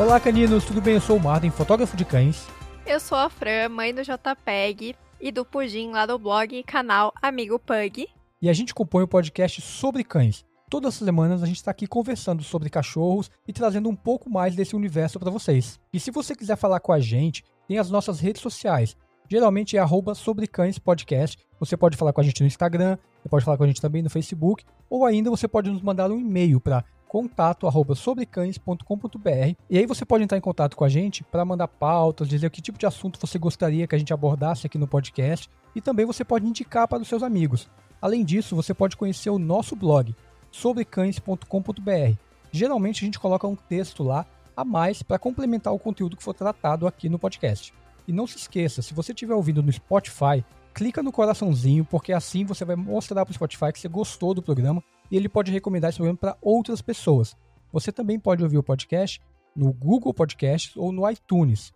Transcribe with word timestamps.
Olá, 0.00 0.18
caninos, 0.18 0.64
tudo 0.64 0.80
bem? 0.80 0.94
Eu 0.94 1.00
sou 1.02 1.18
o 1.18 1.20
Martin, 1.20 1.50
fotógrafo 1.50 1.94
de 1.94 2.06
cães. 2.06 2.46
Eu 2.86 2.98
sou 2.98 3.18
a 3.18 3.28
Fran, 3.28 3.68
mãe 3.68 3.94
do 3.94 4.00
JPEG 4.00 4.96
e 5.20 5.30
do 5.30 5.44
Pudim 5.44 5.90
lá 5.90 6.06
do 6.06 6.18
blog 6.18 6.56
e 6.56 6.62
canal 6.62 7.12
Amigo 7.20 7.58
Pug. 7.58 8.08
E 8.40 8.48
a 8.48 8.52
gente 8.54 8.74
compõe 8.74 9.02
o 9.02 9.04
um 9.04 9.08
podcast 9.08 9.60
sobre 9.60 10.02
cães. 10.02 10.42
Todas 10.70 10.94
as 10.94 11.04
semanas 11.04 11.42
a 11.42 11.46
gente 11.46 11.56
está 11.56 11.70
aqui 11.70 11.86
conversando 11.86 12.42
sobre 12.42 12.70
cachorros 12.70 13.30
e 13.46 13.52
trazendo 13.52 13.90
um 13.90 13.94
pouco 13.94 14.30
mais 14.30 14.56
desse 14.56 14.74
universo 14.74 15.20
para 15.20 15.30
vocês. 15.30 15.78
E 15.92 16.00
se 16.00 16.10
você 16.10 16.34
quiser 16.34 16.56
falar 16.56 16.80
com 16.80 16.94
a 16.94 16.98
gente, 16.98 17.44
tem 17.68 17.76
as 17.76 17.90
nossas 17.90 18.20
redes 18.20 18.40
sociais. 18.40 18.96
Geralmente 19.28 19.76
é 19.76 19.80
arroba 19.80 20.14
sobre 20.14 20.46
cães 20.46 20.78
podcast. 20.78 21.36
Você 21.58 21.76
pode 21.76 21.98
falar 21.98 22.14
com 22.14 22.22
a 22.22 22.24
gente 22.24 22.40
no 22.40 22.46
Instagram, 22.46 22.96
você 23.22 23.28
pode 23.28 23.44
falar 23.44 23.58
com 23.58 23.64
a 23.64 23.66
gente 23.66 23.82
também 23.82 24.00
no 24.00 24.08
Facebook, 24.08 24.64
ou 24.88 25.04
ainda 25.04 25.28
você 25.28 25.46
pode 25.46 25.70
nos 25.70 25.82
mandar 25.82 26.10
um 26.10 26.18
e-mail 26.18 26.58
para 26.58 26.86
contato 27.10 27.66
arroba 27.66 27.96
sobrecães.com.br 27.96 29.56
e 29.68 29.76
aí 29.76 29.84
você 29.84 30.04
pode 30.04 30.22
entrar 30.22 30.38
em 30.38 30.40
contato 30.40 30.76
com 30.76 30.84
a 30.84 30.88
gente 30.88 31.24
para 31.24 31.44
mandar 31.44 31.66
pautas, 31.66 32.28
dizer 32.28 32.48
que 32.50 32.62
tipo 32.62 32.78
de 32.78 32.86
assunto 32.86 33.18
você 33.20 33.36
gostaria 33.36 33.84
que 33.84 33.96
a 33.96 33.98
gente 33.98 34.12
abordasse 34.12 34.64
aqui 34.64 34.78
no 34.78 34.86
podcast 34.86 35.50
e 35.74 35.80
também 35.80 36.06
você 36.06 36.24
pode 36.24 36.46
indicar 36.46 36.86
para 36.86 37.02
os 37.02 37.08
seus 37.08 37.24
amigos. 37.24 37.68
Além 38.00 38.24
disso, 38.24 38.54
você 38.54 38.72
pode 38.72 38.96
conhecer 38.96 39.28
o 39.28 39.40
nosso 39.40 39.74
blog 39.74 40.14
sobrecães.com.br. 40.52 42.16
Geralmente 42.52 43.02
a 43.02 43.06
gente 43.06 43.18
coloca 43.18 43.44
um 43.44 43.56
texto 43.56 44.04
lá 44.04 44.24
a 44.56 44.64
mais 44.64 45.02
para 45.02 45.18
complementar 45.18 45.74
o 45.74 45.80
conteúdo 45.80 46.16
que 46.16 46.22
for 46.22 46.32
tratado 46.32 46.86
aqui 46.86 47.08
no 47.08 47.18
podcast. 47.18 47.74
E 48.06 48.12
não 48.12 48.28
se 48.28 48.36
esqueça, 48.36 48.82
se 48.82 48.94
você 48.94 49.10
estiver 49.10 49.34
ouvindo 49.34 49.64
no 49.64 49.72
Spotify, 49.72 50.44
clica 50.72 51.02
no 51.02 51.10
coraçãozinho, 51.10 51.84
porque 51.84 52.12
assim 52.12 52.44
você 52.44 52.64
vai 52.64 52.76
mostrar 52.76 53.26
para 53.26 53.32
o 53.32 53.34
Spotify 53.34 53.72
que 53.72 53.80
você 53.80 53.88
gostou 53.88 54.32
do 54.32 54.40
programa 54.40 54.80
e 55.10 55.16
ele 55.16 55.28
pode 55.28 55.50
recomendar 55.50 55.90
esse 55.90 55.98
programa 55.98 56.18
para 56.18 56.36
outras 56.40 56.80
pessoas. 56.80 57.36
Você 57.72 57.92
também 57.92 58.18
pode 58.18 58.42
ouvir 58.42 58.58
o 58.58 58.62
podcast 58.62 59.20
no 59.54 59.72
Google 59.72 60.14
Podcasts 60.14 60.76
ou 60.76 60.92
no 60.92 61.08
iTunes. 61.08 61.72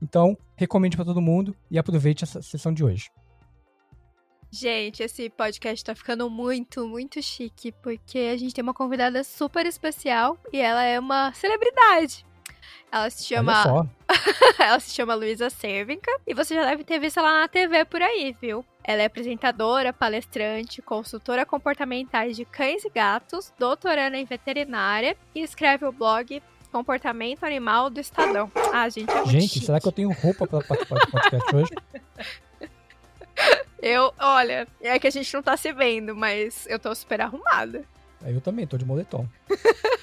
Então, 0.00 0.36
recomende 0.56 0.96
para 0.96 1.04
todo 1.04 1.20
mundo 1.20 1.54
e 1.70 1.78
aproveite 1.78 2.24
essa 2.24 2.40
sessão 2.40 2.72
de 2.72 2.84
hoje. 2.84 3.10
Gente, 4.50 5.02
esse 5.02 5.28
podcast 5.28 5.84
tá 5.84 5.94
ficando 5.94 6.30
muito, 6.30 6.88
muito 6.88 7.20
chique, 7.20 7.70
porque 7.82 8.18
a 8.18 8.36
gente 8.36 8.54
tem 8.54 8.62
uma 8.62 8.72
convidada 8.72 9.22
super 9.22 9.66
especial 9.66 10.38
e 10.50 10.58
ela 10.58 10.82
é 10.82 10.98
uma 10.98 11.32
celebridade. 11.34 12.24
Ela 12.90 13.10
se 13.10 13.24
chama. 13.24 13.88
ela 14.58 14.80
se 14.80 14.94
chama 14.94 15.14
Luísa 15.14 15.50
Cervinka. 15.50 16.10
E 16.26 16.34
você 16.34 16.54
já 16.54 16.64
deve 16.64 16.84
ter 16.84 16.98
visto 16.98 17.18
ela 17.18 17.40
na 17.40 17.48
TV 17.48 17.84
por 17.84 18.00
aí, 18.00 18.34
viu? 18.40 18.64
Ela 18.82 19.02
é 19.02 19.04
apresentadora, 19.06 19.92
palestrante, 19.92 20.80
consultora 20.80 21.44
comportamentais 21.44 22.36
de 22.36 22.44
cães 22.44 22.84
e 22.84 22.90
gatos, 22.90 23.52
doutoranda 23.58 24.16
em 24.16 24.24
veterinária 24.24 25.16
e 25.34 25.42
escreve 25.42 25.84
o 25.84 25.92
blog 25.92 26.42
Comportamento 26.72 27.44
Animal 27.44 27.90
do 27.90 28.00
Estadão. 28.00 28.50
Ah, 28.72 28.88
gente, 28.88 29.10
é 29.10 29.26
Gente, 29.26 29.48
chique. 29.48 29.66
será 29.66 29.80
que 29.80 29.88
eu 29.88 29.92
tenho 29.92 30.10
roupa 30.12 30.46
pra 30.46 30.60
participar 30.62 31.00
do 31.00 31.10
podcast 31.10 31.56
hoje? 31.56 31.70
Eu, 33.80 34.12
olha, 34.18 34.66
é 34.80 34.98
que 34.98 35.06
a 35.06 35.10
gente 35.10 35.32
não 35.32 35.40
tá 35.40 35.56
se 35.56 35.72
vendo, 35.72 36.14
mas 36.16 36.66
eu 36.68 36.80
tô 36.80 36.92
super 36.92 37.20
arrumada. 37.20 37.84
Eu 38.26 38.40
também, 38.40 38.66
tô 38.66 38.76
de 38.76 38.84
moletom. 38.84 39.24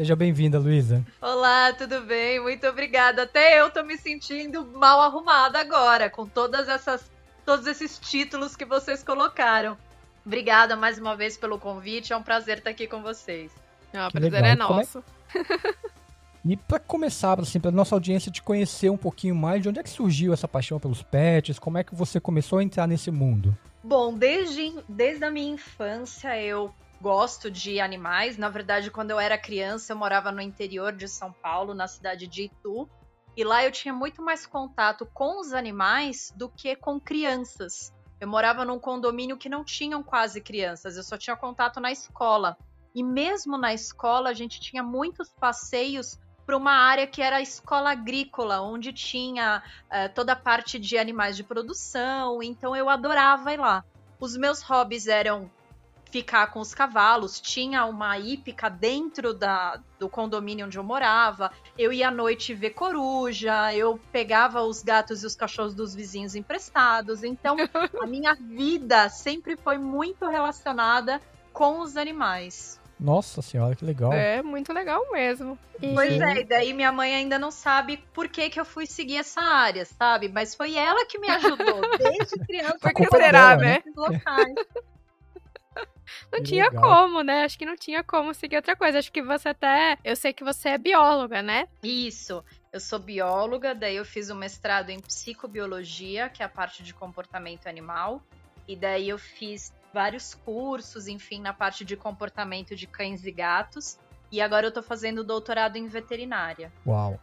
Seja 0.00 0.16
bem-vinda, 0.16 0.58
Luísa. 0.58 1.04
Olá, 1.20 1.74
tudo 1.74 2.00
bem? 2.00 2.40
Muito 2.40 2.66
obrigada. 2.66 3.24
Até 3.24 3.60
eu 3.60 3.68
tô 3.68 3.82
me 3.82 3.98
sentindo 3.98 4.64
mal 4.64 4.98
arrumada 4.98 5.60
agora, 5.60 6.08
com 6.08 6.26
todas 6.26 6.70
essas, 6.70 7.10
todos 7.44 7.66
esses 7.66 7.98
títulos 7.98 8.56
que 8.56 8.64
vocês 8.64 9.04
colocaram. 9.04 9.76
Obrigada 10.24 10.74
mais 10.74 10.98
uma 10.98 11.14
vez 11.14 11.36
pelo 11.36 11.58
convite, 11.58 12.14
é 12.14 12.16
um 12.16 12.22
prazer 12.22 12.56
estar 12.56 12.70
aqui 12.70 12.86
com 12.86 13.02
vocês. 13.02 13.52
Ah, 13.92 14.08
o 14.08 14.10
prazer 14.10 14.42
é 14.42 14.56
nosso. 14.56 15.04
É... 15.34 15.90
E 16.46 16.56
para 16.56 16.80
começar, 16.80 17.38
assim, 17.38 17.60
para 17.60 17.70
nossa 17.70 17.94
audiência 17.94 18.32
te 18.32 18.42
conhecer 18.42 18.88
um 18.88 18.96
pouquinho 18.96 19.34
mais, 19.34 19.60
de 19.60 19.68
onde 19.68 19.80
é 19.80 19.82
que 19.82 19.90
surgiu 19.90 20.32
essa 20.32 20.48
paixão 20.48 20.80
pelos 20.80 21.02
pets? 21.02 21.58
Como 21.58 21.76
é 21.76 21.84
que 21.84 21.94
você 21.94 22.18
começou 22.18 22.60
a 22.60 22.62
entrar 22.62 22.86
nesse 22.86 23.10
mundo? 23.10 23.54
Bom, 23.84 24.14
desde, 24.14 24.72
desde 24.88 25.22
a 25.26 25.30
minha 25.30 25.52
infância 25.52 26.40
eu 26.40 26.74
gosto 27.00 27.50
de 27.50 27.80
animais. 27.80 28.36
Na 28.36 28.48
verdade, 28.48 28.90
quando 28.90 29.10
eu 29.10 29.18
era 29.18 29.38
criança, 29.38 29.92
eu 29.92 29.96
morava 29.96 30.30
no 30.30 30.40
interior 30.40 30.92
de 30.92 31.08
São 31.08 31.32
Paulo, 31.32 31.74
na 31.74 31.88
cidade 31.88 32.26
de 32.26 32.44
Itu. 32.44 32.88
E 33.36 33.44
lá 33.44 33.64
eu 33.64 33.72
tinha 33.72 33.94
muito 33.94 34.20
mais 34.22 34.46
contato 34.46 35.06
com 35.14 35.40
os 35.40 35.52
animais 35.52 36.32
do 36.36 36.48
que 36.48 36.76
com 36.76 37.00
crianças. 37.00 37.92
Eu 38.20 38.28
morava 38.28 38.64
num 38.64 38.78
condomínio 38.78 39.38
que 39.38 39.48
não 39.48 39.64
tinham 39.64 40.02
quase 40.02 40.42
crianças, 40.42 40.96
eu 40.96 41.02
só 41.02 41.16
tinha 41.16 41.34
contato 41.36 41.80
na 41.80 41.90
escola. 41.90 42.56
E 42.94 43.02
mesmo 43.02 43.56
na 43.56 43.72
escola, 43.72 44.28
a 44.28 44.34
gente 44.34 44.60
tinha 44.60 44.82
muitos 44.82 45.32
passeios 45.32 46.18
para 46.44 46.56
uma 46.56 46.72
área 46.72 47.06
que 47.06 47.22
era 47.22 47.36
a 47.36 47.40
escola 47.40 47.92
agrícola, 47.92 48.60
onde 48.60 48.92
tinha 48.92 49.62
uh, 49.86 50.12
toda 50.14 50.32
a 50.32 50.36
parte 50.36 50.78
de 50.78 50.98
animais 50.98 51.36
de 51.36 51.44
produção, 51.44 52.42
então 52.42 52.74
eu 52.74 52.90
adorava 52.90 53.52
ir 53.52 53.60
lá. 53.60 53.84
Os 54.18 54.36
meus 54.36 54.60
hobbies 54.60 55.06
eram 55.06 55.48
ficar 56.10 56.48
com 56.48 56.60
os 56.60 56.74
cavalos, 56.74 57.40
tinha 57.40 57.84
uma 57.84 58.18
hípica 58.18 58.68
dentro 58.68 59.32
da, 59.32 59.80
do 59.98 60.08
condomínio 60.08 60.66
onde 60.66 60.78
eu 60.78 60.84
morava, 60.84 61.52
eu 61.78 61.92
ia 61.92 62.08
à 62.08 62.10
noite 62.10 62.52
ver 62.52 62.70
coruja, 62.70 63.74
eu 63.74 63.98
pegava 64.12 64.62
os 64.62 64.82
gatos 64.82 65.22
e 65.22 65.26
os 65.26 65.36
cachorros 65.36 65.74
dos 65.74 65.94
vizinhos 65.94 66.34
emprestados, 66.34 67.22
então 67.22 67.56
a 68.00 68.06
minha 68.06 68.34
vida 68.34 69.08
sempre 69.08 69.56
foi 69.56 69.78
muito 69.78 70.28
relacionada 70.28 71.20
com 71.52 71.80
os 71.80 71.96
animais. 71.96 72.80
Nossa 73.00 73.40
senhora, 73.40 73.74
que 73.74 73.84
legal. 73.84 74.12
É, 74.12 74.42
muito 74.42 74.74
legal 74.74 75.10
mesmo. 75.10 75.58
E... 75.80 75.94
Pois 75.94 76.20
é, 76.20 76.40
e 76.40 76.44
daí 76.44 76.74
minha 76.74 76.92
mãe 76.92 77.14
ainda 77.14 77.38
não 77.38 77.50
sabe 77.50 77.96
por 78.12 78.28
que, 78.28 78.50
que 78.50 78.60
eu 78.60 78.64
fui 78.64 78.84
seguir 78.84 79.16
essa 79.16 79.40
área, 79.40 79.86
sabe? 79.86 80.28
Mas 80.28 80.54
foi 80.54 80.76
ela 80.76 81.06
que 81.06 81.18
me 81.18 81.30
ajudou 81.30 81.80
desde 81.96 82.38
criança. 82.44 82.78
Por 82.78 82.92
que 82.92 83.06
será, 83.08 83.56
né? 83.56 83.82
Locais. 83.96 84.54
Não 86.32 86.40
que 86.40 86.46
tinha 86.46 86.64
legal. 86.68 86.82
como, 86.82 87.22
né? 87.22 87.44
Acho 87.44 87.58
que 87.58 87.66
não 87.66 87.76
tinha 87.76 88.02
como 88.02 88.34
seguir 88.34 88.56
outra 88.56 88.76
coisa. 88.76 88.98
Acho 88.98 89.12
que 89.12 89.22
você 89.22 89.50
até. 89.50 89.98
Eu 90.04 90.16
sei 90.16 90.32
que 90.32 90.44
você 90.44 90.70
é 90.70 90.78
bióloga, 90.78 91.42
né? 91.42 91.68
Isso. 91.82 92.44
Eu 92.72 92.78
sou 92.78 92.98
bióloga, 92.98 93.74
daí 93.74 93.96
eu 93.96 94.04
fiz 94.04 94.30
um 94.30 94.34
mestrado 94.36 94.90
em 94.90 95.00
psicobiologia, 95.00 96.28
que 96.28 96.42
é 96.42 96.46
a 96.46 96.48
parte 96.48 96.82
de 96.82 96.94
comportamento 96.94 97.66
animal. 97.66 98.22
E 98.68 98.76
daí 98.76 99.08
eu 99.08 99.18
fiz 99.18 99.72
vários 99.92 100.34
cursos, 100.34 101.08
enfim, 101.08 101.40
na 101.40 101.52
parte 101.52 101.84
de 101.84 101.96
comportamento 101.96 102.76
de 102.76 102.86
cães 102.86 103.26
e 103.26 103.32
gatos. 103.32 103.98
E 104.30 104.40
agora 104.40 104.66
eu 104.66 104.72
tô 104.72 104.82
fazendo 104.82 105.24
doutorado 105.24 105.76
em 105.76 105.88
veterinária. 105.88 106.72
Uau! 106.86 107.18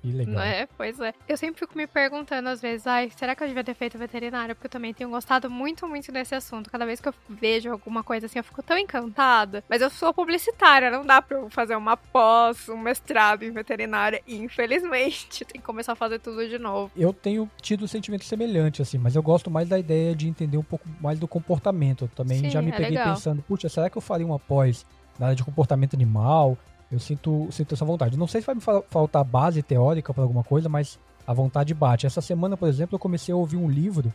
Que 0.00 0.10
legal. 0.10 0.34
Não 0.34 0.42
é? 0.42 0.66
Pois 0.76 0.98
é. 1.00 1.12
Eu 1.28 1.36
sempre 1.36 1.60
fico 1.60 1.76
me 1.76 1.86
perguntando 1.86 2.48
às 2.48 2.60
vezes, 2.60 2.86
ai, 2.86 3.10
será 3.16 3.34
que 3.34 3.42
eu 3.42 3.48
devia 3.48 3.62
ter 3.62 3.74
feito 3.74 3.98
veterinária? 3.98 4.54
Porque 4.54 4.66
eu 4.66 4.70
também 4.70 4.94
tenho 4.94 5.10
gostado 5.10 5.50
muito, 5.50 5.86
muito 5.86 6.10
desse 6.10 6.34
assunto. 6.34 6.70
Cada 6.70 6.86
vez 6.86 7.00
que 7.00 7.08
eu 7.08 7.14
vejo 7.28 7.70
alguma 7.70 8.02
coisa 8.02 8.26
assim, 8.26 8.38
eu 8.38 8.44
fico 8.44 8.62
tão 8.62 8.78
encantada. 8.78 9.62
Mas 9.68 9.82
eu 9.82 9.90
sou 9.90 10.14
publicitária, 10.14 10.90
não 10.90 11.04
dá 11.04 11.20
pra 11.20 11.36
eu 11.36 11.50
fazer 11.50 11.76
uma 11.76 11.96
pós, 11.96 12.68
um 12.68 12.78
mestrado 12.78 13.42
em 13.42 13.50
veterinária. 13.50 14.22
Infelizmente, 14.26 15.44
tem 15.44 15.60
que 15.60 15.66
começar 15.66 15.92
a 15.92 15.96
fazer 15.96 16.18
tudo 16.18 16.48
de 16.48 16.58
novo. 16.58 16.90
Eu 16.96 17.12
tenho 17.12 17.50
tido 17.60 17.84
um 17.84 17.88
sentimento 17.88 18.24
semelhante, 18.24 18.80
assim, 18.80 18.96
mas 18.98 19.14
eu 19.14 19.22
gosto 19.22 19.50
mais 19.50 19.68
da 19.68 19.78
ideia 19.78 20.14
de 20.14 20.28
entender 20.28 20.56
um 20.56 20.62
pouco 20.62 20.88
mais 21.00 21.18
do 21.18 21.28
comportamento. 21.28 22.04
Eu 22.04 22.08
também 22.08 22.38
Sim, 22.40 22.50
já 22.50 22.62
me 22.62 22.70
é 22.70 22.72
peguei 22.72 22.90
legal. 22.96 23.14
pensando, 23.14 23.42
puxa, 23.42 23.68
será 23.68 23.90
que 23.90 23.98
eu 23.98 24.02
faria 24.02 24.26
uma 24.26 24.38
pós 24.38 24.86
na 25.18 25.26
área 25.26 25.36
de 25.36 25.44
comportamento 25.44 25.94
animal? 25.94 26.56
Eu 26.90 26.98
sinto, 26.98 27.48
sinto 27.50 27.74
essa 27.74 27.84
vontade. 27.84 28.16
Não 28.16 28.26
sei 28.26 28.40
se 28.40 28.46
vai 28.46 28.54
me 28.56 28.60
faltar 28.60 29.24
base 29.24 29.62
teórica 29.62 30.12
para 30.12 30.24
alguma 30.24 30.42
coisa, 30.42 30.68
mas 30.68 30.98
a 31.26 31.32
vontade 31.32 31.72
bate. 31.72 32.06
Essa 32.06 32.20
semana, 32.20 32.56
por 32.56 32.68
exemplo, 32.68 32.96
eu 32.96 32.98
comecei 32.98 33.32
a 33.32 33.36
ouvir 33.36 33.56
um 33.56 33.70
livro 33.70 34.12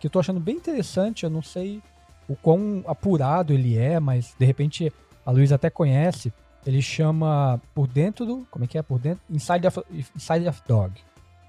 que 0.00 0.06
eu 0.06 0.10
tô 0.10 0.18
achando 0.18 0.40
bem 0.40 0.56
interessante. 0.56 1.24
Eu 1.24 1.30
não 1.30 1.42
sei 1.42 1.82
o 2.28 2.34
quão 2.34 2.82
apurado 2.86 3.52
ele 3.52 3.76
é, 3.76 4.00
mas 4.00 4.34
de 4.38 4.46
repente 4.46 4.92
a 5.24 5.30
Luísa 5.30 5.56
até 5.56 5.68
conhece. 5.68 6.32
Ele 6.66 6.80
chama 6.80 7.60
Por 7.74 7.86
Dentro 7.86 8.24
do. 8.24 8.46
Como 8.50 8.64
é 8.64 8.68
que 8.68 8.78
é? 8.78 8.82
Por 8.82 8.98
Dentro. 8.98 9.22
Inside 9.28 9.66
of, 9.66 9.82
Inside 10.16 10.48
of 10.48 10.62
Dog. 10.66 10.94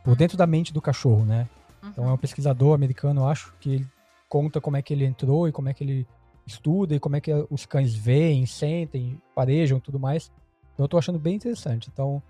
Por 0.04 0.16
dentro 0.16 0.38
da 0.38 0.46
mente 0.46 0.74
do 0.74 0.82
cachorro, 0.82 1.26
né? 1.26 1.48
Uhum. 1.82 1.90
Então 1.90 2.10
é 2.10 2.12
um 2.12 2.18
pesquisador 2.18 2.76
americano, 2.76 3.22
eu 3.22 3.28
acho, 3.28 3.54
que 3.60 3.76
ele 3.76 3.88
conta 4.30 4.62
como 4.62 4.78
é 4.78 4.82
que 4.82 4.94
ele 4.94 5.06
entrou 5.06 5.48
e 5.48 5.52
como 5.52 5.70
é 5.70 5.74
que 5.74 5.84
ele 5.84 6.08
estuda 6.46 6.96
e 6.96 7.00
como 7.00 7.16
é 7.16 7.22
que 7.22 7.32
os 7.50 7.66
cães 7.66 7.96
veem, 7.96 8.46
sentem, 8.46 9.20
parejam 9.34 9.80
tudo 9.80 10.00
mais. 10.00 10.32
Então 10.76 10.84
eu 10.84 10.90
tô 10.90 10.98
achando 10.98 11.18
bem 11.18 11.36
interessante. 11.36 11.90
Então 11.92 12.22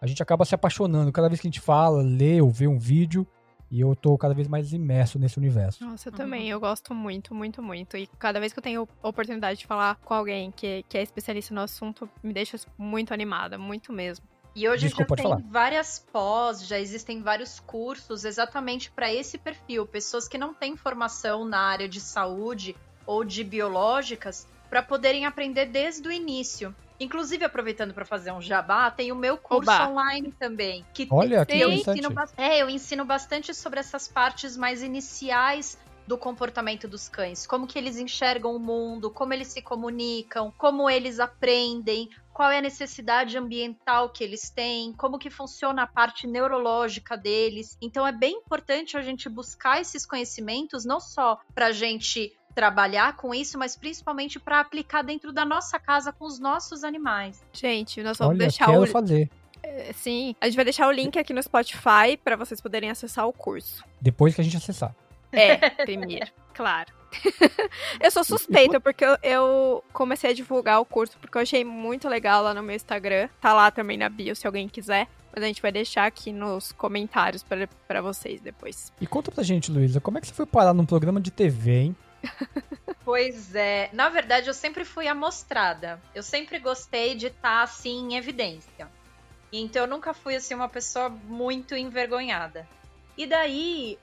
a 0.00 0.06
gente 0.06 0.20
acaba 0.20 0.44
se 0.44 0.54
apaixonando 0.54 1.12
cada 1.12 1.28
vez 1.28 1.40
que 1.40 1.46
a 1.46 1.50
gente 1.50 1.60
fala, 1.60 2.02
lê 2.02 2.40
ou 2.40 2.50
vê 2.50 2.66
um 2.66 2.78
vídeo. 2.78 3.24
E 3.70 3.80
eu 3.80 3.96
tô 3.96 4.18
cada 4.18 4.34
vez 4.34 4.48
mais 4.48 4.70
imerso 4.74 5.18
nesse 5.18 5.38
universo. 5.38 5.82
Nossa, 5.82 6.10
eu 6.10 6.12
também. 6.12 6.50
Eu 6.50 6.60
gosto 6.60 6.92
muito, 6.92 7.34
muito, 7.34 7.62
muito. 7.62 7.96
E 7.96 8.06
cada 8.18 8.38
vez 8.38 8.52
que 8.52 8.58
eu 8.58 8.62
tenho 8.62 8.86
oportunidade 9.02 9.60
de 9.60 9.66
falar 9.66 9.96
com 10.04 10.12
alguém 10.12 10.50
que, 10.50 10.84
que 10.90 10.98
é 10.98 11.02
especialista 11.02 11.54
no 11.54 11.62
assunto, 11.62 12.06
me 12.22 12.34
deixa 12.34 12.58
muito 12.76 13.14
animada, 13.14 13.56
muito 13.56 13.90
mesmo. 13.90 14.26
E 14.54 14.68
hoje 14.68 14.88
Desculpa, 14.88 15.16
já 15.16 15.22
tem 15.22 15.30
falar. 15.30 15.42
várias 15.48 15.98
pós, 15.98 16.66
já 16.66 16.78
existem 16.78 17.22
vários 17.22 17.60
cursos 17.60 18.26
exatamente 18.26 18.90
para 18.90 19.10
esse 19.10 19.38
perfil. 19.38 19.86
Pessoas 19.86 20.28
que 20.28 20.36
não 20.36 20.52
têm 20.52 20.76
formação 20.76 21.46
na 21.46 21.60
área 21.60 21.88
de 21.88 22.00
saúde 22.00 22.76
ou 23.06 23.24
de 23.24 23.42
biológicas, 23.42 24.46
para 24.68 24.82
poderem 24.82 25.24
aprender 25.24 25.66
desde 25.66 26.06
o 26.06 26.12
início. 26.12 26.74
Inclusive, 27.00 27.44
aproveitando 27.44 27.92
para 27.92 28.04
fazer 28.04 28.32
um 28.32 28.40
jabá, 28.40 28.90
tem 28.90 29.10
o 29.12 29.16
meu 29.16 29.36
curso 29.36 29.70
Oba. 29.70 29.88
online 29.88 30.32
também. 30.38 30.84
Que 30.94 31.08
Olha, 31.10 31.44
que 31.44 31.58
eu 31.58 31.70
ensino, 31.70 32.10
é, 32.36 32.62
eu 32.62 32.70
ensino 32.70 33.04
bastante 33.04 33.54
sobre 33.54 33.80
essas 33.80 34.06
partes 34.08 34.56
mais 34.56 34.82
iniciais 34.82 35.78
do 36.06 36.18
comportamento 36.18 36.88
dos 36.88 37.08
cães, 37.08 37.46
como 37.46 37.66
que 37.66 37.78
eles 37.78 37.96
enxergam 37.96 38.54
o 38.54 38.58
mundo, 38.58 39.10
como 39.10 39.32
eles 39.32 39.48
se 39.48 39.62
comunicam, 39.62 40.52
como 40.58 40.90
eles 40.90 41.20
aprendem, 41.20 42.08
qual 42.32 42.50
é 42.50 42.58
a 42.58 42.62
necessidade 42.62 43.36
ambiental 43.36 44.08
que 44.08 44.24
eles 44.24 44.50
têm, 44.50 44.92
como 44.92 45.18
que 45.18 45.30
funciona 45.30 45.82
a 45.82 45.86
parte 45.86 46.26
neurológica 46.26 47.16
deles. 47.16 47.76
Então 47.80 48.06
é 48.06 48.12
bem 48.12 48.36
importante 48.36 48.96
a 48.96 49.02
gente 49.02 49.28
buscar 49.28 49.80
esses 49.80 50.04
conhecimentos 50.04 50.84
não 50.84 50.98
só 50.98 51.38
para 51.54 51.66
a 51.66 51.72
gente 51.72 52.36
trabalhar 52.54 53.16
com 53.16 53.34
isso, 53.34 53.58
mas 53.58 53.76
principalmente 53.76 54.38
para 54.38 54.60
aplicar 54.60 55.02
dentro 55.02 55.32
da 55.32 55.44
nossa 55.44 55.78
casa 55.78 56.12
com 56.12 56.24
os 56.24 56.38
nossos 56.38 56.84
animais. 56.84 57.42
Gente, 57.52 58.02
nós 58.02 58.18
vamos 58.18 58.32
Olha, 58.32 58.46
deixar 58.46 58.66
quero 58.66 58.82
o 58.82 58.86
fazer. 58.86 59.30
É, 59.62 59.92
sim, 59.92 60.34
a 60.40 60.46
gente 60.46 60.56
vai 60.56 60.64
deixar 60.64 60.88
o 60.88 60.92
link 60.92 61.18
aqui 61.18 61.32
no 61.32 61.42
Spotify 61.42 62.16
para 62.22 62.36
vocês 62.36 62.60
poderem 62.60 62.90
acessar 62.90 63.26
o 63.26 63.32
curso. 63.32 63.84
Depois 64.00 64.34
que 64.34 64.40
a 64.40 64.44
gente 64.44 64.56
acessar. 64.56 64.94
É, 65.30 65.70
primeiro, 65.84 66.30
claro. 66.52 66.92
eu 68.00 68.10
sou 68.10 68.24
suspeita, 68.24 68.80
porque 68.80 69.04
eu, 69.04 69.16
eu, 69.22 69.84
comecei 69.92 70.30
a 70.30 70.34
divulgar 70.34 70.80
o 70.80 70.84
curso 70.84 71.16
porque 71.20 71.36
eu 71.36 71.42
achei 71.42 71.62
muito 71.62 72.08
legal 72.08 72.42
lá 72.42 72.54
no 72.54 72.62
meu 72.62 72.74
Instagram. 72.74 73.28
Tá 73.40 73.52
lá 73.52 73.70
também 73.70 73.96
na 73.96 74.08
bio, 74.08 74.34
se 74.34 74.46
alguém 74.46 74.68
quiser. 74.68 75.08
Mas 75.34 75.42
a 75.42 75.46
gente 75.46 75.62
vai 75.62 75.72
deixar 75.72 76.04
aqui 76.04 76.30
nos 76.30 76.72
comentários 76.72 77.42
para 77.88 78.02
vocês 78.02 78.40
depois. 78.40 78.92
E 79.00 79.06
conta 79.06 79.30
pra 79.30 79.42
gente, 79.42 79.70
Luísa, 79.70 79.98
como 79.98 80.18
é 80.18 80.20
que 80.20 80.26
você 80.26 80.34
foi 80.34 80.44
parar 80.44 80.74
num 80.74 80.84
programa 80.84 81.20
de 81.20 81.30
TV, 81.30 81.70
hein? 81.70 81.96
Pois 83.04 83.54
é, 83.54 83.90
na 83.92 84.08
verdade 84.08 84.48
eu 84.48 84.54
sempre 84.54 84.84
fui 84.84 85.08
amostrada. 85.08 86.00
Eu 86.14 86.22
sempre 86.22 86.58
gostei 86.58 87.14
de 87.14 87.26
estar 87.26 87.58
tá, 87.58 87.62
assim 87.62 88.12
em 88.12 88.16
evidência. 88.16 88.88
Então 89.52 89.82
eu 89.82 89.88
nunca 89.88 90.14
fui 90.14 90.36
assim 90.36 90.54
uma 90.54 90.68
pessoa 90.68 91.08
muito 91.08 91.74
envergonhada. 91.74 92.66
E 93.16 93.26
daí 93.26 93.98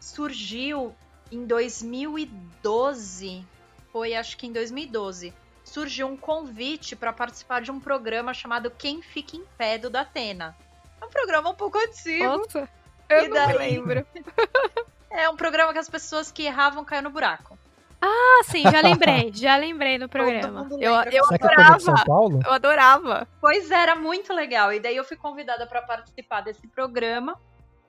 surgiu 0.00 0.94
em 1.30 1.46
2012, 1.46 3.44
foi 3.90 4.14
acho 4.14 4.36
que 4.36 4.46
em 4.46 4.52
2012, 4.52 5.32
surgiu 5.64 6.08
um 6.08 6.16
convite 6.16 6.94
para 6.94 7.12
participar 7.12 7.62
de 7.62 7.70
um 7.70 7.80
programa 7.80 8.34
chamado 8.34 8.70
Quem 8.70 9.00
Fica 9.00 9.36
em 9.36 9.44
Pé 9.56 9.78
do 9.78 9.88
Datena. 9.88 10.54
É 11.00 11.04
um 11.04 11.08
programa 11.08 11.50
um 11.50 11.54
pouco 11.54 11.78
antigo. 11.78 12.24
Nossa, 12.24 12.68
eu 13.08 13.24
e 13.24 13.28
não 13.28 13.34
daí... 13.34 13.56
lembro. 13.56 14.06
é 15.14 15.28
um 15.28 15.36
programa 15.36 15.72
que 15.72 15.78
as 15.78 15.88
pessoas 15.88 16.30
que 16.30 16.44
erravam 16.44 16.84
caíam 16.84 17.02
no 17.02 17.10
buraco. 17.10 17.58
Ah, 18.04 18.42
sim, 18.44 18.62
já 18.62 18.80
lembrei, 18.80 19.30
já 19.34 19.56
lembrei 19.56 19.96
no 19.96 20.08
programa. 20.08 20.66
Eu, 20.72 20.92
eu 20.92 21.24
adorava. 21.24 21.78
São 21.78 21.94
Paulo? 22.04 22.40
Eu 22.44 22.52
adorava. 22.52 23.28
Pois 23.40 23.70
era 23.70 23.94
muito 23.94 24.32
legal. 24.32 24.72
E 24.72 24.80
daí 24.80 24.96
eu 24.96 25.04
fui 25.04 25.16
convidada 25.16 25.66
para 25.68 25.82
participar 25.82 26.40
desse 26.40 26.66
programa. 26.66 27.38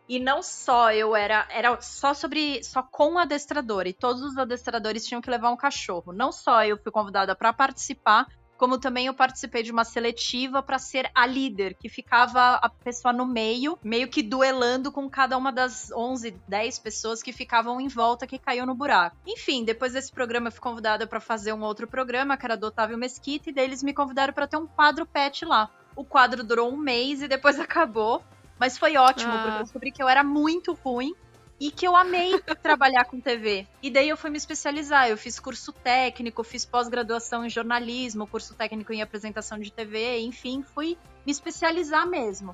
E 0.07 0.19
não 0.19 0.43
só 0.43 0.91
eu 0.91 1.15
era, 1.15 1.47
era 1.49 1.81
só 1.81 2.13
sobre, 2.13 2.61
só 2.63 2.83
com 2.83 3.13
o 3.13 3.17
adestrador, 3.17 3.87
e 3.87 3.93
todos 3.93 4.21
os 4.21 4.37
adestradores 4.37 5.05
tinham 5.05 5.21
que 5.21 5.29
levar 5.29 5.49
um 5.49 5.55
cachorro. 5.55 6.11
Não 6.11 6.29
só 6.31 6.63
eu 6.65 6.77
fui 6.77 6.91
convidada 6.91 7.33
para 7.33 7.53
participar, 7.53 8.27
como 8.57 8.77
também 8.77 9.07
eu 9.07 9.13
participei 9.13 9.63
de 9.63 9.71
uma 9.71 9.83
seletiva 9.83 10.61
para 10.61 10.79
ser 10.79 11.09
a 11.13 11.25
líder, 11.25 11.75
que 11.75 11.89
ficava 11.89 12.55
a 12.55 12.69
pessoa 12.69 13.13
no 13.13 13.25
meio, 13.25 13.77
meio 13.83 14.07
que 14.07 14.23
duelando 14.23 14.91
com 14.91 15.09
cada 15.09 15.37
uma 15.37 15.51
das 15.51 15.91
11, 15.91 16.31
10 16.47 16.79
pessoas 16.79 17.21
que 17.21 17.33
ficavam 17.33 17.79
em 17.81 17.87
volta 17.87 18.27
que 18.27 18.37
caiu 18.37 18.65
no 18.65 18.75
buraco. 18.75 19.17
Enfim, 19.27 19.63
depois 19.63 19.93
desse 19.93 20.11
programa 20.11 20.47
eu 20.47 20.51
fui 20.51 20.61
convidada 20.61 21.05
para 21.07 21.19
fazer 21.19 21.53
um 21.53 21.61
outro 21.61 21.87
programa, 21.87 22.37
que 22.37 22.45
era 22.45 22.57
do 22.57 22.67
Otávio 22.67 22.97
Mesquita, 22.97 23.49
e 23.49 23.53
daí 23.53 23.65
eles 23.65 23.83
me 23.83 23.93
convidaram 23.93 24.33
para 24.33 24.47
ter 24.47 24.57
um 24.57 24.67
quadro 24.67 25.05
pet 25.05 25.45
lá. 25.45 25.69
O 25.95 26.03
quadro 26.03 26.43
durou 26.43 26.71
um 26.71 26.77
mês 26.77 27.21
e 27.21 27.27
depois 27.27 27.59
acabou. 27.59 28.23
Mas 28.59 28.77
foi 28.77 28.95
ótimo, 28.95 29.33
ah. 29.33 29.41
porque 29.41 29.57
eu 29.57 29.63
descobri 29.63 29.91
que 29.91 30.01
eu 30.01 30.07
era 30.07 30.23
muito 30.23 30.73
ruim 30.73 31.13
e 31.63 31.71
que 31.71 31.87
eu 31.87 31.95
amei 31.95 32.33
trabalhar 32.61 33.05
com 33.05 33.21
TV. 33.21 33.65
E 33.81 33.89
daí 33.89 34.09
eu 34.09 34.17
fui 34.17 34.29
me 34.29 34.35
especializar. 34.35 35.07
Eu 35.07 35.17
fiz 35.17 35.39
curso 35.39 35.71
técnico, 35.71 36.43
fiz 36.43 36.65
pós-graduação 36.65 37.45
em 37.45 37.49
jornalismo, 37.49 38.27
curso 38.27 38.53
técnico 38.53 38.91
em 38.91 39.01
apresentação 39.01 39.57
de 39.57 39.71
TV, 39.71 40.19
enfim, 40.19 40.61
fui 40.61 40.97
me 41.25 41.31
especializar 41.31 42.05
mesmo. 42.05 42.53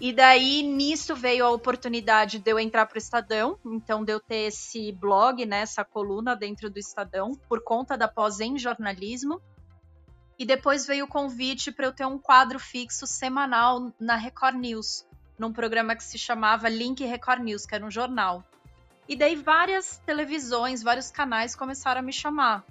E 0.00 0.10
daí 0.10 0.62
nisso 0.62 1.14
veio 1.14 1.44
a 1.44 1.50
oportunidade 1.50 2.38
de 2.38 2.50
eu 2.50 2.58
entrar 2.58 2.86
para 2.86 2.96
o 2.96 2.98
Estadão, 2.98 3.58
então 3.62 4.02
de 4.02 4.12
eu 4.14 4.20
ter 4.20 4.46
esse 4.46 4.90
blog, 4.90 5.44
né, 5.44 5.60
essa 5.60 5.84
coluna 5.84 6.34
dentro 6.34 6.70
do 6.70 6.78
Estadão, 6.78 7.32
por 7.50 7.62
conta 7.62 7.94
da 7.94 8.08
pós 8.08 8.40
em 8.40 8.58
jornalismo. 8.58 9.38
E 10.38 10.46
depois 10.46 10.86
veio 10.86 11.04
o 11.04 11.08
convite 11.08 11.70
para 11.70 11.84
eu 11.84 11.92
ter 11.92 12.06
um 12.06 12.18
quadro 12.18 12.58
fixo 12.58 13.06
semanal 13.06 13.92
na 14.00 14.16
Record 14.16 14.56
News 14.56 15.05
num 15.38 15.52
programa 15.52 15.94
que 15.94 16.04
se 16.04 16.18
chamava 16.18 16.68
Link 16.68 17.04
Record 17.04 17.42
News, 17.42 17.66
que 17.66 17.74
era 17.74 17.84
um 17.84 17.90
jornal. 17.90 18.44
E 19.08 19.14
daí 19.14 19.36
várias 19.36 19.98
televisões, 19.98 20.82
vários 20.82 21.10
canais 21.10 21.54
começaram 21.54 22.00
a 22.00 22.02
me 22.02 22.12
chamar. 22.12 22.64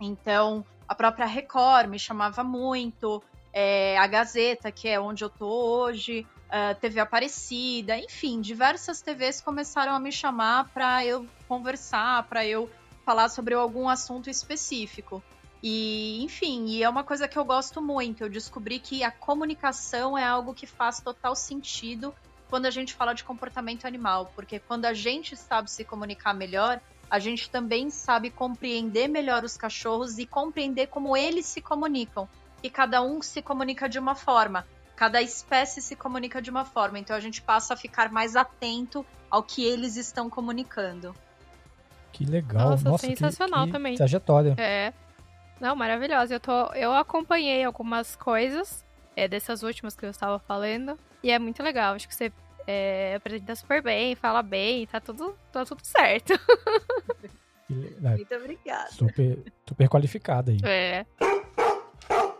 Então, 0.00 0.64
a 0.88 0.94
própria 0.94 1.26
Record 1.26 1.88
me 1.88 1.98
chamava 1.98 2.42
muito, 2.42 3.22
é, 3.52 3.98
a 3.98 4.06
Gazeta, 4.06 4.72
que 4.72 4.88
é 4.88 4.98
onde 4.98 5.24
eu 5.24 5.28
tô 5.28 5.46
hoje, 5.46 6.26
a 6.48 6.74
TV 6.74 7.00
Aparecida, 7.00 7.98
enfim, 7.98 8.40
diversas 8.40 9.02
TVs 9.02 9.40
começaram 9.40 9.92
a 9.92 10.00
me 10.00 10.10
chamar 10.10 10.68
para 10.70 11.04
eu 11.04 11.26
conversar, 11.46 12.22
para 12.24 12.46
eu 12.46 12.70
falar 13.04 13.28
sobre 13.28 13.54
algum 13.54 13.88
assunto 13.88 14.30
específico. 14.30 15.22
E, 15.62 16.22
enfim, 16.22 16.66
e 16.66 16.82
é 16.82 16.88
uma 16.88 17.02
coisa 17.02 17.26
que 17.26 17.38
eu 17.38 17.44
gosto 17.44 17.82
muito. 17.82 18.22
Eu 18.22 18.28
descobri 18.28 18.78
que 18.78 19.02
a 19.02 19.10
comunicação 19.10 20.16
é 20.16 20.24
algo 20.24 20.54
que 20.54 20.66
faz 20.66 21.00
total 21.00 21.34
sentido 21.34 22.14
quando 22.48 22.66
a 22.66 22.70
gente 22.70 22.94
fala 22.94 23.12
de 23.12 23.24
comportamento 23.24 23.86
animal, 23.86 24.32
porque 24.34 24.58
quando 24.58 24.86
a 24.86 24.94
gente 24.94 25.36
sabe 25.36 25.70
se 25.70 25.84
comunicar 25.84 26.32
melhor, 26.32 26.80
a 27.10 27.18
gente 27.18 27.50
também 27.50 27.90
sabe 27.90 28.30
compreender 28.30 29.08
melhor 29.08 29.44
os 29.44 29.56
cachorros 29.56 30.18
e 30.18 30.26
compreender 30.26 30.86
como 30.86 31.16
eles 31.16 31.46
se 31.46 31.60
comunicam. 31.60 32.28
E 32.62 32.70
cada 32.70 33.02
um 33.02 33.20
se 33.22 33.42
comunica 33.42 33.88
de 33.88 33.98
uma 33.98 34.14
forma, 34.14 34.66
cada 34.96 35.22
espécie 35.22 35.80
se 35.80 35.94
comunica 35.94 36.42
de 36.42 36.50
uma 36.50 36.64
forma, 36.64 36.98
então 36.98 37.14
a 37.14 37.20
gente 37.20 37.40
passa 37.40 37.74
a 37.74 37.76
ficar 37.76 38.10
mais 38.10 38.34
atento 38.34 39.06
ao 39.30 39.42
que 39.42 39.64
eles 39.64 39.96
estão 39.96 40.28
comunicando. 40.28 41.14
Que 42.12 42.24
legal, 42.24 42.70
nossa, 42.70 42.90
nossa 42.90 43.06
sensacional 43.06 43.60
que, 43.60 43.66
que 43.66 43.72
também. 43.72 43.94
Trajetória. 43.94 44.54
É. 44.58 44.92
Não, 45.60 45.74
maravilhosa. 45.74 46.34
Eu, 46.34 46.40
tô, 46.40 46.66
eu 46.74 46.92
acompanhei 46.92 47.64
algumas 47.64 48.16
coisas 48.16 48.84
é, 49.16 49.26
dessas 49.26 49.62
últimas 49.62 49.96
que 49.96 50.04
eu 50.04 50.10
estava 50.10 50.38
falando. 50.38 50.98
E 51.22 51.30
é 51.30 51.38
muito 51.38 51.62
legal. 51.62 51.94
Acho 51.94 52.08
que 52.08 52.14
você 52.14 52.32
é, 52.66 53.14
apresenta 53.16 53.54
super 53.56 53.82
bem, 53.82 54.14
fala 54.14 54.42
bem, 54.42 54.86
tá 54.86 55.00
tudo, 55.00 55.36
tá 55.50 55.64
tudo 55.64 55.80
certo. 55.84 56.34
Muito 57.68 58.34
obrigada. 58.34 58.90
Super, 58.90 59.38
super 59.68 59.88
qualificada 59.90 60.50
aí. 60.50 60.58
É. 60.64 61.04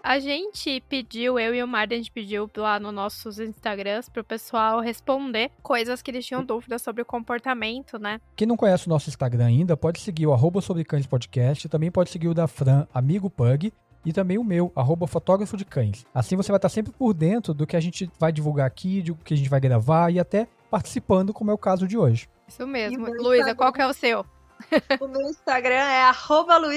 A 0.09 0.21
gente 0.21 0.83
pediu, 0.89 1.39
eu 1.39 1.55
e 1.55 1.63
o 1.63 1.69
Marden, 1.69 1.97
a 1.97 2.01
gente 2.01 2.11
pediu 2.11 2.51
lá 2.57 2.81
nos 2.81 2.95
nossos 2.95 3.39
Instagrams 3.39 4.09
pro 4.09 4.25
pessoal 4.25 4.81
responder 4.81 5.51
coisas 5.63 6.01
que 6.01 6.11
eles 6.11 6.25
tinham 6.25 6.43
dúvidas 6.43 6.81
sobre 6.81 7.03
o 7.03 7.05
comportamento, 7.05 7.99
né? 7.99 8.19
Quem 8.35 8.49
não 8.49 8.57
conhece 8.57 8.87
o 8.87 8.89
nosso 8.89 9.11
Instagram 9.11 9.45
ainda, 9.45 9.77
pode 9.77 10.01
seguir 10.01 10.27
o 10.27 10.33
arroba 10.33 10.63
sobre 10.63 10.83
cães 10.83 11.07
podcast, 11.07 11.69
também 11.69 11.91
pode 11.91 12.09
seguir 12.09 12.29
o 12.29 12.33
da 12.33 12.49
Fran, 12.49 12.87
amigo 12.95 13.29
Pug, 13.29 13.71
e 14.03 14.11
também 14.11 14.39
o 14.39 14.45
meu, 14.45 14.73
arroba 14.75 15.07
fotógrafo 15.07 15.59
de 15.59 15.67
cães. 15.67 16.07
Assim 16.15 16.37
você 16.37 16.51
vai 16.51 16.57
estar 16.57 16.71
sempre 16.71 16.91
por 16.91 17.13
dentro 17.13 17.53
do 17.53 17.67
que 17.67 17.77
a 17.77 17.81
gente 17.81 18.11
vai 18.19 18.33
divulgar 18.33 18.67
aqui, 18.67 19.03
do 19.03 19.15
que 19.15 19.35
a 19.35 19.37
gente 19.37 19.51
vai 19.51 19.61
gravar 19.61 20.11
e 20.11 20.19
até 20.19 20.49
participando, 20.71 21.35
como 21.35 21.51
é 21.51 21.55
o 21.55 21.59
caso 21.59 21.87
de 21.87 21.99
hoje. 21.99 22.31
Isso 22.49 22.67
mesmo. 22.67 23.07
Luísa, 23.23 23.55
qual 23.55 23.71
que 23.71 23.83
é 23.83 23.87
o 23.87 23.93
seu? 23.93 24.25
O 25.01 25.09
meu 25.09 25.23
Instagram 25.23 25.75
é 25.75 26.03
arroba. 26.03 26.59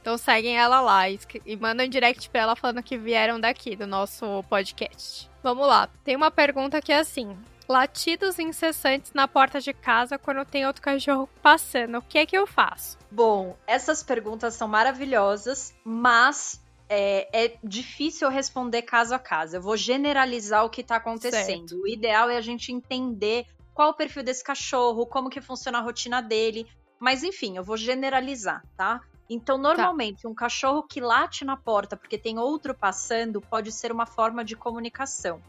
Então 0.00 0.16
seguem 0.16 0.56
ela 0.58 0.80
lá 0.80 1.08
e, 1.08 1.18
e 1.44 1.56
mandam 1.56 1.86
um 1.86 1.88
direct 1.88 2.28
pra 2.30 2.40
ela 2.40 2.56
falando 2.56 2.82
que 2.82 2.96
vieram 2.96 3.38
daqui, 3.38 3.76
do 3.76 3.86
nosso 3.86 4.42
podcast. 4.48 5.30
Vamos 5.42 5.66
lá. 5.66 5.88
Tem 6.04 6.16
uma 6.16 6.30
pergunta 6.30 6.80
que 6.80 6.92
é 6.92 6.98
assim. 6.98 7.36
Latidos 7.68 8.38
incessantes 8.38 9.12
na 9.12 9.28
porta 9.28 9.60
de 9.60 9.72
casa 9.72 10.18
quando 10.18 10.44
tem 10.44 10.66
outro 10.66 10.82
cachorro 10.82 11.28
passando. 11.42 11.98
O 11.98 12.02
que 12.02 12.18
é 12.18 12.26
que 12.26 12.36
eu 12.36 12.46
faço? 12.46 12.98
Bom, 13.10 13.56
essas 13.66 14.02
perguntas 14.02 14.54
são 14.54 14.66
maravilhosas, 14.66 15.72
mas 15.84 16.60
é, 16.88 17.28
é, 17.32 17.56
difícil 17.62 18.28
responder 18.28 18.82
caso 18.82 19.14
a 19.14 19.18
caso. 19.18 19.56
Eu 19.56 19.62
vou 19.62 19.76
generalizar 19.76 20.64
o 20.64 20.70
que 20.70 20.80
está 20.80 20.96
acontecendo. 20.96 21.68
Certo. 21.68 21.82
O 21.82 21.86
ideal 21.86 22.28
é 22.28 22.36
a 22.36 22.40
gente 22.40 22.72
entender 22.72 23.46
qual 23.80 23.92
o 23.92 23.94
perfil 23.94 24.22
desse 24.22 24.44
cachorro, 24.44 25.06
como 25.06 25.30
que 25.30 25.40
funciona 25.40 25.78
a 25.78 25.80
rotina 25.80 26.20
dele. 26.20 26.66
Mas 26.98 27.24
enfim, 27.24 27.56
eu 27.56 27.64
vou 27.64 27.78
generalizar, 27.78 28.62
tá? 28.76 29.00
Então, 29.26 29.56
tá. 29.56 29.62
normalmente, 29.62 30.24
tá. 30.24 30.28
um 30.28 30.34
cachorro 30.34 30.82
que 30.82 31.00
late 31.00 31.46
na 31.46 31.56
porta 31.56 31.96
porque 31.96 32.18
tem 32.18 32.38
outro 32.38 32.74
passando 32.74 33.40
pode 33.40 33.72
ser 33.72 33.90
uma 33.90 34.04
forma 34.04 34.44
de 34.44 34.54
comunicação. 34.54 35.40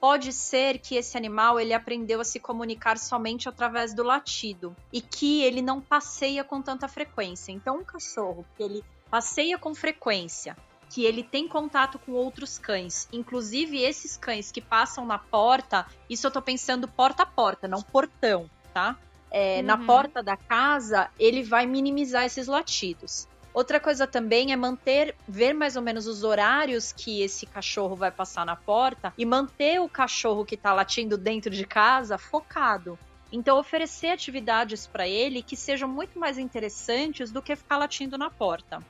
Pode 0.00 0.32
ser 0.32 0.78
que 0.78 0.96
esse 0.96 1.14
animal 1.18 1.60
ele 1.60 1.74
aprendeu 1.74 2.22
a 2.22 2.24
se 2.24 2.40
comunicar 2.40 2.96
somente 2.96 3.50
através 3.50 3.92
do 3.92 4.02
latido 4.02 4.74
e 4.90 5.02
que 5.02 5.42
ele 5.42 5.60
não 5.60 5.78
passeia 5.78 6.42
com 6.42 6.62
tanta 6.62 6.88
frequência. 6.88 7.52
Então, 7.52 7.80
um 7.80 7.84
cachorro 7.84 8.46
que 8.56 8.62
ele 8.62 8.82
passeia 9.10 9.58
com 9.58 9.74
frequência 9.74 10.56
que 10.94 11.04
ele 11.04 11.24
tem 11.24 11.48
contato 11.48 11.98
com 11.98 12.12
outros 12.12 12.56
cães. 12.56 13.08
Inclusive, 13.12 13.82
esses 13.82 14.16
cães 14.16 14.52
que 14.52 14.60
passam 14.60 15.04
na 15.04 15.18
porta, 15.18 15.84
isso 16.08 16.24
eu 16.24 16.30
tô 16.30 16.40
pensando 16.40 16.86
porta 16.86 17.24
a 17.24 17.26
porta, 17.26 17.66
não 17.66 17.82
portão, 17.82 18.48
tá? 18.72 18.96
É, 19.28 19.56
uhum. 19.56 19.64
Na 19.64 19.76
porta 19.76 20.22
da 20.22 20.36
casa, 20.36 21.10
ele 21.18 21.42
vai 21.42 21.66
minimizar 21.66 22.24
esses 22.24 22.46
latidos. 22.46 23.26
Outra 23.52 23.80
coisa 23.80 24.06
também 24.06 24.52
é 24.52 24.56
manter, 24.56 25.16
ver 25.26 25.52
mais 25.52 25.74
ou 25.74 25.82
menos 25.82 26.06
os 26.06 26.22
horários 26.22 26.92
que 26.92 27.22
esse 27.22 27.44
cachorro 27.44 27.96
vai 27.96 28.12
passar 28.12 28.46
na 28.46 28.54
porta 28.54 29.12
e 29.18 29.26
manter 29.26 29.80
o 29.80 29.88
cachorro 29.88 30.44
que 30.44 30.56
tá 30.56 30.72
latindo 30.72 31.18
dentro 31.18 31.50
de 31.50 31.66
casa 31.66 32.16
focado. 32.16 32.96
Então, 33.32 33.58
oferecer 33.58 34.10
atividades 34.10 34.86
para 34.86 35.08
ele 35.08 35.42
que 35.42 35.56
sejam 35.56 35.88
muito 35.88 36.20
mais 36.20 36.38
interessantes 36.38 37.32
do 37.32 37.42
que 37.42 37.56
ficar 37.56 37.78
latindo 37.78 38.16
na 38.16 38.30
porta. 38.30 38.80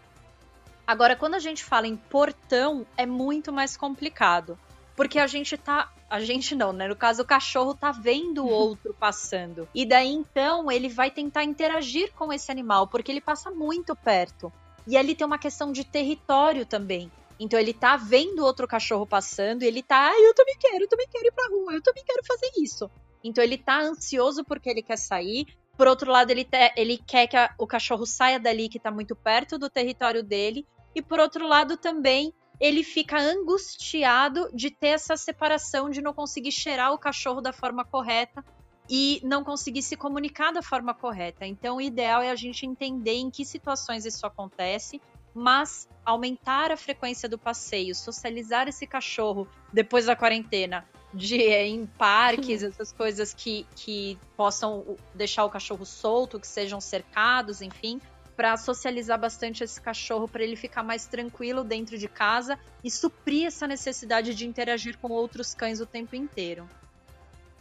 Agora, 0.86 1.16
quando 1.16 1.34
a 1.34 1.38
gente 1.38 1.64
fala 1.64 1.86
em 1.86 1.96
portão, 1.96 2.86
é 2.96 3.06
muito 3.06 3.52
mais 3.52 3.76
complicado. 3.76 4.58
Porque 4.94 5.18
a 5.18 5.26
gente 5.26 5.56
tá. 5.56 5.90
A 6.08 6.20
gente 6.20 6.54
não, 6.54 6.72
né? 6.72 6.86
No 6.86 6.94
caso, 6.94 7.22
o 7.22 7.26
cachorro 7.26 7.74
tá 7.74 7.90
vendo 7.90 8.44
o 8.44 8.48
outro 8.48 8.94
passando. 8.94 9.68
E 9.74 9.84
daí 9.84 10.12
então 10.12 10.70
ele 10.70 10.88
vai 10.88 11.10
tentar 11.10 11.42
interagir 11.42 12.12
com 12.12 12.32
esse 12.32 12.52
animal, 12.52 12.86
porque 12.86 13.10
ele 13.10 13.20
passa 13.20 13.50
muito 13.50 13.96
perto. 13.96 14.52
E 14.86 14.96
ali 14.96 15.14
tem 15.14 15.26
uma 15.26 15.38
questão 15.38 15.72
de 15.72 15.82
território 15.82 16.64
também. 16.64 17.10
Então 17.40 17.58
ele 17.58 17.72
tá 17.72 17.96
vendo 17.96 18.44
outro 18.44 18.68
cachorro 18.68 19.06
passando 19.06 19.62
e 19.62 19.66
ele 19.66 19.82
tá, 19.82 20.10
ah, 20.10 20.20
eu 20.20 20.34
também 20.34 20.56
quero, 20.58 20.84
eu 20.84 20.88
também 20.88 21.08
quero 21.10 21.26
ir 21.26 21.32
pra 21.32 21.48
rua, 21.48 21.72
eu 21.72 21.82
também 21.82 22.04
quero 22.04 22.22
fazer 22.24 22.50
isso. 22.58 22.88
Então 23.24 23.42
ele 23.42 23.58
tá 23.58 23.80
ansioso 23.80 24.44
porque 24.44 24.68
ele 24.68 24.82
quer 24.82 24.98
sair. 24.98 25.46
Por 25.76 25.88
outro 25.88 26.12
lado, 26.12 26.30
ele, 26.30 26.44
te, 26.44 26.72
ele 26.76 26.98
quer 26.98 27.26
que 27.26 27.36
a, 27.36 27.52
o 27.58 27.66
cachorro 27.66 28.06
saia 28.06 28.38
dali, 28.38 28.68
que 28.68 28.78
tá 28.78 28.90
muito 28.90 29.16
perto 29.16 29.58
do 29.58 29.68
território 29.68 30.22
dele. 30.22 30.64
E 30.94 31.02
por 31.02 31.18
outro 31.18 31.46
lado, 31.46 31.76
também 31.76 32.32
ele 32.60 32.84
fica 32.84 33.18
angustiado 33.18 34.48
de 34.54 34.70
ter 34.70 34.88
essa 34.88 35.16
separação, 35.16 35.90
de 35.90 36.00
não 36.00 36.14
conseguir 36.14 36.52
cheirar 36.52 36.92
o 36.92 36.98
cachorro 36.98 37.40
da 37.40 37.52
forma 37.52 37.84
correta 37.84 38.44
e 38.88 39.20
não 39.24 39.42
conseguir 39.42 39.82
se 39.82 39.96
comunicar 39.96 40.52
da 40.52 40.62
forma 40.62 40.94
correta. 40.94 41.46
Então, 41.46 41.76
o 41.76 41.80
ideal 41.80 42.22
é 42.22 42.30
a 42.30 42.36
gente 42.36 42.66
entender 42.66 43.14
em 43.14 43.30
que 43.30 43.44
situações 43.44 44.04
isso 44.04 44.26
acontece, 44.26 45.00
mas 45.34 45.88
aumentar 46.04 46.70
a 46.70 46.76
frequência 46.76 47.28
do 47.28 47.38
passeio, 47.38 47.94
socializar 47.94 48.68
esse 48.68 48.86
cachorro 48.86 49.48
depois 49.72 50.06
da 50.06 50.14
quarentena, 50.14 50.86
de 51.12 51.36
em 51.36 51.86
parques, 51.86 52.62
essas 52.62 52.92
coisas 52.92 53.32
que, 53.32 53.66
que 53.74 54.18
possam 54.36 54.96
deixar 55.14 55.44
o 55.44 55.50
cachorro 55.50 55.84
solto, 55.84 56.38
que 56.38 56.46
sejam 56.46 56.80
cercados, 56.80 57.62
enfim, 57.62 58.00
para 58.36 58.56
socializar 58.56 59.18
bastante 59.18 59.62
esse 59.62 59.80
cachorro, 59.80 60.28
para 60.28 60.42
ele 60.42 60.56
ficar 60.56 60.82
mais 60.82 61.06
tranquilo 61.06 61.64
dentro 61.64 61.96
de 61.98 62.08
casa 62.08 62.58
e 62.82 62.90
suprir 62.90 63.46
essa 63.46 63.66
necessidade 63.66 64.34
de 64.34 64.46
interagir 64.46 64.98
com 64.98 65.12
outros 65.12 65.54
cães 65.54 65.80
o 65.80 65.86
tempo 65.86 66.16
inteiro. 66.16 66.68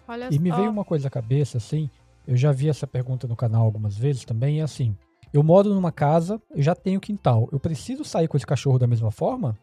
Olha 0.08 0.28
e 0.32 0.40
me 0.40 0.52
veio 0.52 0.70
uma 0.70 0.84
coisa 0.84 1.08
à 1.08 1.12
cabeça, 1.12 1.58
assim, 1.58 1.90
eu 2.28 2.36
já 2.36 2.52
vi 2.52 2.70
essa 2.70 2.86
pergunta 2.86 3.28
no 3.28 3.36
canal 3.36 3.64
algumas 3.64 3.98
vezes 3.98 4.26
também, 4.26 4.60
é 4.60 4.64
assim, 4.64 4.98
eu 5.34 5.42
moro 5.42 5.74
numa 5.74 5.92
casa, 5.92 6.42
eu 6.52 6.62
já 6.62 6.76
tenho 6.76 7.00
quintal, 7.00 7.48
eu 7.52 7.60
preciso 7.60 8.04
sair 8.04 8.28
com 8.28 8.36
esse 8.36 8.46
cachorro 8.46 8.78
da 8.78 8.88
mesma 8.88 9.12
forma? 9.12 9.58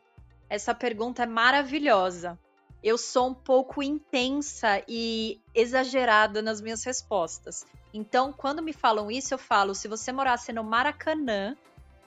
Essa 0.48 0.74
pergunta 0.74 1.22
é 1.22 1.26
maravilhosa 1.26 2.38
eu 2.82 2.96
sou 2.96 3.28
um 3.28 3.34
pouco 3.34 3.82
intensa 3.82 4.82
e 4.88 5.40
exagerada 5.54 6.40
nas 6.40 6.60
minhas 6.60 6.82
respostas. 6.84 7.66
Então, 7.92 8.32
quando 8.32 8.62
me 8.62 8.72
falam 8.72 9.10
isso, 9.10 9.34
eu 9.34 9.38
falo: 9.38 9.74
se 9.74 9.88
você 9.88 10.12
morasse 10.12 10.52
no 10.52 10.64
Maracanã, 10.64 11.56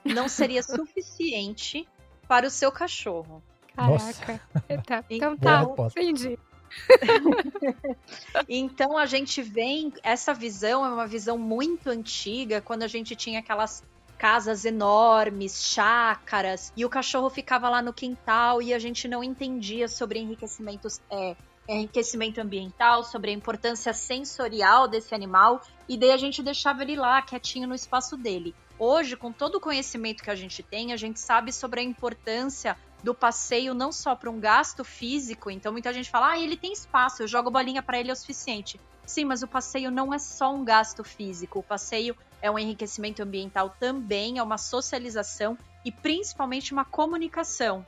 não 0.04 0.28
seria 0.28 0.62
suficiente 0.64 1.86
para 2.26 2.46
o 2.46 2.50
seu 2.50 2.72
cachorro. 2.72 3.42
Caraca. 3.74 4.40
Tá, 4.86 5.04
então 5.10 5.36
tá, 5.36 5.66
entendi. 5.90 6.38
então 8.48 8.96
a 8.98 9.06
gente 9.06 9.42
vem, 9.42 9.92
essa 10.02 10.32
visão 10.32 10.84
é 10.84 10.88
uma 10.88 11.06
visão 11.06 11.38
muito 11.38 11.88
antiga, 11.88 12.60
quando 12.60 12.82
a 12.82 12.88
gente 12.88 13.14
tinha 13.14 13.40
aquelas 13.40 13.84
casas 14.24 14.64
enormes, 14.64 15.62
chácaras, 15.62 16.72
e 16.74 16.82
o 16.82 16.88
cachorro 16.88 17.28
ficava 17.28 17.68
lá 17.68 17.82
no 17.82 17.92
quintal 17.92 18.62
e 18.62 18.72
a 18.72 18.78
gente 18.78 19.06
não 19.06 19.22
entendia 19.22 19.86
sobre 19.86 20.18
enriquecimentos. 20.18 20.98
É, 21.10 21.36
enriquecimento 21.68 22.40
ambiental, 22.40 23.04
sobre 23.04 23.30
a 23.30 23.34
importância 23.34 23.92
sensorial 23.92 24.88
desse 24.88 25.14
animal, 25.14 25.60
e 25.86 25.98
daí 25.98 26.10
a 26.10 26.16
gente 26.16 26.42
deixava 26.42 26.82
ele 26.82 26.96
lá, 26.96 27.20
quietinho 27.20 27.68
no 27.68 27.74
espaço 27.74 28.16
dele. 28.16 28.54
Hoje, 28.78 29.14
com 29.14 29.30
todo 29.30 29.56
o 29.56 29.60
conhecimento 29.60 30.22
que 30.22 30.30
a 30.30 30.34
gente 30.34 30.62
tem, 30.62 30.94
a 30.94 30.96
gente 30.96 31.20
sabe 31.20 31.52
sobre 31.52 31.80
a 31.80 31.82
importância 31.82 32.78
do 33.04 33.14
passeio 33.14 33.74
não 33.74 33.92
só 33.92 34.16
para 34.16 34.30
um 34.30 34.40
gasto 34.40 34.82
físico, 34.82 35.50
então 35.50 35.70
muita 35.70 35.92
gente 35.92 36.10
fala: 36.10 36.30
"Ah, 36.30 36.38
ele 36.38 36.56
tem 36.56 36.72
espaço, 36.72 37.22
eu 37.22 37.28
jogo 37.28 37.50
bolinha 37.50 37.82
para 37.82 38.00
ele 38.00 38.08
é 38.08 38.12
o 38.14 38.16
suficiente". 38.16 38.80
Sim, 39.04 39.26
mas 39.26 39.42
o 39.42 39.46
passeio 39.46 39.90
não 39.90 40.14
é 40.14 40.18
só 40.18 40.54
um 40.54 40.64
gasto 40.64 41.04
físico, 41.04 41.58
o 41.58 41.62
passeio 41.62 42.16
é 42.40 42.50
um 42.50 42.58
enriquecimento 42.58 43.22
ambiental 43.22 43.76
também, 43.78 44.38
é 44.38 44.42
uma 44.42 44.56
socialização 44.56 45.58
e 45.84 45.92
principalmente 45.92 46.72
uma 46.72 46.86
comunicação. 46.86 47.86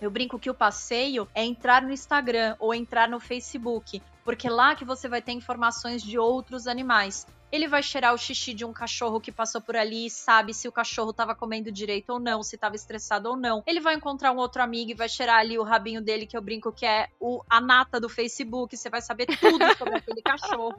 Eu 0.00 0.10
brinco 0.10 0.38
que 0.38 0.48
o 0.48 0.54
passeio 0.54 1.28
é 1.34 1.44
entrar 1.44 1.82
no 1.82 1.92
Instagram 1.92 2.56
ou 2.58 2.74
entrar 2.74 3.06
no 3.06 3.20
Facebook, 3.20 4.02
porque 4.24 4.48
lá 4.48 4.74
que 4.74 4.84
você 4.84 5.08
vai 5.08 5.20
ter 5.20 5.32
informações 5.32 6.02
de 6.02 6.18
outros 6.18 6.66
animais. 6.66 7.26
Ele 7.52 7.68
vai 7.68 7.82
cheirar 7.82 8.12
o 8.12 8.18
xixi 8.18 8.52
de 8.52 8.64
um 8.64 8.72
cachorro 8.72 9.20
que 9.20 9.30
passou 9.30 9.60
por 9.60 9.76
ali 9.76 10.06
e 10.06 10.10
sabe 10.10 10.52
se 10.52 10.66
o 10.66 10.72
cachorro 10.72 11.10
estava 11.10 11.34
comendo 11.34 11.70
direito 11.70 12.10
ou 12.10 12.18
não, 12.18 12.42
se 12.42 12.56
estava 12.56 12.74
estressado 12.74 13.28
ou 13.28 13.36
não. 13.36 13.62
Ele 13.66 13.80
vai 13.80 13.94
encontrar 13.94 14.32
um 14.32 14.36
outro 14.36 14.62
amigo 14.62 14.90
e 14.90 14.94
vai 14.94 15.08
cheirar 15.08 15.38
ali 15.38 15.58
o 15.58 15.62
rabinho 15.62 16.02
dele, 16.02 16.26
que 16.26 16.36
eu 16.36 16.42
brinco 16.42 16.72
que 16.72 16.84
é 16.84 17.08
o, 17.20 17.42
a 17.48 17.60
nata 17.60 18.00
do 18.00 18.08
Facebook. 18.08 18.76
Você 18.76 18.90
vai 18.90 19.00
saber 19.00 19.26
tudo 19.26 19.64
sobre 19.76 19.96
aquele 19.96 20.20
cachorro. 20.22 20.76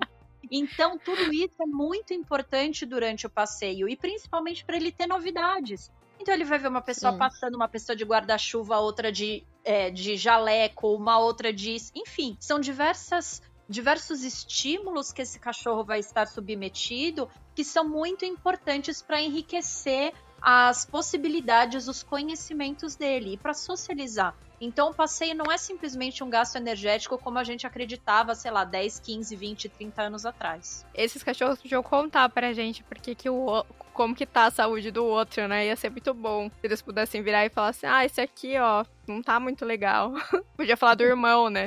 Então, 0.51 0.97
tudo 0.97 1.33
isso 1.33 1.55
é 1.61 1.65
muito 1.65 2.13
importante 2.13 2.85
durante 2.85 3.25
o 3.25 3.29
passeio 3.29 3.89
e 3.89 3.95
principalmente 3.95 4.63
para 4.63 4.75
ele 4.75 4.91
ter 4.91 5.07
novidades. 5.07 5.91
Então 6.19 6.33
ele 6.33 6.45
vai 6.45 6.57
ver 6.57 6.67
uma 6.67 6.81
pessoa 6.81 7.13
Sim. 7.13 7.19
passando, 7.19 7.55
uma 7.55 7.67
pessoa 7.67 7.95
de 7.95 8.03
guarda-chuva, 8.03 8.77
outra 8.79 9.11
de, 9.11 9.43
é, 9.63 9.89
de 9.89 10.15
jaleco, 10.15 10.93
uma 10.95 11.19
outra 11.19 11.51
de. 11.51 11.75
Enfim, 11.93 12.37
são 12.39 12.59
diversas 12.59 13.41
diversos 13.67 14.23
estímulos 14.23 15.11
que 15.11 15.21
esse 15.21 15.39
cachorro 15.39 15.83
vai 15.83 15.99
estar 15.99 16.27
submetido 16.27 17.29
que 17.53 17.63
são 17.63 17.87
muito 17.87 18.25
importantes 18.25 19.01
para 19.01 19.21
enriquecer 19.21 20.13
as 20.41 20.85
possibilidades, 20.85 21.87
os 21.87 22.03
conhecimentos 22.03 22.95
dele 22.95 23.33
e 23.33 23.37
para 23.37 23.53
socializar. 23.53 24.35
Então, 24.61 24.89
o 24.89 24.93
passeio 24.93 25.35
não 25.35 25.51
é 25.51 25.57
simplesmente 25.57 26.23
um 26.23 26.29
gasto 26.29 26.55
energético 26.55 27.17
como 27.17 27.37
a 27.37 27.43
gente 27.43 27.67
acreditava, 27.67 28.35
sei 28.35 28.51
lá, 28.51 28.63
10, 28.63 28.99
15, 28.99 29.35
20, 29.35 29.69
30 29.69 30.01
anos 30.03 30.25
atrás. 30.25 30.85
Esses 30.93 31.23
cachorros 31.23 31.59
podiam 31.59 31.83
contar 31.83 32.29
pra 32.29 32.53
gente 32.53 32.83
porque 32.83 33.15
que 33.15 33.29
o, 33.29 33.65
como 33.93 34.15
que 34.15 34.25
tá 34.25 34.45
a 34.45 34.51
saúde 34.51 34.91
do 34.91 35.03
outro, 35.03 35.47
né? 35.47 35.65
Ia 35.67 35.75
ser 35.75 35.89
muito 35.89 36.13
bom 36.13 36.49
se 36.49 36.67
eles 36.67 36.81
pudessem 36.81 37.21
virar 37.21 37.45
e 37.45 37.49
falar 37.49 37.69
assim: 37.69 37.85
ah, 37.85 38.05
esse 38.05 38.21
aqui, 38.21 38.57
ó, 38.57 38.85
não 39.07 39.21
tá 39.21 39.39
muito 39.39 39.65
legal. 39.65 40.13
Podia 40.55 40.77
falar 40.77 40.95
do 40.95 41.03
irmão, 41.03 41.49
né? 41.49 41.65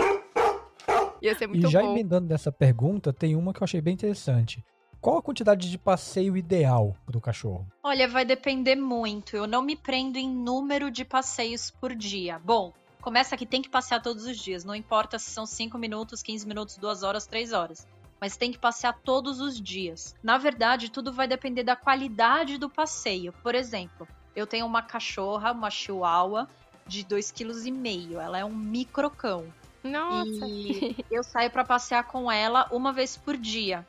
Ia 1.23 1.35
ser 1.35 1.47
muito. 1.47 1.67
E 1.67 1.71
já 1.71 1.81
bom. 1.81 1.93
emendando 1.93 2.29
nessa 2.29 2.53
pergunta, 2.53 3.13
tem 3.13 3.37
uma 3.37 3.53
que 3.53 3.63
eu 3.63 3.65
achei 3.65 3.81
bem 3.81 3.95
interessante. 3.95 4.65
Qual 5.01 5.19
a 5.19 5.23
quantidade 5.23 5.71
de 5.71 5.79
passeio 5.79 6.37
ideal 6.37 6.97
para 7.07 7.17
o 7.17 7.21
cachorro? 7.21 7.67
Olha, 7.85 8.09
vai 8.09 8.25
depender 8.25 8.75
muito. 8.75 9.37
Eu 9.37 9.47
não 9.47 9.63
me 9.63 9.77
prendo 9.77 10.17
em 10.17 10.29
número 10.29 10.91
de 10.91 11.05
passeios 11.05 11.71
por 11.71 11.95
dia. 11.95 12.41
Bom, 12.41 12.73
começa 13.01 13.37
que 13.37 13.47
tem 13.47 13.63
que 13.63 13.69
passear 13.69 14.03
todos 14.03 14.25
os 14.25 14.37
dias. 14.37 14.65
Não 14.65 14.75
importa 14.75 15.17
se 15.19 15.31
são 15.31 15.47
5 15.47 15.79
minutos, 15.79 16.21
15 16.21 16.47
minutos, 16.49 16.77
2 16.79 17.05
horas, 17.05 17.27
3 17.27 17.53
horas. 17.53 17.87
Mas 18.21 18.37
tem 18.37 18.51
que 18.51 18.59
passear 18.59 18.99
todos 19.05 19.41
os 19.41 19.61
dias. 19.61 20.17
Na 20.21 20.37
verdade, 20.37 20.91
tudo 20.91 21.13
vai 21.13 21.29
depender 21.29 21.63
da 21.63 21.77
qualidade 21.77 22.59
do 22.59 22.69
passeio. 22.69 23.33
Por 23.41 23.55
exemplo, 23.55 24.07
eu 24.35 24.49
tenho 24.49 24.67
uma 24.67 24.83
cachorra, 24.83 25.53
uma 25.53 25.71
chihuahua, 25.71 26.49
de 26.89 27.05
2,5 27.05 27.73
kg. 27.73 28.15
Ela 28.21 28.39
é 28.39 28.45
um 28.45 28.55
microcão. 28.55 29.47
Nossa! 29.89 30.47
E 30.47 30.97
eu 31.11 31.23
saio 31.23 31.51
para 31.51 31.65
passear 31.65 32.05
com 32.05 32.31
ela 32.31 32.69
uma 32.71 32.93
vez 32.93 33.17
por 33.17 33.37
dia. 33.37 33.87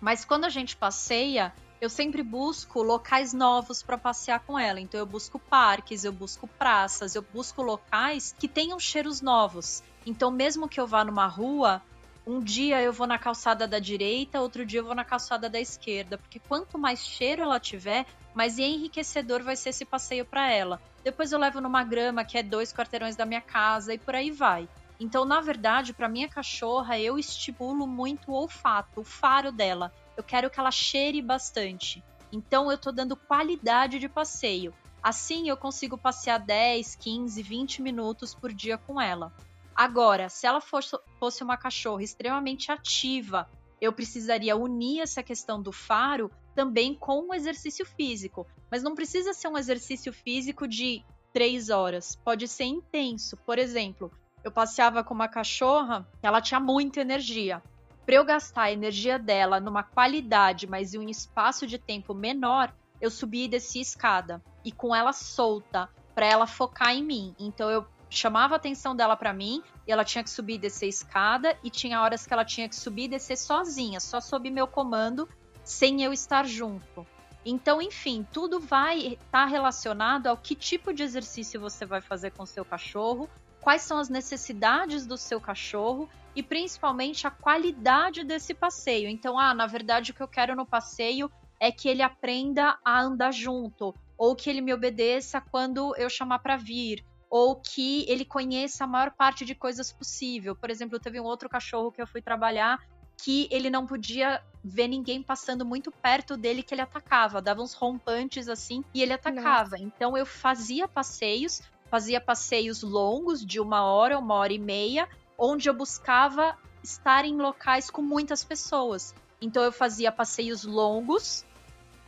Mas 0.00 0.24
quando 0.24 0.44
a 0.44 0.48
gente 0.48 0.76
passeia, 0.76 1.52
eu 1.80 1.90
sempre 1.90 2.22
busco 2.22 2.82
locais 2.82 3.32
novos 3.32 3.82
para 3.82 3.98
passear 3.98 4.40
com 4.40 4.58
ela. 4.58 4.80
Então 4.80 4.98
eu 4.98 5.06
busco 5.06 5.38
parques, 5.38 6.04
eu 6.04 6.12
busco 6.12 6.46
praças, 6.46 7.14
eu 7.14 7.22
busco 7.22 7.62
locais 7.62 8.34
que 8.38 8.48
tenham 8.48 8.78
cheiros 8.78 9.20
novos. 9.20 9.82
Então 10.04 10.30
mesmo 10.30 10.68
que 10.68 10.80
eu 10.80 10.86
vá 10.86 11.04
numa 11.04 11.26
rua, 11.26 11.82
um 12.26 12.40
dia 12.40 12.82
eu 12.82 12.92
vou 12.92 13.06
na 13.06 13.18
calçada 13.18 13.68
da 13.68 13.78
direita, 13.78 14.40
outro 14.40 14.66
dia 14.66 14.80
eu 14.80 14.84
vou 14.84 14.94
na 14.94 15.04
calçada 15.04 15.48
da 15.48 15.60
esquerda, 15.60 16.18
porque 16.18 16.40
quanto 16.40 16.78
mais 16.78 17.06
cheiro 17.06 17.42
ela 17.42 17.60
tiver, 17.60 18.04
mais 18.34 18.58
enriquecedor 18.58 19.42
vai 19.42 19.54
ser 19.54 19.70
esse 19.70 19.84
passeio 19.84 20.24
para 20.24 20.50
ela. 20.50 20.80
Depois 21.04 21.30
eu 21.30 21.38
levo 21.38 21.60
numa 21.60 21.84
grama 21.84 22.24
que 22.24 22.36
é 22.36 22.42
dois 22.42 22.72
quarteirões 22.72 23.14
da 23.14 23.24
minha 23.24 23.40
casa 23.40 23.94
e 23.94 23.98
por 23.98 24.14
aí 24.14 24.30
vai. 24.30 24.68
Então, 24.98 25.24
na 25.24 25.40
verdade, 25.40 25.92
para 25.92 26.08
minha 26.08 26.28
cachorra, 26.28 26.98
eu 26.98 27.18
estimulo 27.18 27.86
muito 27.86 28.30
o 28.30 28.34
olfato, 28.34 29.00
o 29.00 29.04
faro 29.04 29.52
dela. 29.52 29.92
Eu 30.16 30.24
quero 30.24 30.48
que 30.48 30.58
ela 30.58 30.70
cheire 30.70 31.20
bastante. 31.20 32.02
Então, 32.32 32.70
eu 32.70 32.78
tô 32.78 32.90
dando 32.90 33.16
qualidade 33.16 33.98
de 33.98 34.08
passeio. 34.08 34.72
Assim 35.02 35.48
eu 35.48 35.56
consigo 35.56 35.96
passear 35.96 36.38
10, 36.38 36.96
15, 36.96 37.42
20 37.42 37.82
minutos 37.82 38.34
por 38.34 38.52
dia 38.52 38.76
com 38.76 39.00
ela. 39.00 39.32
Agora, 39.74 40.28
se 40.28 40.46
ela 40.46 40.60
fosse, 40.60 40.96
fosse 41.20 41.44
uma 41.44 41.56
cachorra 41.56 42.02
extremamente 42.02 42.72
ativa, 42.72 43.48
eu 43.80 43.92
precisaria 43.92 44.56
unir 44.56 45.00
essa 45.00 45.22
questão 45.22 45.62
do 45.62 45.70
faro 45.70 46.30
também 46.54 46.94
com 46.94 47.28
o 47.28 47.34
exercício 47.34 47.84
físico. 47.84 48.46
Mas 48.70 48.82
não 48.82 48.94
precisa 48.94 49.34
ser 49.34 49.48
um 49.48 49.58
exercício 49.58 50.12
físico 50.12 50.66
de 50.66 51.04
três 51.32 51.68
horas. 51.68 52.16
Pode 52.16 52.48
ser 52.48 52.64
intenso. 52.64 53.36
Por 53.36 53.58
exemplo, 53.58 54.10
eu 54.44 54.50
passeava 54.50 55.02
com 55.02 55.12
uma 55.12 55.28
cachorra, 55.28 56.06
ela 56.22 56.40
tinha 56.40 56.60
muita 56.60 57.00
energia. 57.00 57.62
Para 58.04 58.14
eu 58.14 58.24
gastar 58.24 58.62
a 58.62 58.72
energia 58.72 59.18
dela 59.18 59.58
numa 59.58 59.82
qualidade, 59.82 60.66
mas 60.66 60.94
em 60.94 60.98
um 60.98 61.08
espaço 61.08 61.66
de 61.66 61.78
tempo 61.78 62.14
menor, 62.14 62.72
eu 63.00 63.10
subia 63.10 63.46
e 63.46 63.48
descia 63.48 63.82
escada. 63.82 64.40
E 64.64 64.70
com 64.70 64.94
ela 64.94 65.12
solta, 65.12 65.88
para 66.14 66.26
ela 66.26 66.46
focar 66.46 66.94
em 66.94 67.02
mim. 67.02 67.34
Então 67.38 67.68
eu 67.68 67.84
chamava 68.08 68.54
a 68.54 68.56
atenção 68.56 68.94
dela 68.94 69.16
para 69.16 69.32
mim 69.32 69.62
e 69.86 69.92
ela 69.92 70.04
tinha 70.04 70.22
que 70.22 70.30
subir 70.30 70.54
e 70.54 70.58
descer 70.58 70.88
escada 70.88 71.58
e 71.62 71.68
tinha 71.68 72.00
horas 72.00 72.26
que 72.26 72.32
ela 72.32 72.44
tinha 72.44 72.68
que 72.68 72.76
subir 72.76 73.04
e 73.04 73.08
descer 73.08 73.36
sozinha, 73.36 74.00
só 74.00 74.20
sob 74.20 74.48
meu 74.50 74.66
comando, 74.66 75.28
sem 75.64 76.02
eu 76.02 76.12
estar 76.12 76.46
junto. 76.46 77.06
Então, 77.44 77.80
enfim, 77.80 78.26
tudo 78.32 78.58
vai 78.58 78.98
estar 78.98 79.18
tá 79.30 79.46
relacionado 79.46 80.26
ao 80.26 80.36
que 80.36 80.54
tipo 80.54 80.92
de 80.92 81.02
exercício 81.02 81.60
você 81.60 81.84
vai 81.84 82.00
fazer 82.00 82.30
com 82.32 82.46
seu 82.46 82.64
cachorro, 82.64 83.28
quais 83.66 83.82
são 83.82 83.98
as 83.98 84.08
necessidades 84.08 85.08
do 85.08 85.18
seu 85.18 85.40
cachorro 85.40 86.08
e 86.36 86.40
principalmente 86.40 87.26
a 87.26 87.32
qualidade 87.32 88.22
desse 88.22 88.54
passeio. 88.54 89.08
Então, 89.08 89.36
ah, 89.36 89.52
na 89.52 89.66
verdade 89.66 90.12
o 90.12 90.14
que 90.14 90.22
eu 90.22 90.28
quero 90.28 90.54
no 90.54 90.64
passeio 90.64 91.28
é 91.58 91.72
que 91.72 91.88
ele 91.88 92.00
aprenda 92.00 92.78
a 92.84 93.00
andar 93.00 93.32
junto, 93.32 93.92
ou 94.16 94.36
que 94.36 94.48
ele 94.48 94.60
me 94.60 94.72
obedeça 94.72 95.40
quando 95.40 95.96
eu 95.96 96.08
chamar 96.08 96.38
para 96.38 96.56
vir, 96.56 97.04
ou 97.28 97.56
que 97.56 98.08
ele 98.08 98.24
conheça 98.24 98.84
a 98.84 98.86
maior 98.86 99.10
parte 99.10 99.44
de 99.44 99.52
coisas 99.52 99.90
possível. 99.90 100.54
Por 100.54 100.70
exemplo, 100.70 101.00
teve 101.00 101.18
um 101.18 101.24
outro 101.24 101.48
cachorro 101.48 101.90
que 101.90 102.00
eu 102.00 102.06
fui 102.06 102.22
trabalhar 102.22 102.78
que 103.20 103.48
ele 103.50 103.68
não 103.68 103.84
podia 103.84 104.44
ver 104.62 104.86
ninguém 104.86 105.24
passando 105.24 105.64
muito 105.64 105.90
perto 105.90 106.36
dele 106.36 106.62
que 106.62 106.72
ele 106.72 106.82
atacava, 106.82 107.42
dava 107.42 107.62
uns 107.62 107.72
rompantes 107.72 108.48
assim 108.48 108.84
e 108.94 109.02
ele 109.02 109.12
atacava. 109.12 109.70
Nossa. 109.70 109.82
Então 109.82 110.16
eu 110.16 110.24
fazia 110.24 110.86
passeios, 110.86 111.62
fazia 111.96 112.20
passeios 112.20 112.82
longos 112.82 113.42
de 113.42 113.58
uma 113.58 113.82
hora, 113.82 114.18
uma 114.18 114.34
hora 114.34 114.52
e 114.52 114.58
meia, 114.58 115.08
onde 115.38 115.66
eu 115.66 115.72
buscava 115.72 116.54
estar 116.82 117.24
em 117.24 117.38
locais 117.38 117.88
com 117.88 118.02
muitas 118.02 118.44
pessoas. 118.44 119.14
Então 119.40 119.62
eu 119.62 119.72
fazia 119.72 120.12
passeios 120.12 120.62
longos, 120.62 121.42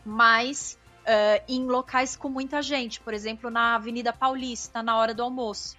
mas 0.04 0.78
uh, 1.04 1.42
em 1.49 1.64
locais 1.64 2.16
com 2.16 2.28
muita 2.28 2.61
gente, 2.61 3.00
por 3.00 3.14
exemplo, 3.14 3.49
na 3.49 3.76
Avenida 3.76 4.12
Paulista, 4.12 4.83
na 4.83 4.95
hora 4.95 5.14
do 5.14 5.23
almoço. 5.23 5.75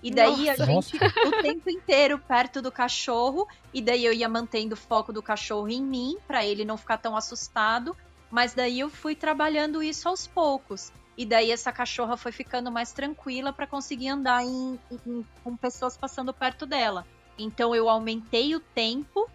E 0.00 0.12
daí 0.12 0.46
Nossa. 0.46 0.62
a 0.62 0.66
gente 0.66 0.96
o 0.96 1.42
tempo 1.42 1.68
inteiro 1.68 2.16
perto 2.16 2.62
do 2.62 2.70
cachorro, 2.70 3.48
e 3.74 3.82
daí 3.82 4.04
eu 4.04 4.12
ia 4.12 4.28
mantendo 4.28 4.74
o 4.74 4.78
foco 4.78 5.12
do 5.12 5.20
cachorro 5.20 5.68
em 5.68 5.82
mim, 5.82 6.16
para 6.28 6.46
ele 6.46 6.64
não 6.64 6.76
ficar 6.76 6.98
tão 6.98 7.16
assustado, 7.16 7.96
mas 8.30 8.54
daí 8.54 8.78
eu 8.78 8.88
fui 8.88 9.16
trabalhando 9.16 9.82
isso 9.82 10.08
aos 10.08 10.28
poucos. 10.28 10.92
E 11.18 11.26
daí 11.26 11.50
essa 11.50 11.72
cachorra 11.72 12.16
foi 12.16 12.30
ficando 12.30 12.70
mais 12.70 12.92
tranquila 12.92 13.52
para 13.52 13.66
conseguir 13.66 14.08
andar 14.08 14.44
em, 14.44 14.78
em, 15.04 15.26
com 15.42 15.56
pessoas 15.56 15.96
passando 15.96 16.32
perto 16.32 16.64
dela. 16.64 17.04
Então 17.36 17.74
eu 17.74 17.88
aumentei 17.88 18.54
o 18.54 18.60
tempo, 18.60 19.28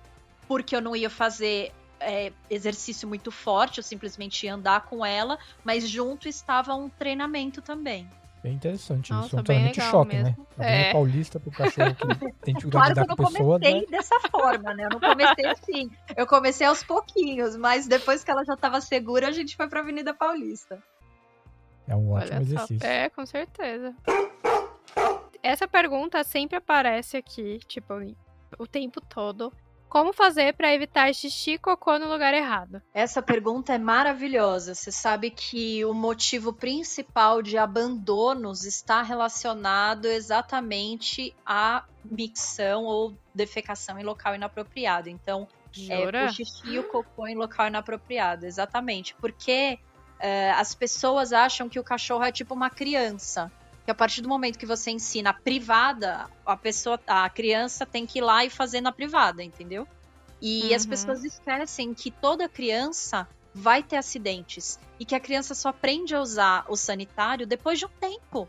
porque 0.48 0.74
eu 0.74 0.82
não 0.82 0.96
ia 0.96 1.10
fazer 1.10 1.74
é, 2.00 2.32
exercício 2.50 3.06
muito 3.06 3.32
forte, 3.32 3.80
eu 3.80 3.84
simplesmente 3.84 4.46
ia 4.46 4.54
andar 4.54 4.86
com 4.86 5.06
ela, 5.06 5.38
mas 5.62 5.86
junto 5.90 6.30
estava 6.30 6.74
um 6.74 6.88
treinamento 6.88 7.62
também. 7.62 8.10
Bem 8.42 8.54
interessante 8.54 9.12
Nossa, 9.12 9.28
isso. 9.28 9.38
É 9.38 9.40
um 9.42 9.44
treinamento 9.44 9.82
choque, 9.82 10.16
né? 10.16 10.24
mesmo. 10.24 10.48
né? 10.58 10.90
É. 10.90 10.94
paulista 10.94 11.38
pro 11.38 11.52
cachorro 11.52 11.96
que 11.96 12.32
tem 12.44 12.54
dificuldade 12.54 12.94
claro 12.94 12.94
de 12.94 13.08
dar 13.08 13.08
com 13.08 13.24
pessoa. 13.24 13.40
Eu 13.40 13.44
não 13.44 13.60
comecei 13.60 13.82
né? 13.82 13.88
dessa 13.90 14.20
forma, 14.32 14.74
né? 14.74 14.86
Eu 14.86 14.90
não 14.90 15.00
comecei 15.02 15.46
assim. 15.48 15.92
Eu 16.16 16.28
comecei 16.28 16.68
aos 16.68 16.82
pouquinhos, 16.82 17.58
mas 17.58 17.88
depois 17.88 18.24
que 18.24 18.32
ela 18.32 18.46
já 18.46 18.54
estava 18.54 18.80
segura, 18.80 19.28
a 19.28 19.32
gente 19.32 19.56
foi 19.58 19.68
pra 19.68 19.82
Avenida 19.82 20.14
Paulista. 20.14 20.82
É 21.88 21.96
um 21.96 22.12
ótimo 22.12 22.36
Olha 22.36 22.42
exercício. 22.42 22.80
Só. 22.80 22.88
É, 22.88 23.10
com 23.10 23.26
certeza. 23.26 23.96
Essa 25.42 25.68
pergunta 25.68 26.24
sempre 26.24 26.58
aparece 26.58 27.18
aqui, 27.18 27.60
tipo, 27.68 27.94
o 28.58 28.66
tempo 28.66 29.02
todo. 29.02 29.52
Como 29.94 30.12
fazer 30.12 30.56
para 30.56 30.74
evitar 30.74 31.14
xixi 31.14 31.52
e 31.52 31.58
cocô 31.60 32.00
no 32.00 32.10
lugar 32.10 32.34
errado? 32.34 32.82
Essa 32.96 33.22
pergunta 33.22 33.74
é 33.76 33.78
maravilhosa. 33.78 34.74
Você 34.74 34.92
sabe 34.92 35.30
que 35.30 35.86
o 35.86 35.94
motivo 35.94 36.52
principal 36.52 37.44
de 37.44 37.60
abandonos 37.60 38.66
está 38.66 39.04
relacionado 39.04 40.06
exatamente 40.06 41.36
à 41.46 41.86
micção 42.04 42.86
ou 42.86 43.16
defecação 43.36 44.00
em 44.00 44.04
local 44.04 44.34
inapropriado. 44.34 45.10
Então, 45.10 45.48
é, 45.88 46.26
o 46.26 46.34
xixi 46.34 46.70
e 46.70 46.80
o 46.80 46.84
cocô 46.86 47.28
em 47.28 47.36
local 47.36 47.68
inapropriado, 47.68 48.48
exatamente. 48.48 49.14
Porque 49.16 49.78
é, 50.24 50.52
as 50.52 50.74
pessoas 50.74 51.34
acham 51.34 51.68
que 51.68 51.78
o 51.78 51.84
cachorro 51.84 52.24
é 52.24 52.32
tipo 52.32 52.54
uma 52.54 52.70
criança 52.70 53.52
que 53.84 53.92
a 53.92 53.94
partir 53.94 54.22
do 54.22 54.30
momento 54.30 54.58
que 54.58 54.66
você 54.66 54.92
ensina 54.92 55.34
privada, 55.34 56.30
a 56.46 56.56
pessoa, 56.56 56.98
a 57.06 57.30
criança 57.30 57.86
tem 57.86 58.06
que 58.06 58.20
ir 58.20 58.22
lá 58.22 58.46
e 58.46 58.50
fazer 58.50 58.80
na 58.80 58.94
privada, 58.94 59.44
entendeu? 59.44 59.86
E 60.42 60.70
uhum. 60.70 60.76
as 60.76 60.86
pessoas 60.86 61.26
esquecem 61.26 61.94
que 61.94 62.10
toda 62.10 62.48
criança 62.48 63.28
vai 63.54 63.84
ter 63.84 63.98
acidentes 63.98 64.80
e 64.98 65.04
que 65.04 65.14
a 65.14 65.20
criança 65.20 65.54
só 65.54 65.70
aprende 65.70 66.16
a 66.16 66.22
usar 66.22 66.66
o 66.70 66.78
sanitário 66.78 67.46
depois 67.46 67.78
de 67.78 67.86
um 67.86 67.90
tempo. 68.00 68.48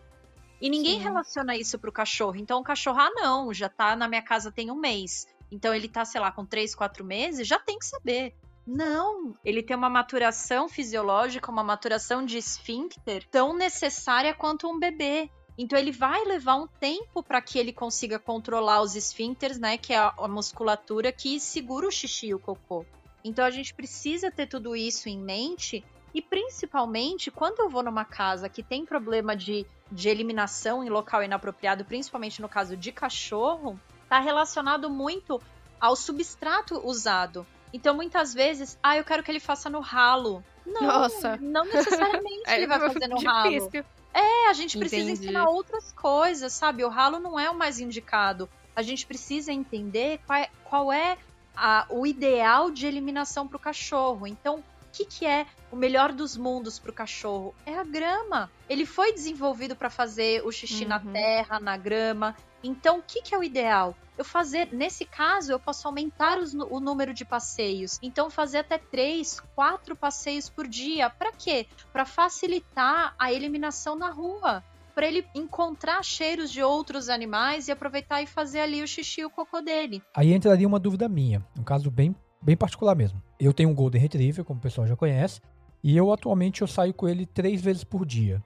E 0.60 0.70
ninguém 0.70 0.98
Sim. 0.98 1.02
relaciona 1.02 1.56
isso 1.56 1.76
pro 1.76 1.90
cachorro. 1.90 2.36
Então 2.36 2.60
o 2.60 2.64
cachorro, 2.64 3.00
ah, 3.00 3.10
não, 3.16 3.52
já 3.52 3.68
tá 3.68 3.96
na 3.96 4.06
minha 4.06 4.22
casa 4.22 4.52
tem 4.52 4.70
um 4.70 4.76
mês. 4.76 5.26
Então 5.50 5.74
ele 5.74 5.88
tá, 5.88 6.04
sei 6.04 6.20
lá, 6.20 6.30
com 6.30 6.46
três, 6.46 6.76
quatro 6.76 7.04
meses, 7.04 7.48
já 7.48 7.58
tem 7.58 7.76
que 7.76 7.86
saber. 7.86 8.34
Não, 8.66 9.34
ele 9.44 9.62
tem 9.62 9.76
uma 9.76 9.90
maturação 9.90 10.68
fisiológica, 10.68 11.50
uma 11.50 11.62
maturação 11.62 12.24
de 12.24 12.38
esfíncter 12.38 13.26
tão 13.30 13.54
necessária 13.54 14.32
quanto 14.32 14.68
um 14.68 14.78
bebê. 14.78 15.30
Então 15.56 15.78
ele 15.78 15.92
vai 15.92 16.24
levar 16.24 16.56
um 16.56 16.66
tempo 16.66 17.22
para 17.22 17.40
que 17.40 17.58
ele 17.58 17.72
consiga 17.72 18.18
controlar 18.18 18.80
os 18.80 18.96
esfíncteres, 18.96 19.58
né, 19.58 19.76
que 19.76 19.92
é 19.92 19.98
a, 19.98 20.28
musculatura 20.28 21.12
que 21.12 21.38
segura 21.38 21.86
o 21.86 21.92
xixi 21.92 22.28
e 22.28 22.34
o 22.34 22.38
cocô. 22.38 22.84
Então 23.22 23.44
a 23.44 23.50
gente 23.50 23.72
precisa 23.72 24.30
ter 24.30 24.46
tudo 24.46 24.74
isso 24.74 25.08
em 25.08 25.18
mente 25.18 25.84
e 26.12 26.20
principalmente 26.22 27.30
quando 27.30 27.60
eu 27.60 27.68
vou 27.68 27.82
numa 27.82 28.04
casa 28.04 28.48
que 28.48 28.62
tem 28.62 28.84
problema 28.84 29.36
de, 29.36 29.66
de 29.92 30.08
eliminação 30.08 30.82
em 30.82 30.88
local 30.88 31.22
inapropriado, 31.22 31.84
principalmente 31.84 32.40
no 32.40 32.48
caso 32.48 32.76
de 32.76 32.90
cachorro, 32.90 33.78
está 34.02 34.18
relacionado 34.18 34.90
muito 34.90 35.40
ao 35.80 35.94
substrato 35.94 36.80
usado. 36.84 37.46
Então, 37.74 37.92
muitas 37.92 38.32
vezes, 38.32 38.78
ah, 38.80 38.96
eu 38.96 39.02
quero 39.02 39.20
que 39.24 39.32
ele 39.32 39.40
faça 39.40 39.68
no 39.68 39.80
ralo. 39.80 40.44
Não, 40.64 40.80
Nossa. 40.80 41.36
não 41.38 41.64
necessariamente 41.64 42.42
é 42.46 42.56
ele 42.56 42.68
vai 42.68 42.78
fazer 42.78 43.08
no 43.08 43.16
difícil. 43.16 43.70
ralo. 43.82 43.86
É, 44.14 44.48
a 44.48 44.52
gente 44.52 44.78
precisa 44.78 45.10
Entendi. 45.10 45.24
ensinar 45.24 45.48
outras 45.48 45.90
coisas, 45.90 46.52
sabe? 46.52 46.84
O 46.84 46.88
ralo 46.88 47.18
não 47.18 47.38
é 47.38 47.50
o 47.50 47.54
mais 47.54 47.80
indicado. 47.80 48.48
A 48.76 48.80
gente 48.80 49.04
precisa 49.04 49.52
entender 49.52 50.20
qual 50.24 50.38
é, 50.38 50.48
qual 50.62 50.92
é 50.92 51.18
a, 51.56 51.84
o 51.90 52.06
ideal 52.06 52.70
de 52.70 52.86
eliminação 52.86 53.48
para 53.48 53.56
o 53.56 53.60
cachorro. 53.60 54.24
Então, 54.24 54.62
que, 54.94 55.04
que 55.04 55.26
é 55.26 55.46
o 55.70 55.76
melhor 55.76 56.12
dos 56.12 56.36
mundos 56.36 56.78
para 56.78 56.90
o 56.90 56.94
cachorro? 56.94 57.54
É 57.66 57.76
a 57.76 57.84
grama. 57.84 58.50
Ele 58.68 58.86
foi 58.86 59.12
desenvolvido 59.12 59.74
para 59.74 59.90
fazer 59.90 60.44
o 60.46 60.52
xixi 60.52 60.84
uhum. 60.84 60.90
na 60.90 61.00
terra, 61.00 61.58
na 61.58 61.76
grama. 61.76 62.36
Então, 62.62 62.98
o 62.98 63.02
que, 63.02 63.20
que 63.20 63.34
é 63.34 63.38
o 63.38 63.44
ideal? 63.44 63.94
eu 64.16 64.24
fazer, 64.24 64.68
nesse 64.72 65.04
caso, 65.04 65.52
eu 65.52 65.58
posso 65.58 65.86
aumentar 65.88 66.38
os, 66.38 66.54
o 66.54 66.78
número 66.78 67.12
de 67.12 67.24
passeios. 67.24 67.98
Então, 68.02 68.30
fazer 68.30 68.58
até 68.58 68.78
três, 68.78 69.40
quatro 69.54 69.96
passeios 69.96 70.48
por 70.48 70.68
dia. 70.68 71.10
Para 71.10 71.32
quê? 71.32 71.66
Para 71.92 72.04
facilitar 72.04 73.14
a 73.18 73.32
eliminação 73.32 73.96
na 73.96 74.10
rua. 74.10 74.62
Para 74.94 75.08
ele 75.08 75.26
encontrar 75.34 76.04
cheiros 76.04 76.52
de 76.52 76.62
outros 76.62 77.08
animais 77.08 77.66
e 77.66 77.72
aproveitar 77.72 78.22
e 78.22 78.26
fazer 78.26 78.60
ali 78.60 78.80
o 78.80 78.86
xixi 78.86 79.22
e 79.22 79.24
o 79.24 79.30
cocô 79.30 79.60
dele. 79.60 80.00
Aí 80.14 80.32
entraria 80.32 80.68
uma 80.68 80.78
dúvida 80.78 81.08
minha, 81.08 81.44
um 81.58 81.64
caso 81.64 81.90
bem, 81.90 82.14
bem 82.44 82.56
particular 82.56 82.94
mesmo. 82.94 83.20
Eu 83.40 83.52
tenho 83.52 83.70
um 83.70 83.74
Golden 83.74 84.00
Retriever, 84.00 84.44
como 84.44 84.58
o 84.58 84.62
pessoal 84.62 84.86
já 84.86 84.94
conhece, 84.94 85.40
e 85.82 85.96
eu 85.96 86.12
atualmente 86.12 86.62
eu 86.62 86.68
saio 86.68 86.94
com 86.94 87.08
ele 87.08 87.26
três 87.26 87.60
vezes 87.60 87.82
por 87.82 88.06
dia. 88.06 88.42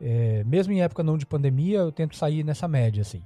É, 0.00 0.42
mesmo 0.44 0.72
em 0.72 0.82
época 0.82 1.02
não 1.02 1.16
de 1.16 1.26
pandemia, 1.26 1.78
eu 1.78 1.92
tento 1.92 2.16
sair 2.16 2.42
nessa 2.42 2.66
média, 2.66 3.02
assim. 3.02 3.22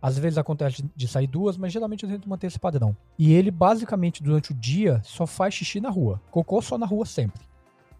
Às 0.00 0.18
vezes 0.18 0.36
acontece 0.36 0.84
de 0.94 1.08
sair 1.08 1.26
duas, 1.26 1.56
mas 1.56 1.72
geralmente 1.72 2.04
eu 2.04 2.10
tento 2.10 2.28
manter 2.28 2.48
esse 2.48 2.58
padrão. 2.58 2.94
E 3.18 3.32
ele, 3.32 3.50
basicamente, 3.50 4.22
durante 4.22 4.50
o 4.52 4.54
dia, 4.54 5.00
só 5.02 5.26
faz 5.26 5.54
xixi 5.54 5.80
na 5.80 5.88
rua. 5.88 6.20
Cocô 6.30 6.60
só 6.60 6.76
na 6.76 6.84
rua 6.84 7.06
sempre. 7.06 7.40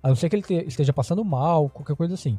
A 0.03 0.09
não 0.09 0.17
ser 0.17 0.29
que 0.29 0.37
ele 0.37 0.67
esteja 0.67 0.93
passando 0.93 1.25
mal, 1.25 1.71
qualquer 1.71 1.97
coisa 1.97 2.13
assim. 2.13 2.39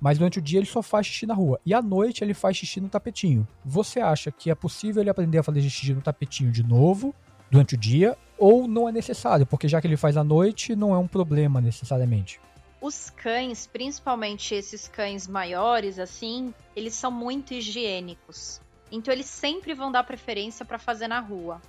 Mas 0.00 0.18
durante 0.18 0.38
o 0.38 0.42
dia 0.42 0.58
ele 0.58 0.66
só 0.66 0.82
faz 0.82 1.06
xixi 1.06 1.24
na 1.24 1.34
rua. 1.34 1.60
E 1.64 1.72
à 1.72 1.80
noite 1.80 2.22
ele 2.22 2.34
faz 2.34 2.56
xixi 2.56 2.80
no 2.80 2.88
tapetinho. 2.88 3.46
Você 3.64 4.00
acha 4.00 4.32
que 4.32 4.50
é 4.50 4.54
possível 4.54 5.02
ele 5.02 5.10
aprender 5.10 5.38
a 5.38 5.42
fazer 5.42 5.62
xixi 5.62 5.94
no 5.94 6.02
tapetinho 6.02 6.50
de 6.50 6.62
novo, 6.62 7.14
durante 7.50 7.74
o 7.74 7.78
dia, 7.78 8.18
ou 8.38 8.66
não 8.68 8.88
é 8.88 8.92
necessário? 8.92 9.46
Porque 9.46 9.68
já 9.68 9.80
que 9.80 9.86
ele 9.86 9.96
faz 9.96 10.16
à 10.16 10.24
noite, 10.24 10.76
não 10.76 10.94
é 10.94 10.98
um 10.98 11.06
problema 11.06 11.60
necessariamente. 11.60 12.40
os 12.80 13.10
cães, 13.10 13.66
principalmente 13.66 14.54
esses 14.54 14.86
cães 14.86 15.26
maiores, 15.26 15.98
assim, 15.98 16.54
eles 16.74 16.94
são 16.94 17.10
muito 17.10 17.52
higiênicos. 17.52 18.60
Então 18.92 19.12
eles 19.12 19.26
sempre 19.26 19.74
vão 19.74 19.90
dar 19.90 20.04
preferência 20.04 20.64
para 20.64 20.78
fazer 20.78 21.08
na 21.08 21.18
rua. 21.18 21.60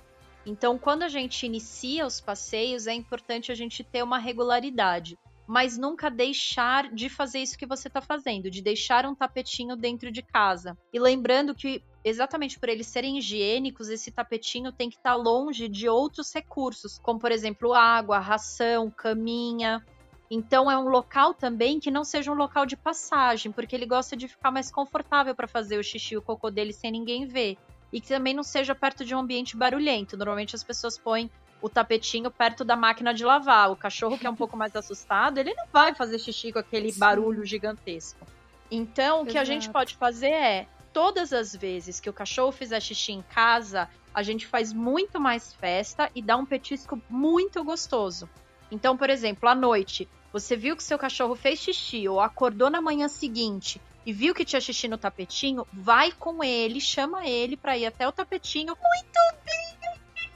Então, 0.46 0.78
quando 0.78 1.02
a 1.02 1.08
gente 1.08 1.44
inicia 1.44 2.06
os 2.06 2.20
passeios, 2.20 2.86
é 2.86 2.94
importante 2.94 3.50
a 3.50 3.54
gente 3.54 3.82
ter 3.82 4.02
uma 4.02 4.18
regularidade, 4.18 5.18
mas 5.46 5.76
nunca 5.76 6.08
deixar 6.08 6.90
de 6.92 7.08
fazer 7.08 7.40
isso 7.40 7.58
que 7.58 7.66
você 7.66 7.88
está 7.88 8.00
fazendo, 8.00 8.50
de 8.50 8.62
deixar 8.62 9.04
um 9.04 9.14
tapetinho 9.14 9.76
dentro 9.76 10.10
de 10.12 10.22
casa. 10.22 10.78
E 10.92 10.98
lembrando 11.00 11.54
que, 11.54 11.82
exatamente 12.04 12.58
por 12.58 12.68
eles 12.68 12.86
serem 12.86 13.18
higiênicos, 13.18 13.88
esse 13.88 14.10
tapetinho 14.10 14.72
tem 14.72 14.88
que 14.88 14.96
estar 14.96 15.10
tá 15.10 15.16
longe 15.16 15.68
de 15.68 15.88
outros 15.88 16.32
recursos, 16.32 16.98
como 16.98 17.18
por 17.18 17.32
exemplo 17.32 17.74
água, 17.74 18.18
ração, 18.18 18.90
caminha. 18.90 19.84
Então 20.30 20.70
é 20.70 20.76
um 20.76 20.88
local 20.88 21.32
também 21.32 21.80
que 21.80 21.90
não 21.90 22.04
seja 22.04 22.30
um 22.30 22.34
local 22.34 22.66
de 22.66 22.76
passagem, 22.76 23.50
porque 23.50 23.74
ele 23.74 23.86
gosta 23.86 24.16
de 24.16 24.28
ficar 24.28 24.50
mais 24.50 24.70
confortável 24.70 25.34
para 25.34 25.48
fazer 25.48 25.78
o 25.78 25.84
xixi 25.84 26.14
e 26.14 26.18
o 26.18 26.22
cocô 26.22 26.50
dele 26.50 26.72
sem 26.72 26.90
ninguém 26.90 27.26
ver. 27.26 27.56
E 27.90 28.00
que 28.00 28.08
também 28.08 28.34
não 28.34 28.42
seja 28.42 28.74
perto 28.74 29.04
de 29.04 29.14
um 29.14 29.20
ambiente 29.20 29.56
barulhento. 29.56 30.16
Normalmente 30.16 30.54
as 30.54 30.62
pessoas 30.62 30.98
põem 30.98 31.30
o 31.60 31.68
tapetinho 31.68 32.30
perto 32.30 32.62
da 32.64 32.76
máquina 32.76 33.14
de 33.14 33.24
lavar. 33.24 33.70
O 33.70 33.76
cachorro 33.76 34.18
que 34.18 34.26
é 34.26 34.30
um 34.30 34.36
pouco 34.36 34.56
mais 34.56 34.74
assustado, 34.76 35.38
ele 35.38 35.54
não 35.54 35.66
vai 35.72 35.94
fazer 35.94 36.18
xixi 36.18 36.52
com 36.52 36.58
aquele 36.58 36.92
Sim. 36.92 37.00
barulho 37.00 37.44
gigantesco. 37.46 38.26
Então, 38.70 39.22
o 39.22 39.26
que 39.26 39.38
a 39.38 39.44
gente 39.44 39.70
pode 39.70 39.96
fazer 39.96 40.28
é, 40.28 40.68
todas 40.92 41.32
as 41.32 41.54
vezes 41.54 42.00
que 42.00 42.10
o 42.10 42.12
cachorro 42.12 42.52
fizer 42.52 42.80
xixi 42.80 43.12
em 43.12 43.22
casa, 43.22 43.88
a 44.14 44.22
gente 44.22 44.46
faz 44.46 44.72
muito 44.72 45.20
mais 45.20 45.52
festa 45.54 46.10
e 46.14 46.22
dá 46.22 46.36
um 46.36 46.46
petisco 46.46 47.00
muito 47.08 47.62
gostoso. 47.62 48.28
Então, 48.70 48.96
por 48.96 49.08
exemplo, 49.08 49.48
à 49.48 49.54
noite, 49.54 50.08
você 50.32 50.56
viu 50.56 50.76
que 50.76 50.82
seu 50.82 50.98
cachorro 50.98 51.34
fez 51.34 51.58
xixi 51.58 52.08
ou 52.08 52.20
acordou 52.20 52.68
na 52.68 52.80
manhã 52.80 53.08
seguinte 53.08 53.80
e 54.04 54.12
viu 54.12 54.34
que 54.34 54.44
tinha 54.44 54.60
xixi 54.60 54.88
no 54.88 54.98
tapetinho, 54.98 55.66
vai 55.72 56.12
com 56.12 56.42
ele, 56.42 56.80
chama 56.80 57.26
ele 57.26 57.56
para 57.56 57.76
ir 57.76 57.86
até 57.86 58.06
o 58.06 58.12
tapetinho. 58.12 58.76
Muito 58.76 59.44
bem, 59.44 59.90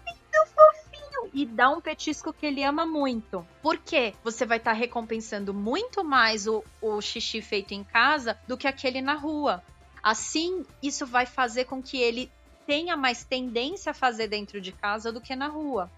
muito 0.06 0.54
fofinho. 0.54 1.30
E 1.32 1.46
dá 1.46 1.70
um 1.70 1.80
petisco 1.80 2.32
que 2.32 2.46
ele 2.46 2.62
ama 2.62 2.86
muito. 2.86 3.46
Por 3.62 3.78
quê? 3.78 4.14
Você 4.24 4.44
vai 4.44 4.58
estar 4.58 4.72
tá 4.72 4.76
recompensando 4.76 5.54
muito 5.54 6.04
mais 6.04 6.46
o, 6.46 6.64
o 6.80 7.00
xixi 7.00 7.40
feito 7.40 7.72
em 7.72 7.82
casa 7.84 8.38
do 8.46 8.56
que 8.56 8.66
aquele 8.66 9.00
na 9.00 9.14
rua. 9.14 9.62
Assim, 10.02 10.64
isso 10.82 11.06
vai 11.06 11.26
fazer 11.26 11.64
com 11.66 11.82
que 11.82 11.96
ele 11.96 12.30
tenha 12.66 12.96
mais 12.96 13.24
tendência 13.24 13.90
a 13.90 13.94
fazer 13.94 14.28
dentro 14.28 14.60
de 14.60 14.72
casa 14.72 15.12
do 15.12 15.20
que 15.20 15.36
na 15.36 15.48
rua. 15.48 15.90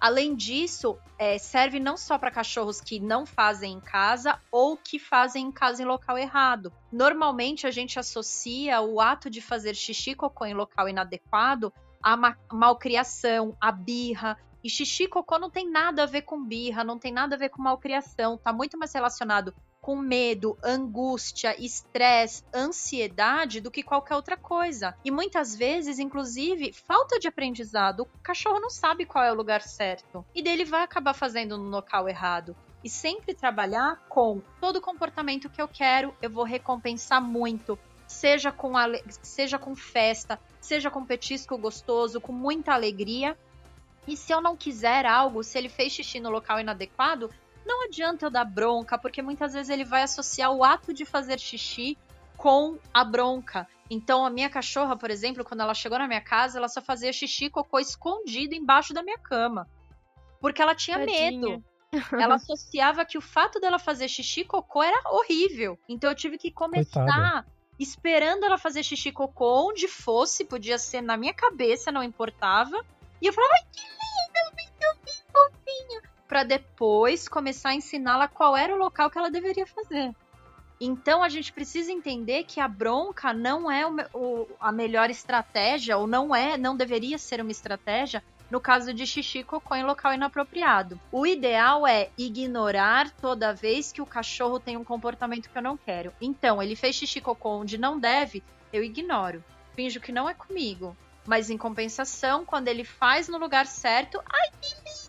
Além 0.00 0.36
disso, 0.36 0.96
é, 1.18 1.38
serve 1.38 1.80
não 1.80 1.96
só 1.96 2.16
para 2.18 2.30
cachorros 2.30 2.80
que 2.80 3.00
não 3.00 3.26
fazem 3.26 3.72
em 3.72 3.80
casa 3.80 4.38
ou 4.52 4.76
que 4.76 4.96
fazem 4.96 5.46
em 5.46 5.52
casa 5.52 5.82
em 5.82 5.86
local 5.86 6.16
errado. 6.16 6.72
Normalmente 6.92 7.66
a 7.66 7.70
gente 7.72 7.98
associa 7.98 8.80
o 8.80 9.00
ato 9.00 9.28
de 9.28 9.40
fazer 9.40 9.74
xixi 9.74 10.14
cocô 10.14 10.44
em 10.44 10.54
local 10.54 10.88
inadequado 10.88 11.72
à 12.00 12.16
ma 12.16 12.36
malcriação, 12.52 13.56
à 13.60 13.72
birra. 13.72 14.38
E 14.62 14.70
xixi 14.70 15.08
cocô 15.08 15.36
não 15.36 15.50
tem 15.50 15.68
nada 15.68 16.04
a 16.04 16.06
ver 16.06 16.22
com 16.22 16.44
birra, 16.44 16.84
não 16.84 16.98
tem 16.98 17.12
nada 17.12 17.34
a 17.34 17.38
ver 17.38 17.48
com 17.48 17.60
malcriação, 17.60 18.38
tá 18.38 18.52
muito 18.52 18.78
mais 18.78 18.92
relacionado 18.92 19.52
com 19.80 19.96
medo, 19.96 20.58
angústia, 20.62 21.54
estresse, 21.62 22.44
ansiedade 22.54 23.60
do 23.60 23.70
que 23.70 23.82
qualquer 23.82 24.16
outra 24.16 24.36
coisa. 24.36 24.94
E 25.04 25.10
muitas 25.10 25.54
vezes, 25.54 25.98
inclusive, 25.98 26.72
falta 26.72 27.18
de 27.18 27.28
aprendizado. 27.28 28.00
O 28.02 28.22
cachorro 28.22 28.60
não 28.60 28.70
sabe 28.70 29.06
qual 29.06 29.24
é 29.24 29.32
o 29.32 29.36
lugar 29.36 29.62
certo. 29.62 30.24
E 30.34 30.42
dele 30.42 30.64
vai 30.64 30.82
acabar 30.82 31.14
fazendo 31.14 31.56
no 31.56 31.70
local 31.70 32.08
errado. 32.08 32.56
E 32.82 32.88
sempre 32.88 33.34
trabalhar 33.34 33.96
com 34.08 34.40
todo 34.60 34.80
comportamento 34.80 35.48
que 35.48 35.60
eu 35.60 35.68
quero, 35.68 36.14
eu 36.22 36.30
vou 36.30 36.44
recompensar 36.44 37.22
muito. 37.22 37.78
Seja 38.06 38.52
com, 38.52 38.76
ale... 38.76 39.02
seja 39.22 39.58
com 39.58 39.74
festa, 39.74 40.40
seja 40.60 40.90
com 40.90 41.04
petisco 41.04 41.58
gostoso, 41.58 42.20
com 42.20 42.32
muita 42.32 42.72
alegria. 42.72 43.36
E 44.06 44.16
se 44.16 44.32
eu 44.32 44.40
não 44.40 44.56
quiser 44.56 45.04
algo, 45.04 45.42
se 45.42 45.58
ele 45.58 45.68
fez 45.68 45.92
xixi 45.92 46.18
no 46.18 46.30
local 46.30 46.58
inadequado, 46.58 47.30
não 47.68 47.84
adianta 47.84 48.26
eu 48.26 48.30
dar 48.30 48.46
bronca, 48.46 48.96
porque 48.98 49.20
muitas 49.20 49.52
vezes 49.52 49.68
ele 49.68 49.84
vai 49.84 50.02
associar 50.02 50.50
o 50.50 50.64
ato 50.64 50.92
de 50.92 51.04
fazer 51.04 51.38
xixi 51.38 51.98
com 52.36 52.78
a 52.92 53.04
bronca. 53.04 53.68
Então, 53.90 54.24
a 54.24 54.30
minha 54.30 54.48
cachorra, 54.48 54.96
por 54.96 55.10
exemplo, 55.10 55.44
quando 55.44 55.60
ela 55.60 55.74
chegou 55.74 55.98
na 55.98 56.08
minha 56.08 56.20
casa, 56.20 56.58
ela 56.58 56.68
só 56.68 56.80
fazia 56.80 57.12
xixi 57.12 57.44
e 57.46 57.50
cocô 57.50 57.78
escondido 57.78 58.54
embaixo 58.54 58.94
da 58.94 59.02
minha 59.02 59.18
cama. 59.18 59.68
Porque 60.40 60.62
ela 60.62 60.74
tinha 60.74 60.98
Tadinha. 60.98 61.30
medo. 61.30 61.64
Ela 62.12 62.34
associava 62.34 63.02
que 63.02 63.16
o 63.16 63.20
fato 63.20 63.58
dela 63.58 63.78
fazer 63.78 64.08
xixi 64.08 64.42
e 64.42 64.44
cocô 64.44 64.82
era 64.82 65.00
horrível. 65.10 65.78
Então 65.88 66.10
eu 66.10 66.14
tive 66.14 66.36
que 66.36 66.50
começar 66.50 67.02
Coitada. 67.02 67.46
esperando 67.78 68.44
ela 68.44 68.58
fazer 68.58 68.82
xixi 68.82 69.08
e 69.08 69.12
cocô 69.12 69.70
onde 69.70 69.88
fosse, 69.88 70.44
podia 70.44 70.76
ser 70.76 71.00
na 71.00 71.16
minha 71.16 71.32
cabeça, 71.32 71.90
não 71.90 72.02
importava. 72.02 72.84
E 73.22 73.26
eu 73.26 73.32
falava, 73.32 73.54
ai 73.54 73.66
que 73.72 73.80
lindo, 73.80 74.54
muito 74.54 75.32
fofinho 75.32 76.07
para 76.28 76.44
depois 76.44 77.26
começar 77.26 77.70
a 77.70 77.74
ensiná-la 77.74 78.28
qual 78.28 78.56
era 78.56 78.74
o 78.74 78.78
local 78.78 79.10
que 79.10 79.18
ela 79.18 79.30
deveria 79.30 79.66
fazer. 79.66 80.14
Então 80.80 81.24
a 81.24 81.28
gente 81.28 81.52
precisa 81.52 81.90
entender 81.90 82.44
que 82.44 82.60
a 82.60 82.68
bronca 82.68 83.32
não 83.32 83.68
é 83.68 83.84
o, 83.84 83.96
o, 84.14 84.48
a 84.60 84.70
melhor 84.70 85.10
estratégia, 85.10 85.96
ou 85.96 86.06
não 86.06 86.36
é, 86.36 86.56
não 86.56 86.76
deveria 86.76 87.18
ser 87.18 87.40
uma 87.40 87.50
estratégia 87.50 88.22
no 88.50 88.60
caso 88.60 88.94
de 88.94 89.06
xixi 89.06 89.42
cocô 89.42 89.74
em 89.74 89.84
local 89.84 90.14
inapropriado. 90.14 91.00
O 91.12 91.26
ideal 91.26 91.86
é 91.86 92.10
ignorar 92.16 93.10
toda 93.10 93.52
vez 93.52 93.92
que 93.92 94.00
o 94.00 94.06
cachorro 94.06 94.58
tem 94.58 94.76
um 94.76 94.84
comportamento 94.84 95.50
que 95.50 95.58
eu 95.58 95.62
não 95.62 95.76
quero. 95.76 96.12
Então, 96.20 96.62
ele 96.62 96.76
fez 96.76 96.96
xixi 96.96 97.20
cocô 97.20 97.58
onde 97.58 97.76
não 97.76 97.98
deve, 97.98 98.42
eu 98.72 98.82
ignoro. 98.82 99.44
Finjo 99.74 100.00
que 100.00 100.12
não 100.12 100.28
é 100.28 100.34
comigo. 100.34 100.96
Mas 101.26 101.50
em 101.50 101.58
compensação, 101.58 102.44
quando 102.44 102.68
ele 102.68 102.84
faz 102.84 103.28
no 103.28 103.36
lugar 103.36 103.66
certo, 103.66 104.18
ai 104.32 104.50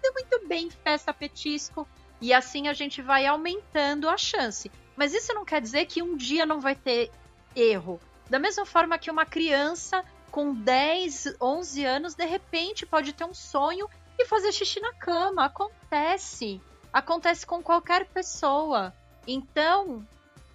lindo, 0.01 0.13
muito 0.13 0.47
bem, 0.47 0.69
festa 0.69 1.13
petisco. 1.13 1.87
E 2.21 2.33
assim 2.33 2.67
a 2.67 2.73
gente 2.73 3.01
vai 3.01 3.25
aumentando 3.25 4.09
a 4.09 4.17
chance. 4.17 4.71
Mas 4.95 5.13
isso 5.13 5.33
não 5.33 5.45
quer 5.45 5.61
dizer 5.61 5.85
que 5.85 6.01
um 6.01 6.17
dia 6.17 6.45
não 6.45 6.59
vai 6.59 6.75
ter 6.75 7.11
erro. 7.55 7.99
Da 8.29 8.39
mesma 8.39 8.65
forma 8.65 8.97
que 8.97 9.09
uma 9.09 9.25
criança 9.25 10.03
com 10.29 10.53
10, 10.53 11.35
11 11.41 11.85
anos, 11.85 12.15
de 12.15 12.25
repente 12.25 12.85
pode 12.85 13.13
ter 13.13 13.23
um 13.23 13.33
sonho 13.33 13.89
e 14.17 14.25
fazer 14.25 14.51
xixi 14.51 14.79
na 14.79 14.93
cama. 14.93 15.45
Acontece. 15.45 16.61
Acontece 16.91 17.45
com 17.45 17.63
qualquer 17.63 18.05
pessoa. 18.07 18.93
Então, 19.25 20.05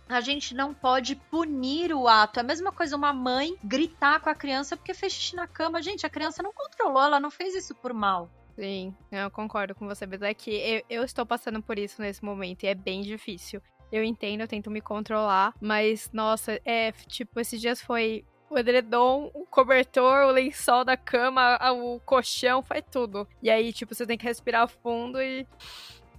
a 0.09 0.21
gente 0.21 0.55
não 0.55 0.75
pode 0.75 1.17
punir 1.17 1.93
o 1.95 2.07
ato. 2.07 2.39
É 2.39 2.43
a 2.43 2.47
mesma 2.47 2.71
coisa 2.71 2.97
uma 2.97 3.13
mãe 3.13 3.57
gritar 3.65 4.21
com 4.21 4.29
a 4.29 4.35
criança 4.35 4.77
porque 4.77 4.93
fez 4.93 5.13
xixi 5.13 5.37
na 5.37 5.49
cama. 5.49 5.83
Gente, 5.83 6.07
a 6.07 6.11
criança 6.11 6.43
não 6.43 6.53
controlou, 6.53 7.03
ela 7.03 7.19
não 7.19 7.31
fez 7.31 7.55
isso 7.55 7.75
por 7.75 7.93
mal. 7.93 8.29
Sim, 8.57 8.95
eu 9.11 9.31
concordo 9.31 9.75
com 9.75 9.87
você, 9.87 10.07
mas 10.07 10.23
é 10.23 10.33
que 10.33 10.51
eu, 10.51 10.83
eu 10.89 11.05
estou 11.05 11.27
passando 11.27 11.61
por 11.63 11.79
isso 11.79 12.01
nesse 12.01 12.25
momento 12.25 12.65
e 12.65 12.69
é 12.69 12.75
bem 12.75 13.03
difícil. 13.03 13.61
Eu 13.91 14.03
entendo, 14.03 14.41
eu 14.41 14.49
tento 14.49 14.71
me 14.71 14.81
controlar, 14.81 15.55
mas 15.61 16.11
nossa, 16.13 16.61
é 16.65 16.93
tipo, 17.09 17.39
esses 17.41 17.61
dias 17.61 17.81
foi 17.81 18.25
o 18.49 18.59
edredom, 18.59 19.31
o 19.35 19.45
cobertor, 19.47 20.27
o 20.27 20.31
lençol 20.31 20.85
da 20.85 20.97
cama, 20.97 21.59
o 21.73 21.99
colchão, 22.01 22.63
faz 22.63 22.85
tudo. 22.91 23.27
E 23.43 23.51
aí, 23.51 23.73
tipo, 23.73 23.95
você 23.95 24.07
tem 24.07 24.17
que 24.17 24.25
respirar 24.25 24.69
fundo 24.69 25.21
e. 25.21 25.47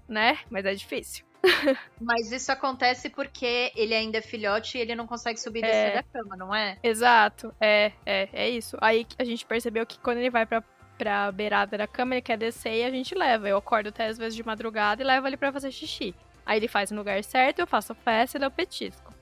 né? 0.08 0.39
Mas 0.50 0.65
é 0.65 0.74
difícil. 0.74 1.26
Mas 2.02 2.32
isso 2.32 2.52
acontece 2.52 3.10
porque 3.10 3.71
ele 3.76 3.93
ainda 3.93 4.17
é 4.17 4.21
filhote 4.21 4.78
e 4.78 4.82
ele 4.82 4.95
não 4.95 5.06
consegue 5.06 5.39
subir 5.39 5.60
e 5.60 5.62
descer 5.62 5.91
é. 5.91 5.93
da 5.95 6.04
cama, 6.04 6.36
não 6.36 6.54
é? 6.54 6.78
Exato, 6.84 7.54
é, 7.60 7.91
é, 8.06 8.30
é 8.34 8.50
isso. 8.50 8.78
Aí 8.82 9.06
a 9.17 9.24
gente 9.24 9.45
percebeu 9.45 9.86
que 9.86 10.00
quando 10.00 10.17
ele 10.17 10.30
vai 10.30 10.45
pra, 10.45 10.63
pra 10.97 11.31
beirada 11.31 11.77
da 11.77 11.88
cama, 11.88 12.15
ele 12.15 12.21
quer 12.21 12.38
descer 12.38 12.75
e 12.75 12.84
a 12.84 12.89
gente 12.89 13.15
leva. 13.15 13.47
Eu 13.47 13.58
acordo 13.58 13.89
até 13.89 14.08
às 14.08 14.17
vezes 14.17 14.36
de 14.36 14.45
madrugada 14.45 15.01
e 15.01 15.05
levo 15.05 15.27
ele 15.27 15.38
pra 15.38 15.51
fazer 15.51 15.71
xixi. 15.71 16.15
Aí 16.45 16.58
ele 16.58 16.67
faz 16.67 16.91
no 16.91 16.97
lugar 16.97 17.23
certo, 17.23 17.60
eu 17.60 17.67
faço 17.67 17.91
a 17.91 17.95
festa 17.95 18.38
e 18.38 18.41
dou 18.41 18.51
petisco. 18.51 19.13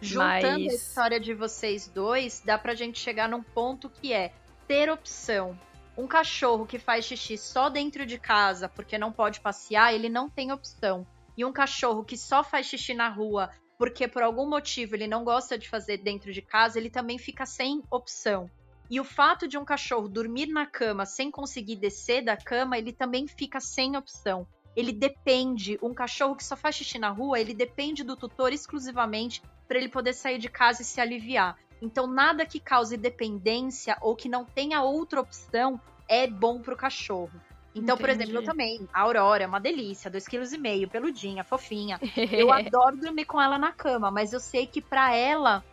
Juntando 0.00 0.64
Mas... 0.64 0.72
a 0.72 0.76
história 0.76 1.20
de 1.20 1.32
vocês 1.32 1.86
dois, 1.88 2.42
dá 2.44 2.58
pra 2.58 2.74
gente 2.74 2.98
chegar 2.98 3.28
num 3.28 3.42
ponto 3.42 3.88
que 3.88 4.12
é 4.12 4.32
ter 4.66 4.90
opção. 4.90 5.58
Um 5.96 6.06
cachorro 6.06 6.66
que 6.66 6.78
faz 6.78 7.04
xixi 7.04 7.36
só 7.36 7.68
dentro 7.68 8.04
de 8.04 8.18
casa 8.18 8.68
porque 8.68 8.98
não 8.98 9.12
pode 9.12 9.40
passear, 9.40 9.94
ele 9.94 10.08
não 10.08 10.28
tem 10.28 10.50
opção 10.50 11.06
e 11.36 11.44
um 11.44 11.52
cachorro 11.52 12.04
que 12.04 12.16
só 12.16 12.42
faz 12.44 12.66
xixi 12.66 12.94
na 12.94 13.08
rua 13.08 13.50
porque 13.78 14.06
por 14.06 14.22
algum 14.22 14.48
motivo 14.48 14.94
ele 14.94 15.08
não 15.08 15.24
gosta 15.24 15.58
de 15.58 15.68
fazer 15.68 15.98
dentro 15.98 16.32
de 16.32 16.40
casa, 16.40 16.78
ele 16.78 16.88
também 16.88 17.18
fica 17.18 17.44
sem 17.44 17.82
opção. 17.90 18.48
E 18.92 19.00
o 19.00 19.04
fato 19.04 19.48
de 19.48 19.56
um 19.56 19.64
cachorro 19.64 20.06
dormir 20.06 20.48
na 20.48 20.66
cama 20.66 21.06
sem 21.06 21.30
conseguir 21.30 21.76
descer 21.76 22.22
da 22.22 22.36
cama, 22.36 22.76
ele 22.76 22.92
também 22.92 23.26
fica 23.26 23.58
sem 23.58 23.96
opção. 23.96 24.46
Ele 24.76 24.92
depende, 24.92 25.78
um 25.82 25.94
cachorro 25.94 26.36
que 26.36 26.44
só 26.44 26.54
faz 26.54 26.76
xixi 26.76 26.98
na 26.98 27.08
rua, 27.08 27.40
ele 27.40 27.54
depende 27.54 28.04
do 28.04 28.18
tutor 28.18 28.52
exclusivamente 28.52 29.42
para 29.66 29.78
ele 29.78 29.88
poder 29.88 30.12
sair 30.12 30.36
de 30.36 30.50
casa 30.50 30.82
e 30.82 30.84
se 30.84 31.00
aliviar. 31.00 31.56
Então, 31.80 32.06
nada 32.06 32.44
que 32.44 32.60
cause 32.60 32.94
dependência 32.98 33.96
ou 34.02 34.14
que 34.14 34.28
não 34.28 34.44
tenha 34.44 34.82
outra 34.82 35.22
opção 35.22 35.80
é 36.06 36.26
bom 36.26 36.60
para 36.60 36.74
o 36.74 36.76
cachorro. 36.76 37.32
Então, 37.74 37.96
Entendi. 37.96 38.00
por 38.00 38.10
exemplo, 38.10 38.36
eu 38.36 38.44
também, 38.44 38.86
a 38.92 39.00
Aurora 39.00 39.44
é 39.44 39.46
uma 39.46 39.58
delícia, 39.58 40.10
2,5 40.10 40.60
kg, 40.60 40.86
peludinha, 40.86 41.42
fofinha. 41.42 41.98
Eu 42.30 42.52
adoro 42.52 42.98
dormir 42.98 43.24
com 43.24 43.40
ela 43.40 43.56
na 43.56 43.72
cama, 43.72 44.10
mas 44.10 44.34
eu 44.34 44.40
sei 44.40 44.66
que 44.66 44.82
para 44.82 45.16
ela 45.16 45.64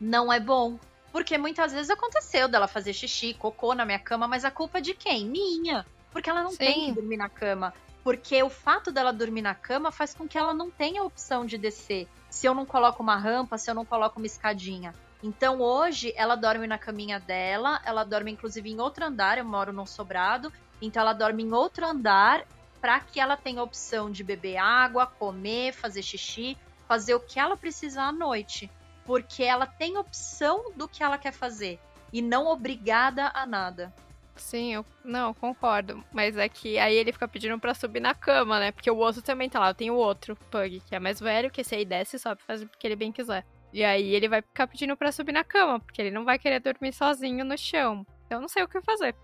não 0.00 0.32
é 0.32 0.40
bom. 0.40 0.76
Porque 1.12 1.38
muitas 1.38 1.72
vezes 1.72 1.90
aconteceu 1.90 2.48
dela 2.48 2.68
fazer 2.68 2.92
xixi, 2.92 3.34
cocô 3.34 3.74
na 3.74 3.84
minha 3.84 3.98
cama, 3.98 4.28
mas 4.28 4.44
a 4.44 4.50
culpa 4.50 4.78
é 4.78 4.80
de 4.80 4.94
quem? 4.94 5.26
Minha. 5.26 5.86
Porque 6.10 6.30
ela 6.30 6.42
não 6.42 6.50
Sim. 6.50 6.58
tem 6.58 6.86
que 6.86 6.92
dormir 6.92 7.16
na 7.16 7.28
cama. 7.28 7.72
Porque 8.02 8.42
o 8.42 8.50
fato 8.50 8.92
dela 8.92 9.12
dormir 9.12 9.42
na 9.42 9.54
cama 9.54 9.90
faz 9.90 10.14
com 10.14 10.28
que 10.28 10.38
ela 10.38 10.54
não 10.54 10.70
tenha 10.70 11.00
a 11.00 11.04
opção 11.04 11.44
de 11.44 11.58
descer. 11.58 12.06
Se 12.30 12.46
eu 12.46 12.54
não 12.54 12.64
coloco 12.64 13.02
uma 13.02 13.16
rampa, 13.16 13.58
se 13.58 13.70
eu 13.70 13.74
não 13.74 13.84
coloco 13.84 14.18
uma 14.18 14.26
escadinha. 14.26 14.94
Então 15.22 15.60
hoje 15.60 16.12
ela 16.16 16.36
dorme 16.36 16.66
na 16.66 16.78
caminha 16.78 17.18
dela, 17.18 17.80
ela 17.84 18.04
dorme 18.04 18.30
inclusive 18.30 18.70
em 18.70 18.80
outro 18.80 19.04
andar, 19.04 19.38
eu 19.38 19.44
moro 19.44 19.72
num 19.72 19.86
sobrado, 19.86 20.52
então 20.80 21.00
ela 21.00 21.12
dorme 21.12 21.42
em 21.42 21.52
outro 21.52 21.84
andar 21.86 22.46
para 22.80 23.00
que 23.00 23.18
ela 23.18 23.36
tenha 23.36 23.60
a 23.60 23.64
opção 23.64 24.10
de 24.10 24.22
beber 24.22 24.58
água, 24.58 25.06
comer, 25.06 25.72
fazer 25.72 26.02
xixi, 26.02 26.56
fazer 26.86 27.14
o 27.14 27.20
que 27.20 27.40
ela 27.40 27.56
precisar 27.56 28.08
à 28.08 28.12
noite, 28.12 28.70
porque 29.06 29.44
ela 29.44 29.66
tem 29.66 29.96
opção 29.96 30.72
do 30.74 30.88
que 30.88 31.02
ela 31.02 31.16
quer 31.16 31.32
fazer 31.32 31.78
e 32.12 32.20
não 32.20 32.46
obrigada 32.48 33.30
a 33.32 33.46
nada. 33.46 33.94
Sim, 34.34 34.74
eu 34.74 34.84
não 35.02 35.32
concordo, 35.32 36.04
mas 36.12 36.36
é 36.36 36.46
que 36.48 36.78
aí 36.78 36.94
ele 36.94 37.12
fica 37.12 37.26
pedindo 37.26 37.58
para 37.58 37.72
subir 37.72 38.00
na 38.00 38.14
cama, 38.14 38.60
né? 38.60 38.70
Porque 38.70 38.90
o 38.90 38.96
outro 38.96 39.22
também 39.22 39.48
tá 39.48 39.58
lá. 39.58 39.72
Tenho 39.72 39.94
o 39.94 39.98
outro 39.98 40.36
Pug, 40.50 40.80
que 40.80 40.94
é 40.94 40.98
mais 41.00 41.18
velho, 41.18 41.50
que 41.50 41.62
esse 41.62 41.74
aí 41.74 41.86
desce 41.86 42.16
e 42.16 42.18
sobe, 42.18 42.42
faz 42.46 42.62
o 42.62 42.68
que 42.68 42.86
ele 42.86 42.96
bem 42.96 43.10
quiser. 43.10 43.46
E 43.72 43.82
aí 43.82 44.14
ele 44.14 44.28
vai 44.28 44.42
ficar 44.42 44.66
pedindo 44.66 44.96
para 44.96 45.10
subir 45.10 45.32
na 45.32 45.42
cama, 45.42 45.80
porque 45.80 46.02
ele 46.02 46.10
não 46.10 46.24
vai 46.24 46.38
querer 46.38 46.60
dormir 46.60 46.92
sozinho 46.92 47.44
no 47.44 47.56
chão. 47.56 48.06
Eu 48.28 48.40
não 48.40 48.48
sei 48.48 48.62
o 48.62 48.68
que 48.68 48.80
fazer. 48.80 49.14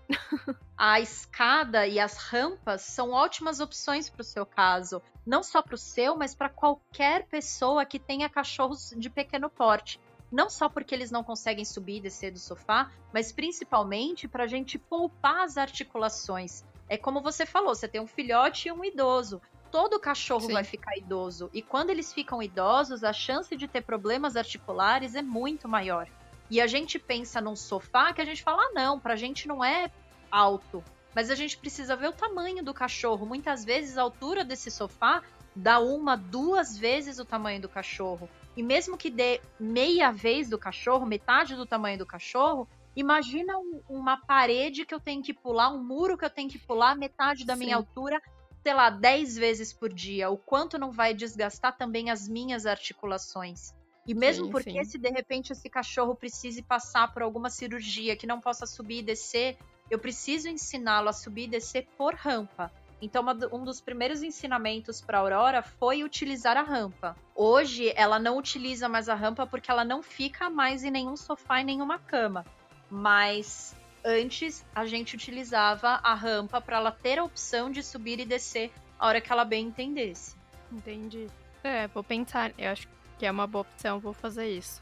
a 0.77 0.99
escada 0.99 1.85
e 1.85 1.99
as 1.99 2.17
rampas 2.17 2.81
são 2.81 3.11
ótimas 3.11 3.59
opções 3.59 4.09
para 4.09 4.21
o 4.21 4.25
seu 4.25 4.45
caso. 4.45 5.01
Não 5.25 5.43
só 5.43 5.61
para 5.61 5.75
o 5.75 5.77
seu, 5.77 6.15
mas 6.15 6.33
para 6.33 6.49
qualquer 6.49 7.25
pessoa 7.27 7.85
que 7.85 7.99
tenha 7.99 8.29
cachorros 8.29 8.93
de 8.97 9.09
pequeno 9.09 9.49
porte. 9.49 9.99
Não 10.31 10.49
só 10.49 10.67
porque 10.67 10.95
eles 10.95 11.11
não 11.11 11.23
conseguem 11.23 11.65
subir 11.65 11.97
e 11.97 12.01
descer 12.01 12.31
do 12.31 12.39
sofá, 12.39 12.91
mas 13.13 13.31
principalmente 13.31 14.27
para 14.27 14.45
a 14.45 14.47
gente 14.47 14.79
poupar 14.79 15.43
as 15.43 15.57
articulações. 15.57 16.63
É 16.89 16.97
como 16.97 17.21
você 17.21 17.45
falou, 17.45 17.75
você 17.75 17.87
tem 17.87 18.01
um 18.01 18.07
filhote 18.07 18.67
e 18.67 18.71
um 18.71 18.83
idoso. 18.83 19.41
Todo 19.69 19.99
cachorro 19.99 20.47
Sim. 20.47 20.53
vai 20.53 20.63
ficar 20.63 20.97
idoso. 20.97 21.49
E 21.53 21.61
quando 21.61 21.89
eles 21.89 22.13
ficam 22.13 22.41
idosos, 22.41 23.03
a 23.03 23.11
chance 23.11 23.55
de 23.55 23.67
ter 23.67 23.81
problemas 23.81 24.35
articulares 24.35 25.13
é 25.15 25.21
muito 25.21 25.67
maior. 25.67 26.07
E 26.49 26.61
a 26.61 26.67
gente 26.67 26.99
pensa 26.99 27.41
num 27.41 27.55
sofá 27.55 28.13
que 28.13 28.21
a 28.21 28.25
gente 28.25 28.43
fala, 28.43 28.61
ah, 28.61 28.71
não, 28.73 28.99
pra 28.99 29.15
gente 29.15 29.47
não 29.47 29.63
é 29.63 29.89
alto. 30.29 30.83
Mas 31.15 31.29
a 31.29 31.35
gente 31.35 31.57
precisa 31.57 31.95
ver 31.95 32.09
o 32.09 32.13
tamanho 32.13 32.63
do 32.63 32.73
cachorro. 32.73 33.25
Muitas 33.25 33.63
vezes 33.63 33.97
a 33.97 34.01
altura 34.01 34.43
desse 34.43 34.71
sofá 34.71 35.21
dá 35.55 35.79
uma, 35.79 36.15
duas 36.15 36.77
vezes 36.77 37.19
o 37.19 37.25
tamanho 37.25 37.61
do 37.61 37.69
cachorro. 37.69 38.29
E 38.55 38.63
mesmo 38.63 38.97
que 38.97 39.09
dê 39.09 39.41
meia 39.59 40.11
vez 40.11 40.49
do 40.49 40.57
cachorro, 40.57 41.05
metade 41.05 41.55
do 41.55 41.65
tamanho 41.65 41.97
do 41.97 42.05
cachorro, 42.05 42.67
imagina 42.95 43.57
um, 43.57 43.81
uma 43.89 44.17
parede 44.17 44.85
que 44.85 44.93
eu 44.93 44.99
tenho 44.99 45.23
que 45.23 45.33
pular, 45.33 45.69
um 45.69 45.83
muro 45.83 46.17
que 46.17 46.25
eu 46.25 46.29
tenho 46.29 46.49
que 46.49 46.59
pular, 46.59 46.95
metade 46.95 47.45
da 47.45 47.53
Sim. 47.55 47.65
minha 47.65 47.75
altura, 47.75 48.21
sei 48.63 48.73
lá, 48.73 48.89
dez 48.89 49.35
vezes 49.35 49.73
por 49.73 49.91
dia. 49.91 50.29
O 50.29 50.37
quanto 50.37 50.77
não 50.77 50.91
vai 50.91 51.13
desgastar 51.13 51.77
também 51.77 52.09
as 52.09 52.27
minhas 52.27 52.65
articulações. 52.65 53.73
E 54.05 54.13
mesmo 54.13 54.45
sim, 54.45 54.51
porque 54.51 54.83
sim. 54.83 54.83
se 54.83 54.97
de 54.97 55.09
repente 55.09 55.53
esse 55.53 55.69
cachorro 55.69 56.15
precise 56.15 56.61
passar 56.61 57.13
por 57.13 57.21
alguma 57.21 57.49
cirurgia 57.49 58.15
que 58.15 58.27
não 58.27 58.41
possa 58.41 58.65
subir 58.65 58.99
e 58.99 59.03
descer, 59.03 59.57
eu 59.89 59.97
preciso 59.97 60.49
ensiná-lo 60.49 61.09
a 61.09 61.13
subir 61.13 61.43
e 61.43 61.47
descer 61.47 61.87
por 61.97 62.13
rampa. 62.15 62.71
Então, 63.01 63.21
uma, 63.21 63.37
um 63.51 63.65
dos 63.65 63.81
primeiros 63.81 64.23
ensinamentos 64.23 65.01
para 65.01 65.17
Aurora 65.17 65.61
foi 65.61 66.03
utilizar 66.03 66.55
a 66.55 66.61
rampa. 66.61 67.17
Hoje, 67.35 67.91
ela 67.97 68.17
não 68.17 68.37
utiliza 68.37 68.87
mais 68.87 69.09
a 69.09 69.13
rampa 69.13 69.45
porque 69.45 69.69
ela 69.69 69.83
não 69.83 70.01
fica 70.01 70.49
mais 70.49 70.85
em 70.85 70.91
nenhum 70.91 71.17
sofá 71.17 71.59
e 71.59 71.65
nenhuma 71.65 71.99
cama. 71.99 72.45
Mas 72.89 73.75
antes, 74.05 74.65
a 74.73 74.85
gente 74.85 75.15
utilizava 75.15 75.99
a 76.01 76.13
rampa 76.13 76.61
para 76.61 76.77
ela 76.77 76.91
ter 76.91 77.19
a 77.19 77.25
opção 77.25 77.69
de 77.69 77.83
subir 77.83 78.21
e 78.21 78.25
descer 78.25 78.71
a 78.97 79.07
hora 79.07 79.19
que 79.19 79.31
ela 79.31 79.43
bem 79.43 79.67
entendesse. 79.67 80.37
Entendi. 80.71 81.27
É, 81.61 81.87
vou 81.87 82.05
pensar. 82.05 82.53
Eu 82.57 82.71
acho 82.71 82.87
que 83.17 83.25
é 83.25 83.31
uma 83.31 83.47
boa 83.47 83.61
opção, 83.61 83.99
vou 83.99 84.13
fazer 84.13 84.47
isso. 84.47 84.81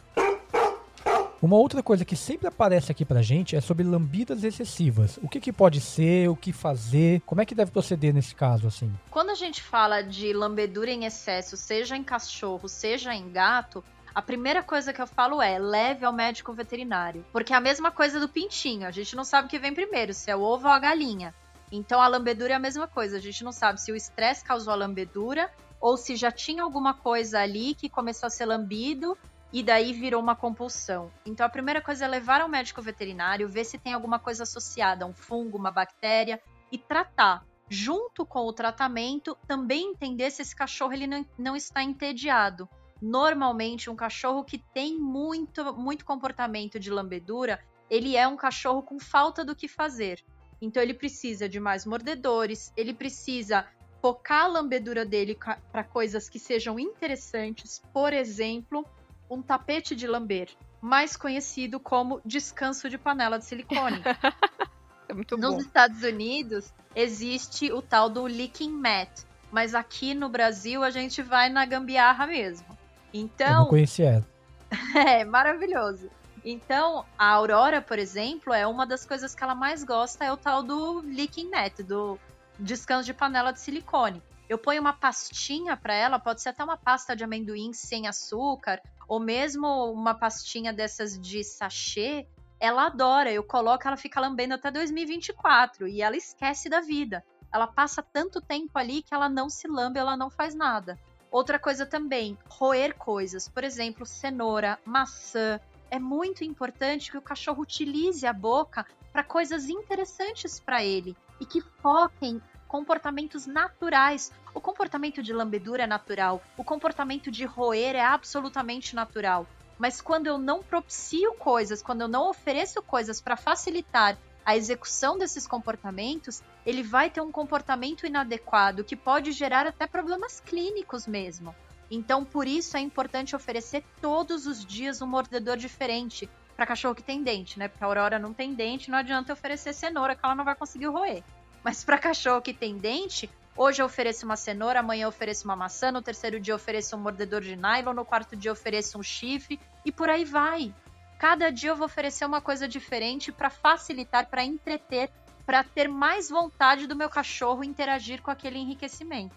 Uma 1.41 1.55
outra 1.55 1.81
coisa 1.81 2.05
que 2.05 2.15
sempre 2.15 2.47
aparece 2.47 2.91
aqui 2.91 3.03
pra 3.03 3.23
gente 3.23 3.55
é 3.55 3.61
sobre 3.61 3.83
lambidas 3.83 4.43
excessivas. 4.43 5.17
O 5.23 5.27
que, 5.27 5.39
que 5.39 5.51
pode 5.51 5.81
ser, 5.81 6.29
o 6.29 6.35
que 6.35 6.53
fazer, 6.53 7.19
como 7.25 7.41
é 7.41 7.45
que 7.45 7.55
deve 7.55 7.71
proceder 7.71 8.13
nesse 8.13 8.35
caso, 8.35 8.67
assim? 8.67 8.93
Quando 9.09 9.31
a 9.31 9.35
gente 9.35 9.59
fala 9.59 10.03
de 10.03 10.31
lambedura 10.33 10.91
em 10.91 11.05
excesso, 11.05 11.57
seja 11.57 11.97
em 11.97 12.03
cachorro, 12.03 12.69
seja 12.69 13.15
em 13.15 13.31
gato, 13.31 13.83
a 14.13 14.21
primeira 14.21 14.61
coisa 14.61 14.93
que 14.93 15.01
eu 15.01 15.07
falo 15.07 15.41
é 15.41 15.57
leve 15.57 16.05
ao 16.05 16.13
médico 16.13 16.53
veterinário. 16.53 17.25
Porque 17.31 17.53
é 17.53 17.55
a 17.55 17.61
mesma 17.61 17.89
coisa 17.89 18.19
do 18.19 18.29
pintinho, 18.29 18.85
a 18.85 18.91
gente 18.91 19.15
não 19.15 19.23
sabe 19.23 19.47
o 19.47 19.49
que 19.49 19.57
vem 19.57 19.73
primeiro, 19.73 20.13
se 20.13 20.29
é 20.29 20.35
o 20.35 20.41
ovo 20.41 20.67
ou 20.67 20.73
a 20.73 20.77
galinha. 20.77 21.33
Então 21.71 21.99
a 21.99 22.07
lambedura 22.07 22.53
é 22.53 22.55
a 22.55 22.59
mesma 22.59 22.87
coisa, 22.87 23.17
a 23.17 23.21
gente 23.21 23.43
não 23.43 23.51
sabe 23.51 23.81
se 23.81 23.91
o 23.91 23.95
estresse 23.95 24.43
causou 24.43 24.73
a 24.73 24.75
lambedura 24.75 25.49
ou 25.81 25.97
se 25.97 26.15
já 26.15 26.31
tinha 26.31 26.61
alguma 26.61 26.93
coisa 26.93 27.39
ali 27.39 27.73
que 27.73 27.89
começou 27.89 28.27
a 28.27 28.29
ser 28.29 28.45
lambido 28.45 29.17
e 29.51 29.63
daí 29.63 29.91
virou 29.91 30.21
uma 30.21 30.35
compulsão. 30.35 31.11
Então 31.25 31.45
a 31.45 31.49
primeira 31.49 31.81
coisa 31.81 32.05
é 32.05 32.07
levar 32.07 32.39
ao 32.39 32.47
médico 32.47 32.81
veterinário, 32.81 33.49
ver 33.49 33.65
se 33.65 33.77
tem 33.77 33.93
alguma 33.93 34.19
coisa 34.19 34.43
associada, 34.43 35.05
um 35.05 35.13
fungo, 35.13 35.57
uma 35.57 35.71
bactéria 35.71 36.41
e 36.71 36.77
tratar. 36.77 37.43
Junto 37.67 38.25
com 38.25 38.41
o 38.41 38.53
tratamento, 38.53 39.37
também 39.47 39.91
entender 39.91 40.29
se 40.29 40.41
esse 40.41 40.55
cachorro 40.55 40.93
ele 40.93 41.07
não, 41.07 41.25
não 41.37 41.55
está 41.55 41.81
entediado. 41.81 42.69
Normalmente, 43.01 43.89
um 43.89 43.95
cachorro 43.95 44.43
que 44.43 44.57
tem 44.57 44.97
muito, 44.97 45.73
muito 45.73 46.05
comportamento 46.05 46.79
de 46.79 46.91
lambedura, 46.91 47.59
ele 47.89 48.15
é 48.15 48.27
um 48.27 48.35
cachorro 48.35 48.83
com 48.83 48.99
falta 48.99 49.43
do 49.43 49.55
que 49.55 49.67
fazer. 49.67 50.23
Então, 50.61 50.83
ele 50.83 50.93
precisa 50.93 51.49
de 51.49 51.59
mais 51.59 51.85
mordedores, 51.85 52.71
ele 52.77 52.93
precisa 52.93 53.65
focar 54.01 54.45
a 54.45 54.47
lambedura 54.47 55.05
dele 55.05 55.37
para 55.71 55.83
coisas 55.83 56.27
que 56.27 56.39
sejam 56.39 56.79
interessantes, 56.79 57.81
por 57.93 58.11
exemplo, 58.11 58.85
um 59.29 59.41
tapete 59.41 59.95
de 59.95 60.07
lamber, 60.07 60.49
mais 60.81 61.15
conhecido 61.15 61.79
como 61.79 62.19
descanso 62.25 62.89
de 62.89 62.97
panela 62.97 63.37
de 63.37 63.45
silicone. 63.45 64.01
é 65.07 65.13
muito 65.13 65.37
Nos 65.37 65.53
bom. 65.53 65.61
Estados 65.61 66.01
Unidos 66.03 66.73
existe 66.95 67.71
o 67.71 67.81
tal 67.81 68.09
do 68.09 68.27
licking 68.27 68.71
mat, 68.71 69.09
mas 69.51 69.75
aqui 69.75 70.13
no 70.15 70.27
Brasil 70.27 70.83
a 70.83 70.89
gente 70.89 71.21
vai 71.21 71.49
na 71.49 71.65
gambiarra 71.65 72.25
mesmo. 72.25 72.77
Então, 73.13 73.47
Eu 73.47 73.59
não 73.59 73.67
conheci 73.67 74.01
ela. 74.01 74.25
é 74.95 75.23
maravilhoso. 75.23 76.09
Então, 76.43 77.05
a 77.17 77.27
Aurora, 77.33 77.81
por 77.81 77.99
exemplo, 77.99 78.51
é 78.51 78.65
uma 78.65 78.85
das 78.87 79.05
coisas 79.05 79.35
que 79.35 79.43
ela 79.43 79.53
mais 79.53 79.83
gosta 79.83 80.25
é 80.25 80.31
o 80.31 80.37
tal 80.37 80.63
do 80.63 81.01
licking 81.01 81.51
mat, 81.51 81.81
do 81.81 82.17
descanso 82.61 83.05
de 83.05 83.13
panela 83.13 83.51
de 83.51 83.59
silicone. 83.59 84.21
Eu 84.47 84.57
ponho 84.57 84.81
uma 84.81 84.93
pastinha 84.93 85.77
para 85.77 85.93
ela, 85.93 86.19
pode 86.19 86.41
ser 86.41 86.49
até 86.49 86.63
uma 86.63 86.77
pasta 86.77 87.15
de 87.15 87.23
amendoim 87.23 87.73
sem 87.73 88.07
açúcar, 88.07 88.81
ou 89.07 89.19
mesmo 89.19 89.91
uma 89.91 90.13
pastinha 90.13 90.71
dessas 90.71 91.19
de 91.19 91.43
sachê. 91.43 92.27
Ela 92.59 92.87
adora, 92.87 93.31
eu 93.31 93.43
coloco, 93.43 93.87
ela 93.87 93.97
fica 93.97 94.19
lambendo 94.19 94.53
até 94.53 94.69
2024 94.69 95.87
e 95.87 96.01
ela 96.01 96.15
esquece 96.15 96.69
da 96.69 96.81
vida. 96.81 97.23
Ela 97.51 97.67
passa 97.67 98.03
tanto 98.03 98.39
tempo 98.39 98.77
ali 98.77 99.01
que 99.01 99.13
ela 99.13 99.27
não 99.27 99.49
se 99.49 99.67
lambe, 99.67 99.99
ela 99.99 100.15
não 100.15 100.29
faz 100.29 100.53
nada. 100.53 100.99
Outra 101.31 101.57
coisa 101.57 101.85
também, 101.85 102.37
roer 102.49 102.95
coisas, 102.95 103.47
por 103.47 103.63
exemplo, 103.63 104.05
cenoura, 104.05 104.77
maçã. 104.85 105.59
É 105.89 105.97
muito 105.97 106.43
importante 106.43 107.09
que 107.09 107.17
o 107.17 107.21
cachorro 107.21 107.63
utilize 107.63 108.27
a 108.27 108.33
boca 108.33 108.85
para 109.11 109.23
coisas 109.23 109.69
interessantes 109.69 110.59
para 110.59 110.83
ele 110.83 111.15
e 111.39 111.45
que 111.45 111.61
foquem 111.61 112.41
comportamentos 112.71 113.45
naturais. 113.45 114.31
O 114.53 114.61
comportamento 114.61 115.21
de 115.21 115.33
lambedura 115.33 115.83
é 115.83 115.87
natural, 115.87 116.41
o 116.55 116.63
comportamento 116.63 117.29
de 117.29 117.43
roer 117.43 117.97
é 117.97 118.01
absolutamente 118.01 118.95
natural. 118.95 119.45
Mas 119.77 119.99
quando 119.99 120.27
eu 120.27 120.37
não 120.37 120.63
propicio 120.63 121.33
coisas, 121.33 121.81
quando 121.81 121.99
eu 121.99 122.07
não 122.07 122.29
ofereço 122.29 122.81
coisas 122.81 123.19
para 123.19 123.35
facilitar 123.35 124.17
a 124.45 124.55
execução 124.55 125.17
desses 125.17 125.45
comportamentos, 125.45 126.41
ele 126.65 126.81
vai 126.81 127.09
ter 127.09 127.19
um 127.19 127.29
comportamento 127.29 128.05
inadequado 128.05 128.85
que 128.85 128.95
pode 128.95 129.33
gerar 129.33 129.67
até 129.67 129.85
problemas 129.85 130.39
clínicos 130.39 131.05
mesmo. 131.05 131.53
Então, 131.89 132.23
por 132.23 132.47
isso 132.47 132.77
é 132.77 132.79
importante 132.79 133.35
oferecer 133.35 133.83
todos 133.99 134.47
os 134.47 134.65
dias 134.65 135.01
um 135.01 135.07
mordedor 135.07 135.57
diferente 135.57 136.29
para 136.55 136.65
cachorro 136.65 136.95
que 136.95 137.03
tem 137.03 137.21
dente, 137.21 137.59
né? 137.59 137.67
Porque 137.67 137.83
a 137.83 137.87
Aurora 137.87 138.17
não 138.17 138.33
tem 138.33 138.53
dente, 138.53 138.89
não 138.89 138.97
adianta 138.97 139.33
oferecer 139.33 139.73
cenoura 139.73 140.15
que 140.15 140.23
ela 140.23 140.35
não 140.35 140.45
vai 140.45 140.55
conseguir 140.55 140.85
roer. 140.85 141.21
Mas 141.63 141.83
para 141.83 141.97
cachorro 141.97 142.41
que 142.41 142.53
tem 142.53 142.77
dente, 142.77 143.29
hoje 143.55 143.81
eu 143.81 143.85
ofereço 143.85 144.25
uma 144.25 144.35
cenoura, 144.35 144.79
amanhã 144.79 145.03
eu 145.03 145.09
ofereço 145.09 145.45
uma 145.45 145.55
maçã, 145.55 145.91
no 145.91 146.01
terceiro 146.01 146.39
dia 146.39 146.53
eu 146.53 146.55
ofereço 146.55 146.95
um 146.95 146.99
mordedor 146.99 147.41
de 147.41 147.55
nylon, 147.55 147.93
no 147.93 148.05
quarto 148.05 148.35
dia 148.35 148.49
eu 148.49 148.53
ofereço 148.53 148.97
um 148.97 149.03
chifre 149.03 149.59
e 149.85 149.91
por 149.91 150.09
aí 150.09 150.25
vai. 150.25 150.73
Cada 151.19 151.51
dia 151.51 151.69
eu 151.69 151.75
vou 151.75 151.85
oferecer 151.85 152.25
uma 152.25 152.41
coisa 152.41 152.67
diferente 152.67 153.31
para 153.31 153.49
facilitar, 153.49 154.27
para 154.27 154.43
entreter, 154.43 155.11
para 155.45 155.63
ter 155.63 155.87
mais 155.87 156.29
vontade 156.29 156.87
do 156.87 156.95
meu 156.95 157.09
cachorro 157.09 157.63
interagir 157.63 158.21
com 158.21 158.31
aquele 158.31 158.57
enriquecimento. 158.57 159.35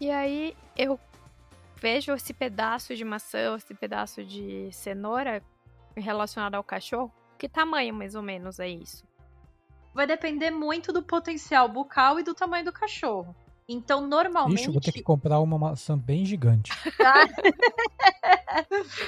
E 0.00 0.10
aí 0.10 0.56
eu 0.76 0.98
vejo 1.76 2.12
esse 2.12 2.32
pedaço 2.32 2.94
de 2.94 3.04
maçã, 3.04 3.56
esse 3.56 3.74
pedaço 3.74 4.24
de 4.24 4.70
cenoura 4.72 5.42
relacionado 5.96 6.54
ao 6.54 6.62
cachorro. 6.62 7.12
Que 7.36 7.48
tamanho 7.48 7.92
mais 7.92 8.14
ou 8.14 8.22
menos 8.22 8.60
é 8.60 8.68
isso? 8.68 9.04
Vai 9.94 10.06
depender 10.06 10.50
muito 10.50 10.92
do 10.92 11.02
potencial 11.02 11.68
bucal 11.68 12.18
e 12.18 12.22
do 12.22 12.34
tamanho 12.34 12.64
do 12.64 12.72
cachorro. 12.72 13.34
Então, 13.68 14.06
normalmente. 14.06 14.62
Ixi, 14.62 14.70
vou 14.70 14.80
ter 14.80 14.92
que 14.92 15.02
comprar 15.02 15.40
uma 15.40 15.58
maçã 15.58 15.96
bem 15.96 16.24
gigante. 16.24 16.72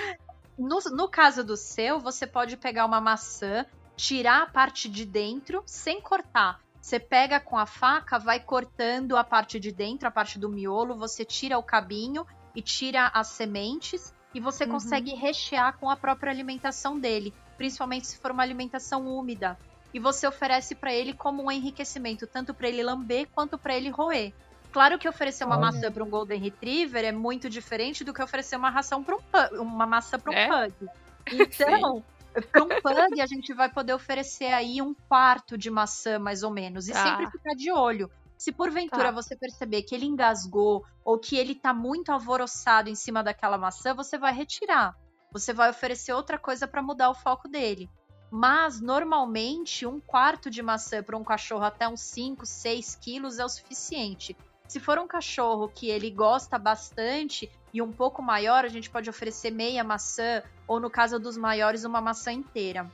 no, 0.58 0.78
no 0.92 1.08
caso 1.08 1.42
do 1.42 1.56
seu, 1.56 1.98
você 1.98 2.26
pode 2.26 2.56
pegar 2.56 2.86
uma 2.86 3.00
maçã, 3.00 3.66
tirar 3.96 4.42
a 4.42 4.46
parte 4.46 4.88
de 4.88 5.04
dentro 5.04 5.62
sem 5.66 6.00
cortar. 6.00 6.60
Você 6.80 7.00
pega 7.00 7.40
com 7.40 7.56
a 7.56 7.64
faca, 7.64 8.18
vai 8.18 8.38
cortando 8.38 9.16
a 9.16 9.24
parte 9.24 9.58
de 9.58 9.72
dentro, 9.72 10.06
a 10.06 10.10
parte 10.10 10.38
do 10.38 10.50
miolo, 10.50 10.94
você 10.94 11.24
tira 11.24 11.58
o 11.58 11.62
cabinho 11.62 12.26
e 12.54 12.60
tira 12.60 13.10
as 13.14 13.28
sementes 13.28 14.12
e 14.34 14.40
você 14.40 14.64
uhum. 14.64 14.72
consegue 14.72 15.14
rechear 15.14 15.78
com 15.78 15.88
a 15.88 15.96
própria 15.96 16.30
alimentação 16.30 16.98
dele, 16.98 17.32
principalmente 17.56 18.06
se 18.06 18.18
for 18.18 18.32
uma 18.32 18.42
alimentação 18.42 19.06
úmida. 19.06 19.58
E 19.94 20.00
você 20.00 20.26
oferece 20.26 20.74
para 20.74 20.92
ele 20.92 21.14
como 21.14 21.44
um 21.44 21.50
enriquecimento, 21.50 22.26
tanto 22.26 22.52
para 22.52 22.68
ele 22.68 22.82
lamber 22.82 23.28
quanto 23.32 23.56
para 23.56 23.76
ele 23.76 23.88
roer. 23.88 24.32
Claro 24.72 24.98
que 24.98 25.08
oferecer 25.08 25.44
uma 25.44 25.54
Olha. 25.54 25.66
maçã 25.66 25.92
para 25.92 26.02
um 26.02 26.10
Golden 26.10 26.40
Retriever 26.40 27.04
é 27.04 27.12
muito 27.12 27.48
diferente 27.48 28.02
do 28.02 28.12
que 28.12 28.20
oferecer 28.20 28.56
uma 28.56 28.70
ração 28.70 29.04
para 29.04 29.14
um 29.14 29.20
pug, 29.20 29.56
uma 29.58 29.86
maçã 29.86 30.18
para 30.18 30.32
um 30.32 30.34
é? 30.34 30.48
pug. 30.48 30.90
Então, 31.32 32.04
para 32.52 32.64
um 32.64 32.68
pug 32.68 33.20
a 33.20 33.26
gente 33.26 33.54
vai 33.54 33.70
poder 33.70 33.94
oferecer 33.94 34.52
aí 34.52 34.82
um 34.82 34.92
quarto 34.92 35.56
de 35.56 35.70
maçã 35.70 36.18
mais 36.18 36.42
ou 36.42 36.50
menos 36.50 36.88
e 36.88 36.92
ah. 36.92 36.96
sempre 36.96 37.30
ficar 37.30 37.54
de 37.54 37.70
olho. 37.70 38.10
Se 38.36 38.50
porventura 38.50 39.04
tá. 39.04 39.10
você 39.12 39.36
perceber 39.36 39.82
que 39.82 39.94
ele 39.94 40.06
engasgou 40.06 40.84
ou 41.04 41.18
que 41.18 41.36
ele 41.36 41.54
tá 41.54 41.72
muito 41.72 42.10
alvoroçado 42.10 42.90
em 42.90 42.96
cima 42.96 43.22
daquela 43.22 43.56
maçã, 43.56 43.94
você 43.94 44.18
vai 44.18 44.34
retirar. 44.34 44.94
Você 45.32 45.52
vai 45.52 45.70
oferecer 45.70 46.12
outra 46.12 46.36
coisa 46.36 46.66
para 46.66 46.82
mudar 46.82 47.10
o 47.10 47.14
foco 47.14 47.48
dele. 47.48 47.88
Mas, 48.36 48.80
normalmente, 48.80 49.86
um 49.86 50.00
quarto 50.00 50.50
de 50.50 50.60
maçã 50.60 51.00
para 51.04 51.16
um 51.16 51.22
cachorro 51.22 51.62
até 51.62 51.86
uns 51.86 52.00
5, 52.00 52.44
6 52.44 52.98
quilos 53.00 53.38
é 53.38 53.44
o 53.44 53.48
suficiente. 53.48 54.36
Se 54.66 54.80
for 54.80 54.98
um 54.98 55.06
cachorro 55.06 55.70
que 55.72 55.88
ele 55.88 56.10
gosta 56.10 56.58
bastante 56.58 57.48
e 57.72 57.80
um 57.80 57.92
pouco 57.92 58.20
maior, 58.20 58.64
a 58.64 58.68
gente 58.68 58.90
pode 58.90 59.08
oferecer 59.08 59.52
meia 59.52 59.84
maçã, 59.84 60.42
ou 60.66 60.80
no 60.80 60.90
caso 60.90 61.20
dos 61.20 61.36
maiores, 61.36 61.84
uma 61.84 62.00
maçã 62.00 62.32
inteira. 62.32 62.90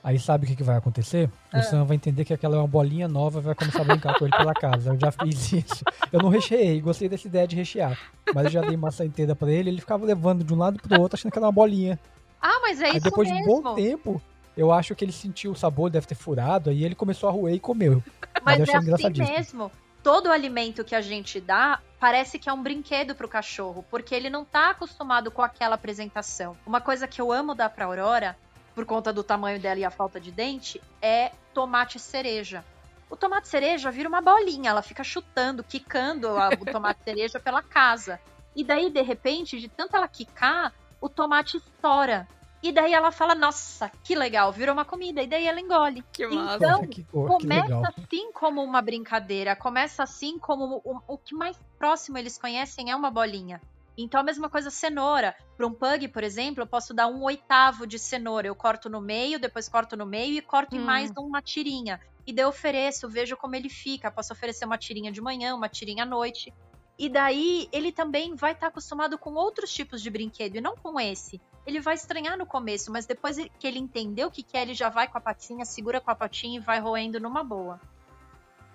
Aí 0.00 0.16
sabe 0.16 0.44
o 0.44 0.48
que, 0.48 0.54
que 0.54 0.62
vai 0.62 0.76
acontecer? 0.76 1.28
O 1.52 1.56
ah. 1.56 1.62
Sam 1.64 1.84
vai 1.84 1.96
entender 1.96 2.24
que 2.24 2.32
aquela 2.32 2.54
é 2.54 2.58
uma 2.60 2.68
bolinha 2.68 3.08
nova 3.08 3.40
e 3.40 3.42
vai 3.42 3.54
começar 3.56 3.80
a 3.80 3.84
brincar 3.84 4.16
com 4.16 4.26
ele 4.26 4.36
pela 4.36 4.54
casa. 4.54 4.90
Eu 4.90 5.00
já 5.00 5.10
fiz 5.10 5.52
isso. 5.54 5.84
Eu 6.12 6.20
não 6.20 6.28
recheei, 6.28 6.80
gostei 6.80 7.08
dessa 7.08 7.26
ideia 7.26 7.48
de 7.48 7.56
rechear. 7.56 7.98
Mas 8.32 8.44
eu 8.44 8.50
já 8.52 8.60
dei 8.60 8.76
maçã 8.76 9.04
inteira 9.04 9.34
pra 9.34 9.50
ele, 9.50 9.70
ele 9.70 9.80
ficava 9.80 10.06
levando 10.06 10.44
de 10.44 10.54
um 10.54 10.56
lado 10.56 10.78
pro 10.80 11.00
outro, 11.00 11.16
achando 11.16 11.32
que 11.32 11.38
era 11.38 11.46
uma 11.46 11.52
bolinha. 11.52 11.98
Ah, 12.40 12.60
mas 12.62 12.80
é 12.80 12.84
aí 12.84 12.98
isso 12.98 13.00
depois 13.00 13.28
mesmo. 13.28 13.44
de 13.44 13.50
um 13.50 13.62
bom 13.62 13.74
tempo, 13.74 14.22
eu 14.56 14.72
acho 14.72 14.94
que 14.94 15.04
ele 15.04 15.12
sentiu 15.12 15.52
o 15.52 15.56
sabor, 15.56 15.90
deve 15.90 16.06
ter 16.06 16.14
furado, 16.14 16.70
aí 16.70 16.84
ele 16.84 16.94
começou 16.94 17.28
a 17.28 17.32
roer 17.32 17.54
e 17.54 17.60
comeu. 17.60 18.02
Mas, 18.44 18.58
mas 18.58 18.68
é 18.68 18.76
assim 18.76 19.10
mesmo. 19.10 19.70
Todo 20.02 20.30
alimento 20.30 20.84
que 20.84 20.94
a 20.94 21.00
gente 21.00 21.40
dá 21.40 21.80
parece 21.98 22.38
que 22.38 22.48
é 22.48 22.52
um 22.52 22.62
brinquedo 22.62 23.14
pro 23.14 23.26
cachorro, 23.26 23.84
porque 23.90 24.14
ele 24.14 24.28
não 24.28 24.44
tá 24.44 24.70
acostumado 24.70 25.30
com 25.30 25.40
aquela 25.40 25.76
apresentação. 25.76 26.56
Uma 26.66 26.80
coisa 26.80 27.08
que 27.08 27.20
eu 27.20 27.32
amo 27.32 27.54
dar 27.54 27.70
pra 27.70 27.86
Aurora 27.86 28.36
por 28.74 28.84
conta 28.84 29.12
do 29.12 29.22
tamanho 29.22 29.60
dela 29.60 29.80
e 29.80 29.84
a 29.84 29.90
falta 29.90 30.20
de 30.20 30.30
dente, 30.30 30.82
é 31.00 31.30
tomate 31.52 31.98
cereja. 31.98 32.64
O 33.08 33.16
tomate 33.16 33.46
cereja 33.46 33.90
vira 33.90 34.08
uma 34.08 34.20
bolinha, 34.20 34.70
ela 34.70 34.82
fica 34.82 35.04
chutando, 35.04 35.62
quicando 35.62 36.28
o 36.60 36.64
tomate 36.64 37.00
cereja 37.04 37.38
pela 37.38 37.62
casa. 37.62 38.18
E 38.56 38.64
daí, 38.64 38.90
de 38.90 39.02
repente, 39.02 39.60
de 39.60 39.68
tanto 39.68 39.96
ela 39.96 40.08
quicar, 40.08 40.72
o 41.00 41.08
tomate 41.08 41.56
estoura. 41.56 42.26
E 42.64 42.72
daí 42.72 42.94
ela 42.94 43.12
fala, 43.12 43.34
nossa, 43.34 43.92
que 44.02 44.14
legal, 44.14 44.50
virou 44.50 44.72
uma 44.72 44.86
comida. 44.86 45.22
E 45.22 45.26
daí 45.26 45.46
ela 45.46 45.60
engole. 45.60 46.02
Que 46.10 46.26
massa. 46.26 46.56
Então, 46.56 46.86
que, 46.86 47.04
começa 47.04 47.92
assim 47.94 48.32
como 48.32 48.64
uma 48.64 48.80
brincadeira, 48.80 49.54
começa 49.54 50.02
assim 50.02 50.38
como 50.38 50.80
o, 50.82 50.98
o 51.06 51.18
que 51.18 51.34
mais 51.34 51.58
próximo 51.78 52.16
eles 52.16 52.38
conhecem 52.38 52.90
é 52.90 52.96
uma 52.96 53.10
bolinha. 53.10 53.60
Então, 53.98 54.18
a 54.18 54.24
mesma 54.24 54.48
coisa, 54.48 54.70
cenoura. 54.70 55.36
Para 55.58 55.66
um 55.66 55.74
pug, 55.74 56.08
por 56.08 56.24
exemplo, 56.24 56.62
eu 56.62 56.66
posso 56.66 56.94
dar 56.94 57.06
um 57.06 57.22
oitavo 57.24 57.86
de 57.86 57.98
cenoura. 57.98 58.46
Eu 58.46 58.54
corto 58.54 58.88
no 58.88 58.98
meio, 58.98 59.38
depois 59.38 59.68
corto 59.68 59.94
no 59.94 60.06
meio 60.06 60.38
e 60.38 60.40
corto 60.40 60.74
hum. 60.74 60.80
em 60.80 60.82
mais 60.82 61.10
uma 61.18 61.42
tirinha. 61.42 62.00
E 62.26 62.32
daí 62.32 62.46
eu 62.46 62.48
ofereço, 62.48 63.10
vejo 63.10 63.36
como 63.36 63.54
ele 63.54 63.68
fica. 63.68 64.10
Posso 64.10 64.32
oferecer 64.32 64.64
uma 64.64 64.78
tirinha 64.78 65.12
de 65.12 65.20
manhã, 65.20 65.54
uma 65.54 65.68
tirinha 65.68 66.04
à 66.04 66.06
noite. 66.06 66.50
E 66.98 67.08
daí 67.08 67.68
ele 67.72 67.90
também 67.90 68.34
vai 68.34 68.52
estar 68.52 68.66
tá 68.66 68.68
acostumado 68.68 69.18
com 69.18 69.34
outros 69.34 69.72
tipos 69.72 70.00
de 70.00 70.10
brinquedo 70.10 70.56
e 70.56 70.60
não 70.60 70.76
com 70.76 71.00
esse. 71.00 71.40
Ele 71.66 71.80
vai 71.80 71.94
estranhar 71.94 72.36
no 72.36 72.46
começo, 72.46 72.92
mas 72.92 73.06
depois 73.06 73.36
que 73.58 73.66
ele 73.66 73.78
entendeu 73.78 74.28
o 74.28 74.30
que 74.30 74.42
quer, 74.42 74.62
ele 74.62 74.74
já 74.74 74.88
vai 74.88 75.08
com 75.08 75.18
a 75.18 75.20
patinha, 75.20 75.64
segura 75.64 76.00
com 76.00 76.10
a 76.10 76.14
patinha 76.14 76.58
e 76.58 76.62
vai 76.62 76.78
roendo 76.78 77.18
numa 77.18 77.42
boa. 77.42 77.80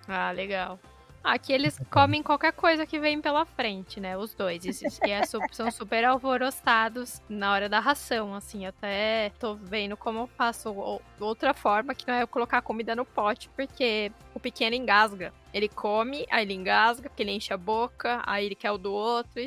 Ah, 0.08 0.32
legal. 0.32 0.80
Aqui 1.24 1.52
eles 1.52 1.80
comem 1.92 2.24
qualquer 2.24 2.54
coisa 2.54 2.86
que 2.86 3.00
vem 3.00 3.22
pela 3.22 3.46
frente, 3.46 4.00
né? 4.00 4.18
Os 4.18 4.34
dois. 4.34 4.66
Esses 4.66 4.98
que 5.00 5.12
é, 5.12 5.24
são 5.26 5.72
super 5.72 6.06
alvoroçados 6.06 7.22
na 7.28 7.52
hora 7.52 7.68
da 7.68 7.80
ração, 7.80 8.34
assim. 8.34 8.66
Até 8.66 9.32
tô 9.38 9.56
vendo 9.56 9.98
como 9.98 10.20
eu 10.20 10.28
faço 10.28 10.74
outra 11.20 11.54
forma, 11.54 11.94
que 11.94 12.08
não 12.08 12.14
é 12.14 12.24
eu 12.24 12.28
colocar 12.28 12.62
comida 12.62 12.96
no 12.96 13.06
pote, 13.06 13.50
porque 13.56 14.12
o 14.34 14.40
pequeno 14.40 14.76
engasga. 14.76 15.34
Ele 15.54 15.68
come, 15.68 16.26
aí 16.30 16.44
ele 16.44 16.54
engasga, 16.54 17.10
porque 17.10 17.24
ele 17.24 17.32
enche 17.32 17.54
a 17.54 17.58
boca, 17.58 18.22
aí 18.26 18.46
ele 18.46 18.56
quer 18.56 18.72
o 18.72 18.78
do 18.78 18.94
outro. 18.94 19.42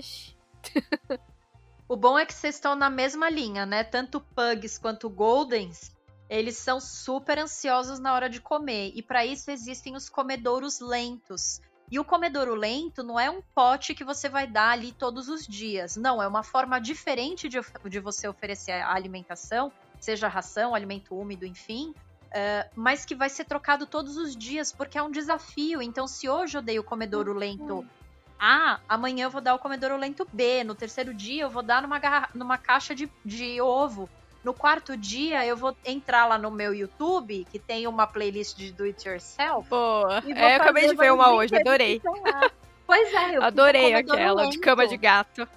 o 1.88 1.96
bom 1.96 2.18
é 2.18 2.26
que 2.26 2.34
vocês 2.34 2.56
estão 2.56 2.76
na 2.76 2.90
mesma 2.90 3.30
linha, 3.30 3.64
né? 3.64 3.82
Tanto 3.82 4.20
pugs 4.20 4.78
quanto 4.78 5.08
goldens 5.08 5.92
eles 6.38 6.56
são 6.56 6.80
super 6.80 7.38
ansiosos 7.38 7.98
na 7.98 8.14
hora 8.14 8.28
de 8.28 8.40
comer 8.40 8.92
e 8.94 9.02
para 9.02 9.24
isso 9.26 9.50
existem 9.50 9.94
os 9.94 10.08
comedouros 10.08 10.80
lentos. 10.80 11.60
E 11.90 11.98
o 11.98 12.04
comedouro 12.04 12.54
lento 12.54 13.02
não 13.02 13.20
é 13.20 13.28
um 13.28 13.42
pote 13.54 13.94
que 13.94 14.02
você 14.02 14.30
vai 14.30 14.46
dar 14.46 14.70
ali 14.70 14.92
todos 14.92 15.28
os 15.28 15.46
dias. 15.46 15.94
Não, 15.94 16.22
é 16.22 16.26
uma 16.26 16.42
forma 16.42 16.80
diferente 16.80 17.50
de, 17.50 17.58
de 17.86 18.00
você 18.00 18.26
oferecer 18.26 18.72
a 18.72 18.94
alimentação, 18.94 19.70
seja 20.00 20.26
ração, 20.26 20.74
alimento 20.74 21.14
úmido, 21.14 21.44
enfim, 21.44 21.90
uh, 21.90 22.70
mas 22.74 23.04
que 23.04 23.14
vai 23.14 23.28
ser 23.28 23.44
trocado 23.44 23.86
todos 23.86 24.16
os 24.16 24.34
dias, 24.34 24.72
porque 24.72 24.96
é 24.96 25.02
um 25.02 25.10
desafio. 25.10 25.82
Então, 25.82 26.06
se 26.06 26.30
hoje 26.30 26.56
eu 26.56 26.62
dei 26.62 26.78
o 26.78 26.84
comedouro 26.84 27.34
lento 27.34 27.86
A, 28.38 28.80
amanhã 28.88 29.24
eu 29.24 29.30
vou 29.30 29.42
dar 29.42 29.54
o 29.54 29.58
comedouro 29.58 29.98
lento 29.98 30.26
B, 30.32 30.64
no 30.64 30.74
terceiro 30.74 31.12
dia 31.12 31.42
eu 31.42 31.50
vou 31.50 31.62
dar 31.62 31.82
numa, 31.82 32.00
numa 32.34 32.56
caixa 32.56 32.94
de, 32.94 33.06
de 33.22 33.60
ovo. 33.60 34.08
No 34.44 34.52
quarto 34.52 34.96
dia, 34.96 35.46
eu 35.46 35.56
vou 35.56 35.76
entrar 35.84 36.26
lá 36.26 36.36
no 36.36 36.50
meu 36.50 36.74
YouTube, 36.74 37.46
que 37.50 37.58
tem 37.58 37.86
uma 37.86 38.06
playlist 38.06 38.56
de 38.56 38.72
Do 38.72 38.84
It 38.84 39.08
Yourself. 39.08 39.68
Boa. 39.68 40.22
É, 40.26 40.56
eu 40.56 40.60
acabei 40.60 40.88
de 40.88 40.96
ver 40.96 41.12
uma 41.12 41.32
hoje, 41.32 41.54
adorei. 41.54 42.02
Pois 42.84 43.14
é, 43.14 43.36
eu 43.36 43.42
Adorei 43.42 43.94
aquela 43.94 44.48
de 44.48 44.58
cama 44.58 44.86
de 44.86 44.96
gato. 44.96 45.48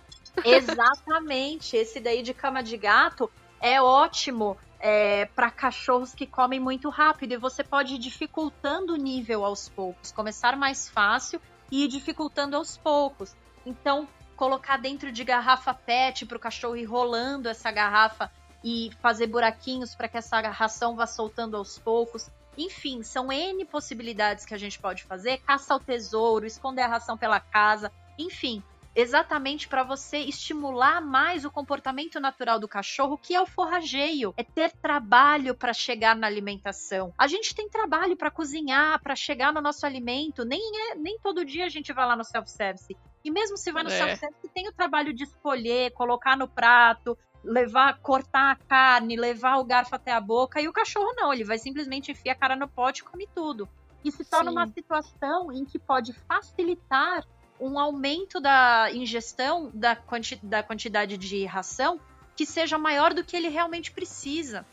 Exatamente. 0.43 1.75
Esse 1.75 1.99
daí 1.99 2.21
de 2.21 2.33
cama 2.33 2.61
de 2.61 2.77
gato 2.77 3.29
é 3.59 3.81
ótimo 3.81 4.55
é, 4.79 5.25
para 5.25 5.49
cachorros 5.49 6.13
que 6.13 6.27
comem 6.27 6.59
muito 6.59 6.89
rápido 6.89 7.33
e 7.33 7.37
você 7.37 7.63
pode 7.63 7.95
ir 7.95 7.97
dificultando 7.97 8.93
o 8.93 8.97
nível 8.97 9.43
aos 9.43 9.67
poucos, 9.67 10.11
começar 10.11 10.55
mais 10.55 10.87
fácil 10.87 11.41
e 11.71 11.85
ir 11.85 11.87
dificultando 11.87 12.55
aos 12.55 12.77
poucos. 12.77 13.35
Então, 13.65 14.07
colocar 14.35 14.77
dentro 14.77 15.11
de 15.11 15.23
garrafa 15.23 15.73
PET 15.73 16.25
para 16.25 16.37
o 16.37 16.39
cachorro 16.39 16.77
ir 16.77 16.85
rolando 16.85 17.49
essa 17.49 17.71
garrafa 17.71 18.31
e 18.65 18.89
fazer 18.99 19.27
buraquinhos 19.27 19.93
para 19.93 20.07
que 20.07 20.17
essa 20.17 20.41
ração 20.41 20.95
vá 20.95 21.05
soltando 21.05 21.55
aos 21.55 21.77
poucos. 21.77 22.31
Enfim, 22.57 23.03
são 23.03 23.31
N 23.31 23.63
possibilidades 23.65 24.43
que 24.43 24.55
a 24.55 24.57
gente 24.57 24.79
pode 24.79 25.03
fazer: 25.03 25.37
caça 25.37 25.71
ao 25.71 25.79
tesouro, 25.79 26.47
esconder 26.47 26.81
a 26.81 26.87
ração 26.87 27.15
pela 27.15 27.39
casa, 27.39 27.91
enfim, 28.17 28.63
exatamente 28.95 29.67
para 29.67 29.83
você 29.83 30.17
estimular 30.17 30.99
mais 30.99 31.45
o 31.45 31.51
comportamento 31.51 32.19
natural 32.19 32.57
do 32.59 32.67
cachorro, 32.67 33.19
que 33.19 33.35
é 33.35 33.41
o 33.41 33.45
forrageio, 33.45 34.33
é 34.35 34.43
ter 34.43 34.71
trabalho 34.71 35.53
para 35.53 35.73
chegar 35.73 36.15
na 36.15 36.25
alimentação. 36.25 37.13
A 37.19 37.27
gente 37.27 37.53
tem 37.53 37.69
trabalho 37.69 38.17
para 38.17 38.31
cozinhar, 38.31 38.99
para 39.03 39.15
chegar 39.15 39.53
no 39.53 39.61
nosso 39.61 39.85
alimento, 39.85 40.43
nem 40.43 40.61
é, 40.89 40.95
nem 40.95 41.19
todo 41.19 41.45
dia 41.45 41.65
a 41.65 41.69
gente 41.69 41.93
vai 41.93 42.07
lá 42.07 42.15
no 42.15 42.23
self-service. 42.23 42.97
E 43.23 43.29
mesmo 43.29 43.57
se 43.57 43.71
vai 43.71 43.83
no 43.83 43.91
é. 43.91 43.97
self-service, 43.97 44.49
tem 44.53 44.67
o 44.69 44.73
trabalho 44.73 45.13
de 45.13 45.23
escolher, 45.23 45.91
colocar 45.91 46.37
no 46.37 46.47
prato, 46.47 47.17
levar, 47.45 47.99
cortar 47.99 48.51
a 48.51 48.55
carne, 48.55 49.15
levar 49.15 49.57
o 49.57 49.63
garfo 49.63 49.95
até 49.95 50.11
a 50.11 50.19
boca, 50.19 50.59
e 50.61 50.67
o 50.67 50.73
cachorro 50.73 51.13
não, 51.15 51.31
ele 51.31 51.43
vai 51.43 51.57
simplesmente 51.57 52.11
enfiar 52.11 52.33
a 52.33 52.35
cara 52.35 52.55
no 52.55 52.67
pote 52.67 53.01
e 53.01 53.05
come 53.05 53.27
tudo. 53.33 53.69
E 54.03 54.11
se 54.11 54.25
torna 54.25 54.51
Sim. 54.51 54.57
uma 54.57 54.67
situação 54.67 55.51
em 55.51 55.65
que 55.65 55.79
pode 55.79 56.13
facilitar 56.13 57.25
um 57.59 57.79
aumento 57.79 58.39
da 58.39 58.89
ingestão 58.91 59.71
da, 59.73 59.95
quanti 59.95 60.35
da 60.43 60.61
quantidade 60.61 61.17
de 61.17 61.45
ração 61.45 61.99
que 62.35 62.45
seja 62.45 62.77
maior 62.77 63.13
do 63.13 63.23
que 63.23 63.35
ele 63.35 63.47
realmente 63.47 63.91
precisa. 63.91 64.65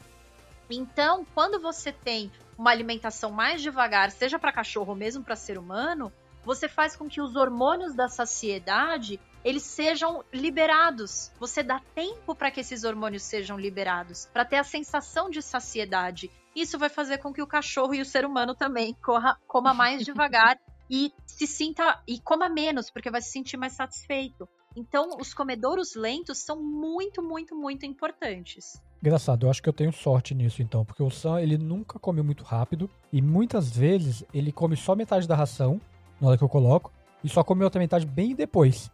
Então, 0.68 1.24
quando 1.32 1.60
você 1.60 1.92
tem 1.92 2.30
uma 2.58 2.70
alimentação 2.70 3.30
mais 3.30 3.62
devagar, 3.62 4.10
seja 4.10 4.38
para 4.38 4.52
cachorro 4.52 4.90
ou 4.90 4.96
mesmo 4.96 5.22
para 5.22 5.36
ser 5.36 5.58
humano, 5.58 6.12
você 6.44 6.68
faz 6.68 6.96
com 6.96 7.08
que 7.08 7.20
os 7.20 7.36
hormônios 7.36 7.94
da 7.94 8.08
saciedade 8.08 9.20
eles 9.44 9.62
sejam 9.62 10.24
liberados. 10.32 11.30
Você 11.38 11.62
dá 11.62 11.80
tempo 11.94 12.34
para 12.34 12.50
que 12.50 12.60
esses 12.60 12.84
hormônios 12.84 13.22
sejam 13.22 13.58
liberados, 13.58 14.26
para 14.32 14.44
ter 14.44 14.56
a 14.56 14.64
sensação 14.64 15.30
de 15.30 15.42
saciedade. 15.42 16.30
Isso 16.54 16.78
vai 16.78 16.88
fazer 16.88 17.18
com 17.18 17.32
que 17.32 17.42
o 17.42 17.46
cachorro 17.46 17.94
e 17.94 18.00
o 18.00 18.04
ser 18.04 18.24
humano 18.24 18.54
também 18.54 18.94
corra, 18.94 19.38
coma 19.46 19.72
mais 19.72 20.02
devagar 20.04 20.58
e 20.90 21.12
se 21.26 21.46
sinta 21.46 22.02
e 22.06 22.20
coma 22.20 22.48
menos, 22.48 22.90
porque 22.90 23.10
vai 23.10 23.22
se 23.22 23.30
sentir 23.30 23.56
mais 23.56 23.72
satisfeito. 23.72 24.48
Então, 24.76 25.16
os 25.20 25.34
comedouros 25.34 25.94
lentos 25.94 26.38
são 26.38 26.62
muito, 26.62 27.22
muito, 27.22 27.54
muito 27.54 27.84
importantes. 27.84 28.80
Engraçado, 29.02 29.46
eu 29.46 29.50
acho 29.50 29.62
que 29.62 29.68
eu 29.68 29.72
tenho 29.72 29.92
sorte 29.92 30.34
nisso 30.34 30.62
então, 30.62 30.84
porque 30.84 31.02
o 31.02 31.10
Sam, 31.10 31.40
ele 31.40 31.58
nunca 31.58 31.98
come 31.98 32.22
muito 32.22 32.44
rápido 32.44 32.88
e 33.12 33.20
muitas 33.20 33.74
vezes 33.74 34.24
ele 34.32 34.52
come 34.52 34.76
só 34.76 34.94
metade 34.94 35.26
da 35.26 35.34
ração 35.34 35.80
na 36.20 36.28
hora 36.28 36.38
que 36.38 36.44
eu 36.44 36.48
coloco 36.48 36.92
e 37.24 37.28
só 37.28 37.42
come 37.42 37.64
outra 37.64 37.80
metade 37.80 38.06
bem 38.06 38.34
depois. 38.34 38.90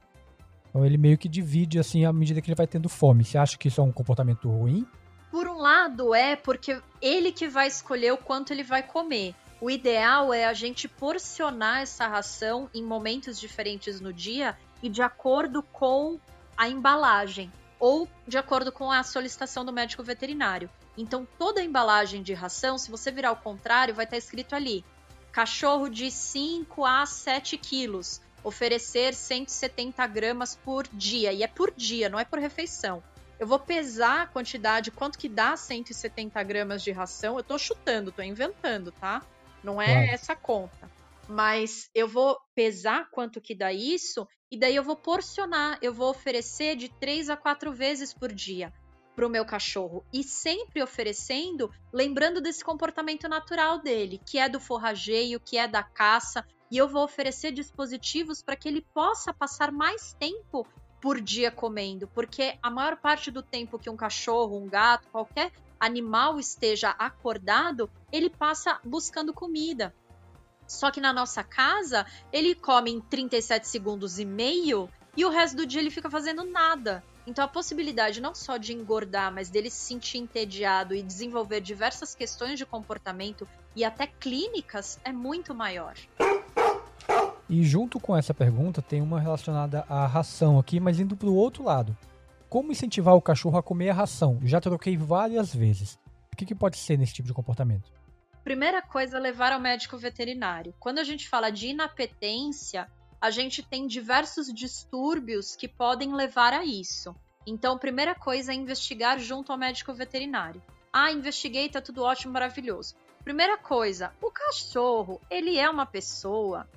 Então 0.79 0.87
ele 0.87 0.97
meio 0.97 1.19
que 1.19 1.29
divide 1.29 1.77
assim 1.77 2.05
à 2.05 2.13
medida 2.13 2.41
que 2.41 2.49
ele 2.49 2.55
vai 2.55 2.67
tendo 2.69 2.89
fome. 2.89 3.25
Você 3.25 3.37
acha 3.37 3.59
que 3.59 3.67
isso 3.67 3.81
é 3.81 3.85
um 3.85 3.91
comportamento 3.91 4.49
ruim? 4.49 4.87
Por 5.29 5.49
um 5.49 5.59
lado 5.59 6.15
é 6.15 6.37
porque 6.37 6.81
ele 7.03 7.33
que 7.33 7.49
vai 7.49 7.67
escolher 7.67 8.13
o 8.13 8.17
quanto 8.17 8.53
ele 8.53 8.63
vai 8.63 8.85
comer. 8.85 9.35
O 9.61 9.69
ideal 9.69 10.33
é 10.33 10.45
a 10.45 10.53
gente 10.53 10.87
porcionar 10.87 11.81
essa 11.81 12.07
ração 12.07 12.71
em 12.73 12.81
momentos 12.81 13.41
diferentes 13.41 14.01
no 14.01 14.13
dia 14.13 14.57
e 14.81 14.89
de 14.89 15.03
acordo 15.03 15.65
com 15.65 16.21
a 16.57 16.69
embalagem 16.69 17.51
ou 17.81 18.09
de 18.25 18.39
acordo 18.39 18.71
com 18.71 18.93
a 18.93 19.03
solicitação 19.03 19.65
do 19.65 19.73
médico 19.73 20.05
veterinário. 20.05 20.71
Então, 20.97 21.27
toda 21.37 21.61
a 21.61 21.65
embalagem 21.65 22.23
de 22.23 22.35
ração, 22.35 22.79
se 22.79 22.89
você 22.89 23.11
virar 23.11 23.31
ao 23.31 23.37
contrário, 23.37 23.97
vai 23.97 24.05
estar 24.05 24.17
escrito 24.17 24.55
ali: 24.55 24.85
cachorro 25.33 25.89
de 25.89 26.09
5 26.09 26.85
a 26.85 27.05
7 27.05 27.59
quilos, 27.59 28.21
oferecer 28.43 29.15
170 29.15 30.07
gramas 30.07 30.57
por 30.57 30.87
dia. 30.93 31.33
E 31.33 31.43
é 31.43 31.47
por 31.47 31.73
dia, 31.77 32.09
não 32.09 32.19
é 32.19 32.25
por 32.25 32.39
refeição. 32.39 33.03
Eu 33.39 33.47
vou 33.47 33.59
pesar 33.59 34.23
a 34.23 34.27
quantidade, 34.27 34.91
quanto 34.91 35.19
que 35.19 35.29
dá 35.29 35.57
170 35.57 36.43
gramas 36.43 36.83
de 36.83 36.91
ração. 36.91 37.37
Eu 37.37 37.45
tô 37.45 37.57
chutando, 37.57 38.11
tô 38.11 38.23
inventando, 38.23 38.91
tá? 38.93 39.23
Não 39.63 39.81
é 39.81 40.09
essa 40.09 40.35
conta. 40.35 40.91
Mas 41.29 41.91
eu 41.95 42.09
vou 42.09 42.39
pesar 42.55 43.09
quanto 43.11 43.41
que 43.41 43.55
dá 43.55 43.73
isso 43.73 44.27
e 44.51 44.59
daí 44.59 44.75
eu 44.75 44.83
vou 44.83 44.97
porcionar, 44.97 45.79
eu 45.83 45.93
vou 45.93 46.09
oferecer 46.09 46.75
de 46.75 46.89
três 46.89 47.29
a 47.29 47.37
quatro 47.37 47.71
vezes 47.71 48.15
por 48.15 48.33
dia 48.33 48.73
para 49.15 49.27
o 49.27 49.31
meu 49.31 49.45
cachorro 49.45 50.05
e 50.13 50.23
sempre 50.23 50.83
oferecendo, 50.83 51.71
lembrando 51.93 52.41
desse 52.41 52.65
comportamento 52.65 53.29
natural 53.29 53.81
dele, 53.81 54.21
que 54.25 54.39
é 54.39 54.49
do 54.49 54.59
forrageio, 54.59 55.41
que 55.41 55.59
é 55.59 55.69
da 55.69 55.83
caça, 55.83 56.47
e 56.71 56.77
eu 56.77 56.89
vou 56.89 57.05
oferecer 57.05 57.53
dispositivos 57.53 58.43
para 58.43 58.57
que 58.57 58.69
ele 58.69 58.85
possa 58.95 59.33
passar 59.33 59.73
mais 59.73 60.13
tempo 60.15 60.67
por 61.01 61.21
dia 61.21 61.51
comendo, 61.51 62.09
porque 62.09 62.59
a 62.63 62.71
maior 62.71 62.97
parte 62.97 63.31
do 63.31 63.43
tempo 63.43 63.79
que 63.79 63.89
um 63.89 63.97
cachorro, 63.97 64.59
um 64.59 64.69
gato, 64.69 65.09
qualquer 65.11 65.53
animal 65.79 66.41
esteja 66.41 66.91
acordado, 66.91 67.89
ele 68.11 68.29
passa 68.29 68.81
buscando 68.85 69.33
comida. 69.33 69.95
Só 70.67 70.91
que 70.91 71.01
na 71.01 71.13
nossa 71.13 71.43
casa, 71.43 72.05
ele 72.33 72.55
come 72.55 72.91
em 72.91 73.01
37 73.01 73.67
segundos 73.67 74.19
e 74.19 74.25
meio 74.25 74.91
e 75.17 75.25
o 75.25 75.31
resto 75.31 75.57
do 75.57 75.67
dia 75.67 75.81
ele 75.81 75.91
fica 75.91 76.11
fazendo 76.11 76.45
nada. 76.45 77.03
Então 77.27 77.45
a 77.45 77.49
possibilidade 77.49 78.21
não 78.21 78.35
só 78.35 78.57
de 78.57 78.73
engordar, 78.73 79.33
mas 79.33 79.51
dele 79.51 79.71
se 79.71 79.81
sentir 79.81 80.19
entediado 80.19 80.95
e 80.95 81.03
desenvolver 81.03 81.61
diversas 81.61 82.15
questões 82.15 82.59
de 82.59 82.67
comportamento 82.67 83.49
e 83.75 83.85
até 83.85 84.07
clínicas 84.07 84.99
é 85.05 85.13
muito 85.13 85.55
maior. 85.55 85.95
E 87.49 87.65
junto 87.65 87.99
com 87.99 88.15
essa 88.15 88.35
pergunta 88.35 88.83
tem 88.83 89.01
uma 89.01 89.19
relacionada 89.19 89.85
à 89.89 90.07
ração 90.07 90.59
aqui, 90.59 90.79
mas 90.79 91.01
indo 91.01 91.17
para 91.17 91.29
o 91.29 91.35
outro 91.35 91.65
lado. 91.65 91.97
Como 92.49 92.73
incentivar 92.73 93.15
o 93.15 93.23
cachorro 93.23 93.59
a 93.59 93.63
comer 93.63 93.91
a 93.91 93.95
ração? 93.95 94.39
Já 94.43 94.61
troquei 94.61 94.97
várias 94.97 95.55
vezes. 95.55 95.99
O 96.31 96.37
que, 96.37 96.45
que 96.45 96.55
pode 96.55 96.77
ser 96.77 96.99
nesse 96.99 97.15
tipo 97.15 97.27
de 97.27 97.35
comportamento? 97.35 97.91
Primeira 98.45 98.83
coisa, 98.83 99.19
levar 99.19 99.53
ao 99.53 99.61
médico 99.61 99.97
veterinário. 99.97 100.75
Quando 100.79 100.99
a 100.99 101.05
gente 101.05 101.29
fala 101.29 101.51
de 101.51 101.69
inapetência, 101.69 102.87
a 103.21 103.31
gente 103.31 103.63
tem 103.63 103.87
diversos 103.87 104.53
distúrbios 104.53 105.57
que 105.57 105.69
podem 105.69 106.15
levar 106.15 106.53
a 106.53 106.65
isso. 106.65 107.15
Então, 107.47 107.79
primeira 107.79 108.15
coisa 108.15 108.53
é 108.53 108.55
investigar 108.55 109.19
junto 109.19 109.53
ao 109.53 109.59
médico 109.59 109.93
veterinário. 109.95 110.63
Ah, 110.93 111.11
investiguei, 111.11 111.69
tá 111.69 111.81
tudo 111.81 112.03
ótimo, 112.03 112.33
maravilhoso. 112.33 112.95
Primeira 113.25 113.59
coisa, 113.59 114.13
o 114.23 114.31
cachorro, 114.31 115.21
ele 115.31 115.59
é 115.59 115.69
uma 115.69 115.85
pessoa 115.85 116.69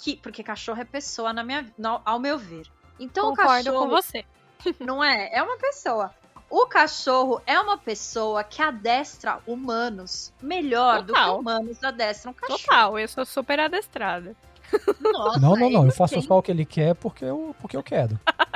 que, 0.00 0.16
porque 0.16 0.42
cachorro 0.42 0.80
é 0.80 0.84
pessoa 0.84 1.32
na 1.32 1.44
minha, 1.44 1.70
ao 2.04 2.18
meu 2.18 2.38
ver. 2.38 2.66
Então 2.98 3.30
Concordo 3.30 3.70
o 3.70 3.72
cachorro, 3.72 3.78
com 3.78 3.88
você. 3.88 4.24
Não 4.80 5.04
é? 5.04 5.30
É 5.32 5.42
uma 5.42 5.58
pessoa. 5.58 6.12
O 6.48 6.66
cachorro 6.66 7.40
é 7.46 7.60
uma 7.60 7.78
pessoa 7.78 8.42
que 8.42 8.60
adestra 8.60 9.38
humanos 9.46 10.32
melhor 10.42 11.04
Total. 11.04 11.04
do 11.04 11.34
que 11.34 11.40
humanos 11.40 11.84
adestram 11.84 12.32
cachorro. 12.32 12.58
Total, 12.58 12.98
eu 12.98 13.06
sou 13.06 13.24
super 13.24 13.60
adestrada. 13.60 14.34
Nossa, 15.00 15.38
não, 15.38 15.54
não, 15.54 15.70
não. 15.70 15.84
Eu 15.84 15.92
faço 15.92 16.14
tem... 16.14 16.22
só 16.22 16.38
o 16.38 16.42
que 16.42 16.50
ele 16.50 16.64
quer 16.64 16.94
porque 16.94 17.24
eu, 17.24 17.54
porque 17.60 17.76
eu 17.76 17.82
quero. 17.82 18.18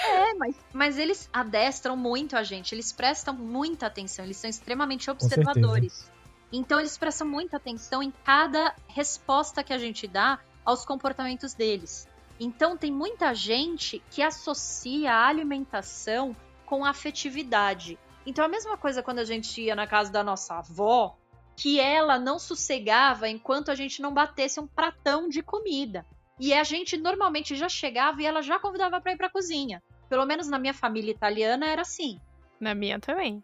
É, 0.00 0.32
mas, 0.34 0.54
mas 0.72 0.96
eles 0.96 1.28
adestram 1.32 1.96
muito 1.96 2.36
a 2.36 2.44
gente, 2.44 2.72
eles 2.72 2.92
prestam 2.92 3.34
muita 3.34 3.86
atenção, 3.86 4.24
eles 4.24 4.36
são 4.36 4.48
extremamente 4.48 5.10
observadores. 5.10 6.08
Então 6.52 6.80
eles 6.80 6.96
prestam 6.96 7.26
muita 7.26 7.56
atenção 7.58 8.02
em 8.02 8.10
cada 8.10 8.74
resposta 8.88 9.62
que 9.62 9.72
a 9.72 9.78
gente 9.78 10.06
dá 10.06 10.38
aos 10.64 10.84
comportamentos 10.84 11.54
deles. 11.54 12.08
Então 12.40 12.76
tem 12.76 12.92
muita 12.92 13.34
gente 13.34 14.02
que 14.10 14.22
associa 14.22 15.12
a 15.12 15.26
alimentação 15.26 16.34
com 16.64 16.84
afetividade. 16.84 17.98
Então 18.24 18.44
a 18.44 18.48
mesma 18.48 18.76
coisa 18.76 19.02
quando 19.02 19.18
a 19.18 19.24
gente 19.24 19.60
ia 19.60 19.74
na 19.74 19.86
casa 19.86 20.12
da 20.12 20.22
nossa 20.22 20.58
avó, 20.58 21.16
que 21.56 21.80
ela 21.80 22.18
não 22.18 22.38
sossegava 22.38 23.28
enquanto 23.28 23.70
a 23.70 23.74
gente 23.74 24.00
não 24.00 24.14
batesse 24.14 24.60
um 24.60 24.66
pratão 24.66 25.28
de 25.28 25.42
comida. 25.42 26.06
E 26.38 26.54
a 26.54 26.62
gente 26.62 26.96
normalmente 26.96 27.56
já 27.56 27.68
chegava 27.68 28.22
e 28.22 28.26
ela 28.26 28.42
já 28.42 28.60
convidava 28.60 29.00
para 29.00 29.12
ir 29.12 29.16
para 29.16 29.26
a 29.26 29.30
cozinha. 29.30 29.82
Pelo 30.08 30.24
menos 30.24 30.48
na 30.48 30.58
minha 30.58 30.72
família 30.72 31.10
italiana 31.10 31.66
era 31.66 31.82
assim. 31.82 32.20
Na 32.60 32.74
minha 32.74 33.00
também. 33.00 33.42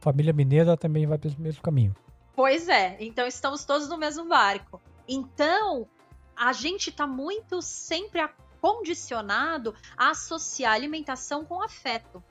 Família 0.00 0.32
mineira 0.32 0.76
também 0.76 1.06
vai 1.06 1.18
pelo 1.18 1.38
mesmo 1.38 1.62
caminho. 1.62 1.94
Pois 2.36 2.68
é, 2.68 2.98
então 3.00 3.26
estamos 3.26 3.64
todos 3.64 3.88
no 3.88 3.96
mesmo 3.96 4.26
barco. 4.26 4.80
Então, 5.08 5.88
a 6.36 6.52
gente 6.52 6.90
está 6.90 7.06
muito 7.06 7.62
sempre 7.62 8.28
condicionado 8.60 9.74
a 9.96 10.10
associar 10.10 10.74
alimentação 10.74 11.44
com 11.46 11.62
afeto. 11.62 12.22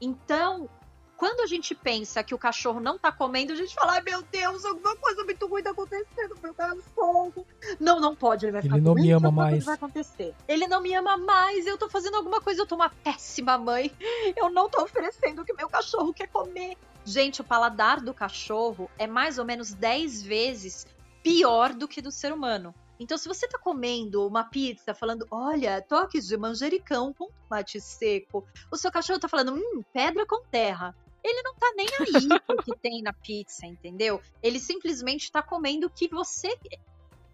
Então, 0.00 0.70
quando 1.16 1.40
a 1.40 1.46
gente 1.46 1.74
pensa 1.74 2.22
que 2.22 2.34
o 2.34 2.38
cachorro 2.38 2.80
não 2.80 2.98
tá 2.98 3.12
comendo, 3.12 3.52
a 3.52 3.56
gente 3.56 3.74
fala, 3.74 3.92
ai 3.92 4.02
meu 4.02 4.22
Deus, 4.22 4.64
alguma 4.64 4.96
coisa 4.96 5.24
muito 5.24 5.46
ruim 5.46 5.62
tá 5.62 5.70
acontecendo, 5.70 6.34
meu 6.42 6.54
cachorro. 6.54 7.46
Não, 7.78 8.00
não 8.00 8.14
pode, 8.14 8.46
ele 8.46 8.52
vai 8.52 8.62
ficar 8.62 8.76
Ele 8.76 8.84
não 8.84 8.94
me 8.94 9.10
ama 9.10 9.30
mais. 9.30 9.64
vai 9.64 9.74
acontecer. 9.74 10.34
Ele 10.46 10.66
não 10.66 10.80
me 10.80 10.94
ama 10.94 11.16
mais, 11.18 11.66
eu 11.66 11.76
tô 11.76 11.90
fazendo 11.90 12.16
alguma 12.16 12.40
coisa, 12.40 12.62
eu 12.62 12.66
tô 12.66 12.76
uma 12.76 12.88
péssima 12.88 13.58
mãe. 13.58 13.92
Eu 14.36 14.48
não 14.48 14.70
tô 14.70 14.82
oferecendo 14.82 15.42
o 15.42 15.44
que 15.44 15.52
meu 15.52 15.68
cachorro 15.68 16.14
quer 16.14 16.28
comer. 16.28 16.78
Gente, 17.10 17.40
o 17.40 17.44
paladar 17.44 18.00
do 18.00 18.14
cachorro 18.14 18.88
é 18.96 19.04
mais 19.04 19.36
ou 19.36 19.44
menos 19.44 19.74
10 19.74 20.22
vezes 20.22 20.86
pior 21.24 21.74
do 21.74 21.88
que 21.88 22.00
do 22.00 22.12
ser 22.12 22.32
humano. 22.32 22.72
Então, 23.00 23.18
se 23.18 23.26
você 23.26 23.48
tá 23.48 23.58
comendo 23.58 24.24
uma 24.24 24.44
pizza 24.44 24.94
falando, 24.94 25.26
olha, 25.28 25.82
toques 25.82 26.24
de 26.24 26.36
manjericão 26.36 27.12
com 27.12 27.28
tomate 27.28 27.80
seco, 27.80 28.46
o 28.70 28.76
seu 28.76 28.92
cachorro 28.92 29.18
tá 29.18 29.26
falando, 29.26 29.54
hum, 29.56 29.82
pedra 29.92 30.24
com 30.24 30.40
terra. 30.52 30.94
Ele 31.24 31.42
não 31.42 31.52
tá 31.56 31.72
nem 31.74 31.88
aí 31.98 32.28
pro 32.46 32.62
que 32.62 32.76
tem 32.76 33.02
na 33.02 33.12
pizza, 33.12 33.66
entendeu? 33.66 34.22
Ele 34.40 34.60
simplesmente 34.60 35.32
tá 35.32 35.42
comendo 35.42 35.88
o 35.88 35.90
que 35.90 36.06
você. 36.06 36.56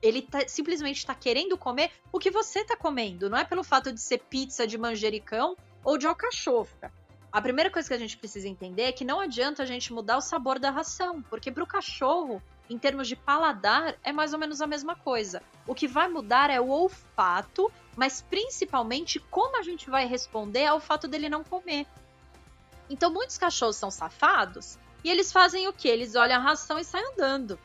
Ele 0.01 0.23
tá, 0.23 0.49
simplesmente 0.49 1.05
tá 1.05 1.15
querendo 1.15 1.59
comer 1.59 1.91
o 2.11 2.19
que 2.19 2.31
você 2.31 2.65
tá 2.65 2.79
comendo. 2.79 3.29
Não 3.29 3.37
é 3.37 3.45
pelo 3.45 3.63
fato 3.63 3.93
de 3.93 4.01
ser 4.01 4.21
pizza 4.21 4.67
de 4.67 4.79
manjericão 4.79 5.55
ou 5.85 5.99
de 5.99 6.07
alcachofra. 6.07 6.91
A 7.37 7.41
primeira 7.43 7.71
coisa 7.71 7.87
que 7.87 7.93
a 7.93 7.99
gente 7.99 8.17
precisa 8.17 8.49
entender 8.49 8.85
é 8.85 8.93
que 8.93 9.05
não 9.05 9.21
adianta 9.21 9.63
a 9.63 9.67
gente 9.67 9.93
mudar 9.93 10.17
o 10.17 10.23
sabor 10.23 10.59
da 10.59 10.71
ração, 10.71 11.21
porque 11.21 11.53
para 11.53 11.63
o 11.63 11.67
cachorro 11.67 12.43
em 12.71 12.79
termos 12.79 13.07
de 13.07 13.15
paladar, 13.15 13.95
é 14.03 14.11
mais 14.11 14.33
ou 14.33 14.39
menos 14.39 14.63
a 14.63 14.67
mesma 14.67 14.97
coisa. 14.97 15.43
O 15.67 15.75
que 15.75 15.87
vai 15.87 16.09
mudar 16.09 16.49
é 16.49 16.59
o 16.59 16.71
olfato, 16.71 17.71
mas 17.95 18.23
principalmente 18.23 19.21
como 19.21 19.59
a 19.59 19.63
gente 19.63 19.91
vai 19.91 20.07
responder 20.07 20.65
ao 20.65 20.81
fato 20.81 21.07
dele 21.07 21.29
não 21.29 21.45
comer. 21.45 21.87
Então, 22.89 23.13
muitos 23.13 23.37
cachorros 23.37 23.77
são 23.77 23.91
safados 23.91 24.79
e 25.05 25.11
eles 25.11 25.31
fazem 25.31 25.69
o 25.69 25.75
que? 25.75 25.89
Eles 25.89 26.15
olham 26.15 26.41
a 26.41 26.43
ração 26.43 26.79
e 26.79 26.85
saem 26.85 27.05
andando. 27.13 27.59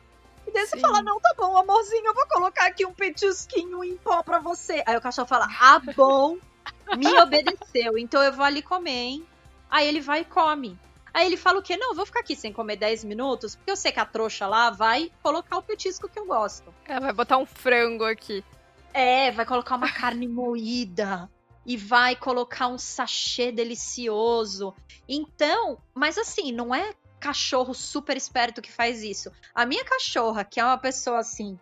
E 0.46 0.50
daí 0.50 0.66
você 0.66 0.78
fala: 0.80 1.00
Não, 1.00 1.18
tá 1.18 1.32
bom, 1.34 1.56
amorzinho, 1.56 2.08
eu 2.08 2.14
vou 2.14 2.26
colocar 2.28 2.66
aqui 2.66 2.84
um 2.84 2.92
petisquinho 2.92 3.82
em 3.82 3.96
pó 3.96 4.22
pra 4.22 4.38
você. 4.38 4.82
Aí 4.86 4.98
o 4.98 5.00
cachorro 5.00 5.28
fala: 5.28 5.48
Ah, 5.58 5.78
bom, 5.96 6.36
me 6.94 7.06
obedeceu, 7.18 7.96
então 7.96 8.22
eu 8.22 8.34
vou 8.34 8.44
ali 8.44 8.60
comer, 8.60 8.90
hein? 8.90 9.26
Aí 9.72 9.88
ele 9.88 10.02
vai 10.02 10.20
e 10.20 10.24
come. 10.26 10.78
Aí 11.14 11.26
ele 11.26 11.38
fala 11.38 11.58
o 11.58 11.62
quê? 11.62 11.78
Não, 11.78 11.94
vou 11.94 12.04
ficar 12.04 12.20
aqui 12.20 12.36
sem 12.36 12.52
comer 12.52 12.76
10 12.76 13.04
minutos, 13.04 13.56
porque 13.56 13.70
eu 13.70 13.76
sei 13.76 13.90
que 13.90 13.98
a 13.98 14.04
trouxa 14.04 14.46
lá 14.46 14.68
vai 14.68 15.10
colocar 15.22 15.56
o 15.56 15.62
petisco 15.62 16.10
que 16.10 16.18
eu 16.18 16.26
gosto. 16.26 16.72
Ela 16.84 17.00
vai 17.00 17.12
botar 17.14 17.38
um 17.38 17.46
frango 17.46 18.04
aqui. 18.04 18.44
É, 18.92 19.30
vai 19.30 19.46
colocar 19.46 19.76
uma 19.76 19.90
carne 19.90 20.28
moída 20.28 21.30
e 21.64 21.74
vai 21.74 22.14
colocar 22.14 22.68
um 22.68 22.76
sachê 22.76 23.50
delicioso. 23.50 24.74
Então, 25.08 25.78
mas 25.94 26.18
assim, 26.18 26.52
não 26.52 26.74
é 26.74 26.92
cachorro 27.18 27.72
super 27.72 28.14
esperto 28.14 28.60
que 28.60 28.70
faz 28.70 29.02
isso. 29.02 29.32
A 29.54 29.64
minha 29.64 29.84
cachorra, 29.86 30.44
que 30.44 30.60
é 30.60 30.64
uma 30.64 30.76
pessoa 30.76 31.20
assim, 31.20 31.58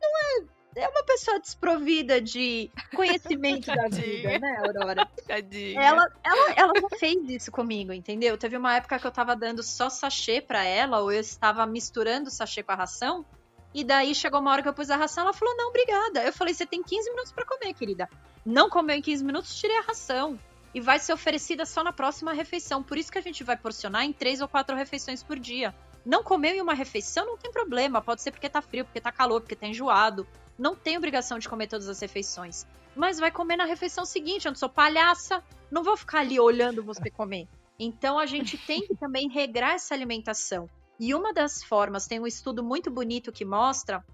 não 0.00 0.10
é 0.18 0.44
é 0.76 0.88
uma 0.88 1.02
pessoa 1.04 1.40
desprovida 1.40 2.20
de 2.20 2.70
conhecimento 2.94 3.66
da 3.66 3.88
vida, 3.88 4.38
né, 4.38 4.62
Aurora? 4.64 5.08
Tadinha. 5.26 5.80
Ela, 5.80 6.06
ela, 6.24 6.52
ela 6.56 6.72
já 6.80 6.98
fez 6.98 7.28
isso 7.28 7.50
comigo, 7.50 7.92
entendeu? 7.92 8.36
Teve 8.38 8.56
uma 8.56 8.76
época 8.76 8.98
que 8.98 9.06
eu 9.06 9.10
tava 9.10 9.34
dando 9.34 9.62
só 9.62 9.90
sachê 9.90 10.40
para 10.40 10.64
ela, 10.64 11.00
ou 11.00 11.12
eu 11.12 11.20
estava 11.20 11.66
misturando 11.66 12.30
sachê 12.30 12.62
com 12.62 12.72
a 12.72 12.76
ração, 12.76 13.24
e 13.74 13.84
daí 13.84 14.14
chegou 14.14 14.40
uma 14.40 14.50
hora 14.52 14.62
que 14.62 14.68
eu 14.68 14.74
pus 14.74 14.90
a 14.90 14.96
ração, 14.96 15.24
ela 15.24 15.32
falou: 15.32 15.56
"Não, 15.56 15.68
obrigada". 15.68 16.24
Eu 16.24 16.32
falei: 16.32 16.54
"Você 16.54 16.66
tem 16.66 16.82
15 16.82 17.10
minutos 17.10 17.32
para 17.32 17.44
comer, 17.44 17.74
querida". 17.74 18.08
Não 18.44 18.68
comeu 18.68 18.96
em 18.96 19.02
15 19.02 19.24
minutos, 19.24 19.54
tirei 19.54 19.76
a 19.78 19.82
ração. 19.82 20.38
E 20.72 20.80
vai 20.80 21.00
ser 21.00 21.12
oferecida 21.12 21.66
só 21.66 21.82
na 21.82 21.92
próxima 21.92 22.32
refeição. 22.32 22.80
Por 22.82 22.96
isso 22.96 23.10
que 23.10 23.18
a 23.18 23.22
gente 23.22 23.42
vai 23.42 23.56
porcionar 23.56 24.04
em 24.04 24.12
três 24.12 24.40
ou 24.40 24.46
quatro 24.46 24.76
refeições 24.76 25.20
por 25.20 25.36
dia. 25.36 25.74
Não 26.06 26.22
comeu 26.22 26.54
em 26.54 26.60
uma 26.60 26.74
refeição, 26.74 27.26
não 27.26 27.36
tem 27.36 27.50
problema. 27.50 28.00
Pode 28.00 28.22
ser 28.22 28.30
porque 28.30 28.48
tá 28.48 28.62
frio, 28.62 28.84
porque 28.84 29.00
tá 29.00 29.10
calor, 29.10 29.40
porque 29.40 29.56
tá 29.56 29.66
enjoado 29.66 30.26
não 30.60 30.76
tem 30.76 30.98
obrigação 30.98 31.38
de 31.38 31.48
comer 31.48 31.68
todas 31.68 31.88
as 31.88 32.00
refeições. 32.00 32.66
Mas 32.94 33.18
vai 33.18 33.30
comer 33.30 33.56
na 33.56 33.64
refeição 33.64 34.04
seguinte. 34.04 34.44
Eu 34.44 34.50
não 34.50 34.56
sou 34.56 34.68
palhaça, 34.68 35.42
não 35.70 35.82
vou 35.82 35.96
ficar 35.96 36.20
ali 36.20 36.38
olhando 36.38 36.84
você 36.84 37.08
comer. 37.10 37.48
Então 37.78 38.18
a 38.18 38.26
gente 38.26 38.58
tem 38.58 38.86
que 38.86 38.94
também 38.94 39.28
regrar 39.30 39.72
essa 39.72 39.94
alimentação. 39.94 40.68
E 40.98 41.14
uma 41.14 41.32
das 41.32 41.64
formas, 41.64 42.06
tem 42.06 42.20
um 42.20 42.26
estudo 42.26 42.62
muito 42.62 42.90
bonito 42.90 43.32
que 43.32 43.42
mostra 43.42 44.04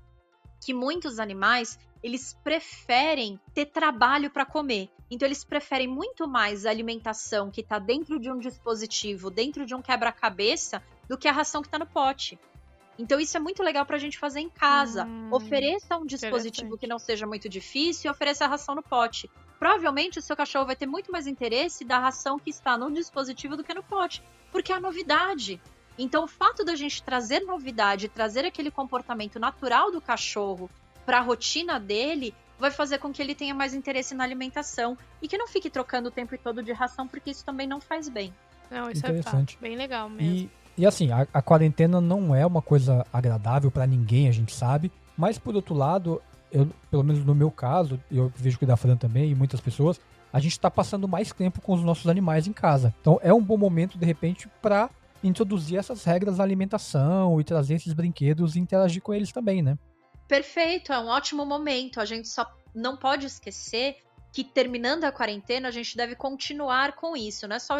que 0.65 0.73
muitos 0.73 1.19
animais, 1.19 1.79
eles 2.01 2.39
preferem 2.45 3.41
ter 3.53 3.67
trabalho 3.67 4.31
para 4.31 4.47
comer. 4.47 4.89
Então 5.11 5.27
eles 5.27 5.45
preferem 5.45 5.89
muito 5.89 6.29
mais 6.29 6.65
a 6.65 6.71
alimentação 6.71 7.51
que 7.51 7.61
está 7.61 7.81
dentro 7.81 8.21
de 8.21 8.31
um 8.31 8.39
dispositivo, 8.39 9.31
dentro 9.31 9.67
de 9.67 9.75
um 9.75 9.83
quebra-cabeça, 9.83 10.81
do 11.09 11.19
que 11.19 11.27
a 11.27 11.33
ração 11.33 11.61
que 11.61 11.67
está 11.67 11.79
no 11.79 11.87
pote. 11.87 12.39
Então 12.99 13.21
isso 13.21 13.37
é 13.37 13.41
muito 13.41 13.63
legal 13.63 13.85
para 13.85 13.97
a 13.97 13.99
gente 13.99 14.19
fazer 14.19 14.41
em 14.41 14.49
casa. 14.49 15.05
Hum, 15.05 15.29
ofereça 15.31 15.97
um 15.97 16.07
dispositivo 16.07 16.79
que 16.79 16.87
não 16.87 16.99
seja 16.99 17.27
muito 17.27 17.49
difícil 17.49 18.09
e 18.09 18.11
ofereça 18.11 18.45
a 18.45 18.49
ração 18.49 18.75
no 18.75 18.83
pote. 18.83 19.31
Provavelmente 19.59 20.19
o 20.19 20.23
seu 20.23 20.37
cachorro 20.37 20.67
vai 20.67 20.77
ter 20.77 20.87
muito 20.87 21.13
mais 21.13 21.27
interesse 21.27 21.85
da 21.85 21.99
ração 21.99 22.39
que 22.39 22.51
está 22.51 22.77
no 22.77 22.91
dispositivo 22.91 23.57
do 23.57 23.65
que 23.65 23.75
no 23.75 23.83
pote, 23.83 24.23
porque 24.51 24.73
é 24.73 24.77
a 24.77 24.81
novidade. 24.81 25.61
Então 25.99 26.25
o 26.25 26.29
fato 26.29 26.65
da 26.65 26.75
gente 26.75 27.03
trazer 27.03 27.41
novidade, 27.41 28.09
trazer 28.09 28.45
aquele 28.45 28.71
comportamento 28.71 29.39
natural 29.39 29.91
do 29.91 30.01
cachorro 30.01 30.71
para 31.05 31.19
a 31.19 31.23
rotina 31.23 31.79
dele, 31.79 32.35
vai 32.59 32.71
fazer 32.71 32.99
com 32.99 33.13
que 33.13 33.23
ele 33.23 33.35
tenha 33.35 33.55
mais 33.55 33.75
interesse 33.75 34.15
na 34.15 34.25
alimentação 34.25 34.97
e 35.21 35.29
que 35.29 35.39
não 35.39 35.47
fique 35.47 35.71
trocando 35.71 36.09
o 36.09 36.11
tempo 36.11 36.37
todo 36.39 36.63
de 36.63 36.73
ração, 36.73 37.07
porque 37.07 37.31
isso 37.31 37.45
também 37.45 37.67
não 37.67 37.81
faz 37.81 38.09
bem. 38.09 38.35
Não, 38.71 38.91
isso 38.91 39.07
é 39.07 39.23
fato. 39.23 39.57
bem 39.61 39.77
legal 39.77 40.09
mesmo. 40.09 40.51
E 40.51 40.66
e 40.77 40.85
assim, 40.85 41.11
a, 41.11 41.27
a 41.33 41.43
quarentena 41.43 42.01
não 42.01 42.35
é 42.35 42.45
uma 42.45 42.61
coisa 42.61 43.07
agradável 43.13 43.71
para 43.71 43.87
ninguém, 43.87 44.29
a 44.29 44.33
gente 44.33 44.55
sabe. 44.55 44.93
Mas 45.17 45.39
por 45.39 45.55
outro 45.55 45.75
lado, 45.75 46.21
eu, 46.53 46.69
pelo 46.91 47.03
menos 47.03 47.25
no 47.25 47.35
meu 47.35 47.51
caso, 47.51 48.01
eu 48.11 48.31
vejo 48.37 48.59
que 48.59 48.67
da 48.67 48.77
Fran 48.77 48.97
também 48.97 49.31
e 49.31 49.35
muitas 49.35 49.61
pessoas, 49.61 50.01
a 50.33 50.39
gente 50.39 50.53
está 50.53 50.71
passando 50.71 51.09
mais 51.09 51.33
tempo 51.33 51.61
com 51.61 51.73
os 51.73 51.83
nossos 51.83 52.07
animais 52.07 52.47
em 52.47 52.53
casa. 52.53 52.95
Então 53.01 53.19
é 53.23 53.33
um 53.33 53.43
bom 53.43 53.57
momento, 53.57 53.97
de 53.97 54.05
repente, 54.05 54.49
para 54.61 54.91
introduzir 55.25 55.79
essas 55.79 56.05
regras 56.05 56.37
da 56.37 56.45
alimentação 56.45 57.41
e 57.41 57.45
trazer 57.45 57.75
esses 57.75 57.93
brinquedos 57.93 58.55
e 58.55 58.61
interagir 58.61 59.01
com 59.01 59.15
eles 59.15 59.33
também, 59.33 59.63
né? 59.63 59.79
Perfeito, 60.29 60.93
é 60.93 60.99
um 60.99 61.07
ótimo 61.07 61.47
momento. 61.47 62.01
A 62.01 62.05
gente 62.05 62.29
só 62.29 62.47
não 62.75 62.97
pode 62.97 63.27
esquecer 63.27 63.97
que 64.33 64.45
terminando 64.45 65.05
a 65.05 65.13
quarentena 65.13 65.69
a 65.69 65.71
gente 65.71 65.97
deve 65.97 66.15
continuar 66.15 66.95
com 66.97 67.17
isso, 67.17 67.49
não 67.49 67.57
é 67.57 67.59
só 67.59 67.79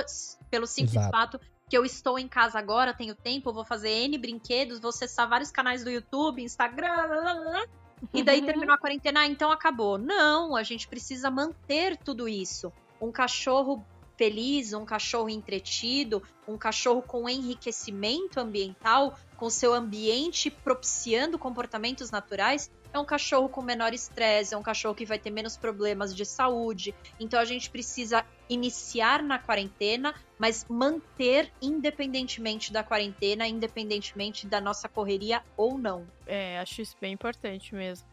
pelo 0.51 0.67
simples 0.67 0.97
Exato. 0.97 1.11
fato 1.11 1.41
que 1.69 1.77
eu 1.77 1.85
estou 1.85 2.19
em 2.19 2.29
casa 2.29 2.59
agora, 2.59 2.95
tenho 2.95 3.15
tempo, 3.15 3.53
vou 3.53 3.65
fazer 3.65 3.91
N 3.91 4.17
brinquedos, 4.19 4.79
vou 4.79 4.91
acessar 4.91 5.29
vários 5.29 5.51
canais 5.51 5.83
do 5.83 5.91
YouTube, 5.91 6.43
Instagram, 6.43 6.95
blá, 6.95 7.07
blá, 7.09 7.35
blá, 7.35 7.67
e 8.15 8.23
daí 8.23 8.41
uhum. 8.41 8.47
terminou 8.47 8.75
a 8.75 8.79
quarentena, 8.79 9.21
ah, 9.21 9.27
então 9.27 9.51
acabou. 9.51 9.99
Não, 9.99 10.55
a 10.55 10.63
gente 10.63 10.87
precisa 10.87 11.31
manter 11.31 11.97
tudo 11.97 12.29
isso. 12.29 12.73
Um 13.01 13.11
cachorro 13.11 13.85
feliz, 14.17 14.73
um 14.73 14.85
cachorro 14.85 15.29
entretido, 15.29 16.23
um 16.47 16.57
cachorro 16.57 17.03
com 17.03 17.29
enriquecimento 17.29 18.39
ambiental, 18.39 19.19
com 19.37 19.51
seu 19.51 19.75
ambiente 19.75 20.51
propiciando 20.51 21.39
comportamentos 21.39 22.11
naturais, 22.11 22.71
é 22.97 23.01
um 23.01 23.05
cachorro 23.05 23.49
com 23.49 23.63
menor 23.63 23.93
estresse, 23.93 24.55
é 24.55 24.59
um 24.59 24.63
cachorro 24.63 24.95
que 24.95 25.05
vai 25.05 25.19
ter 25.19 25.31
menos 25.31 25.57
problemas 25.57 26.15
de 26.15 26.25
saúde. 26.25 26.95
Então 27.21 27.39
a 27.39 27.45
gente 27.45 27.71
precisa 27.71 28.25
iniciar 28.49 29.23
na 29.23 29.39
quarentena, 29.39 30.15
mas 30.39 30.67
manter 30.69 31.53
independentemente 31.61 32.73
da 32.73 32.83
quarentena, 32.83 33.47
independentemente 33.47 34.47
da 34.47 34.61
nossa 34.61 34.89
correria 34.89 35.43
ou 35.57 35.79
não. 35.79 36.07
É, 36.27 36.59
acho 36.59 36.83
isso 36.83 36.97
bem 37.01 37.13
importante 37.13 37.75
mesmo. 37.75 38.07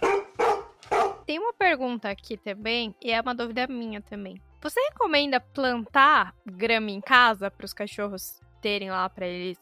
Tem 1.25 1.39
uma 1.39 1.53
pergunta 1.53 2.09
aqui 2.09 2.36
também, 2.36 2.93
e 3.01 3.11
é 3.11 3.21
uma 3.21 3.34
dúvida 3.34 3.65
minha 3.67 4.01
também. 4.01 4.41
Você 4.61 4.79
recomenda 4.81 5.39
plantar 5.39 6.36
grama 6.45 6.91
em 6.91 6.99
casa 6.99 7.49
para 7.49 7.65
os 7.65 7.73
cachorros 7.73 8.39
terem 8.61 8.89
lá 8.89 9.07
para 9.09 9.25
eles, 9.25 9.57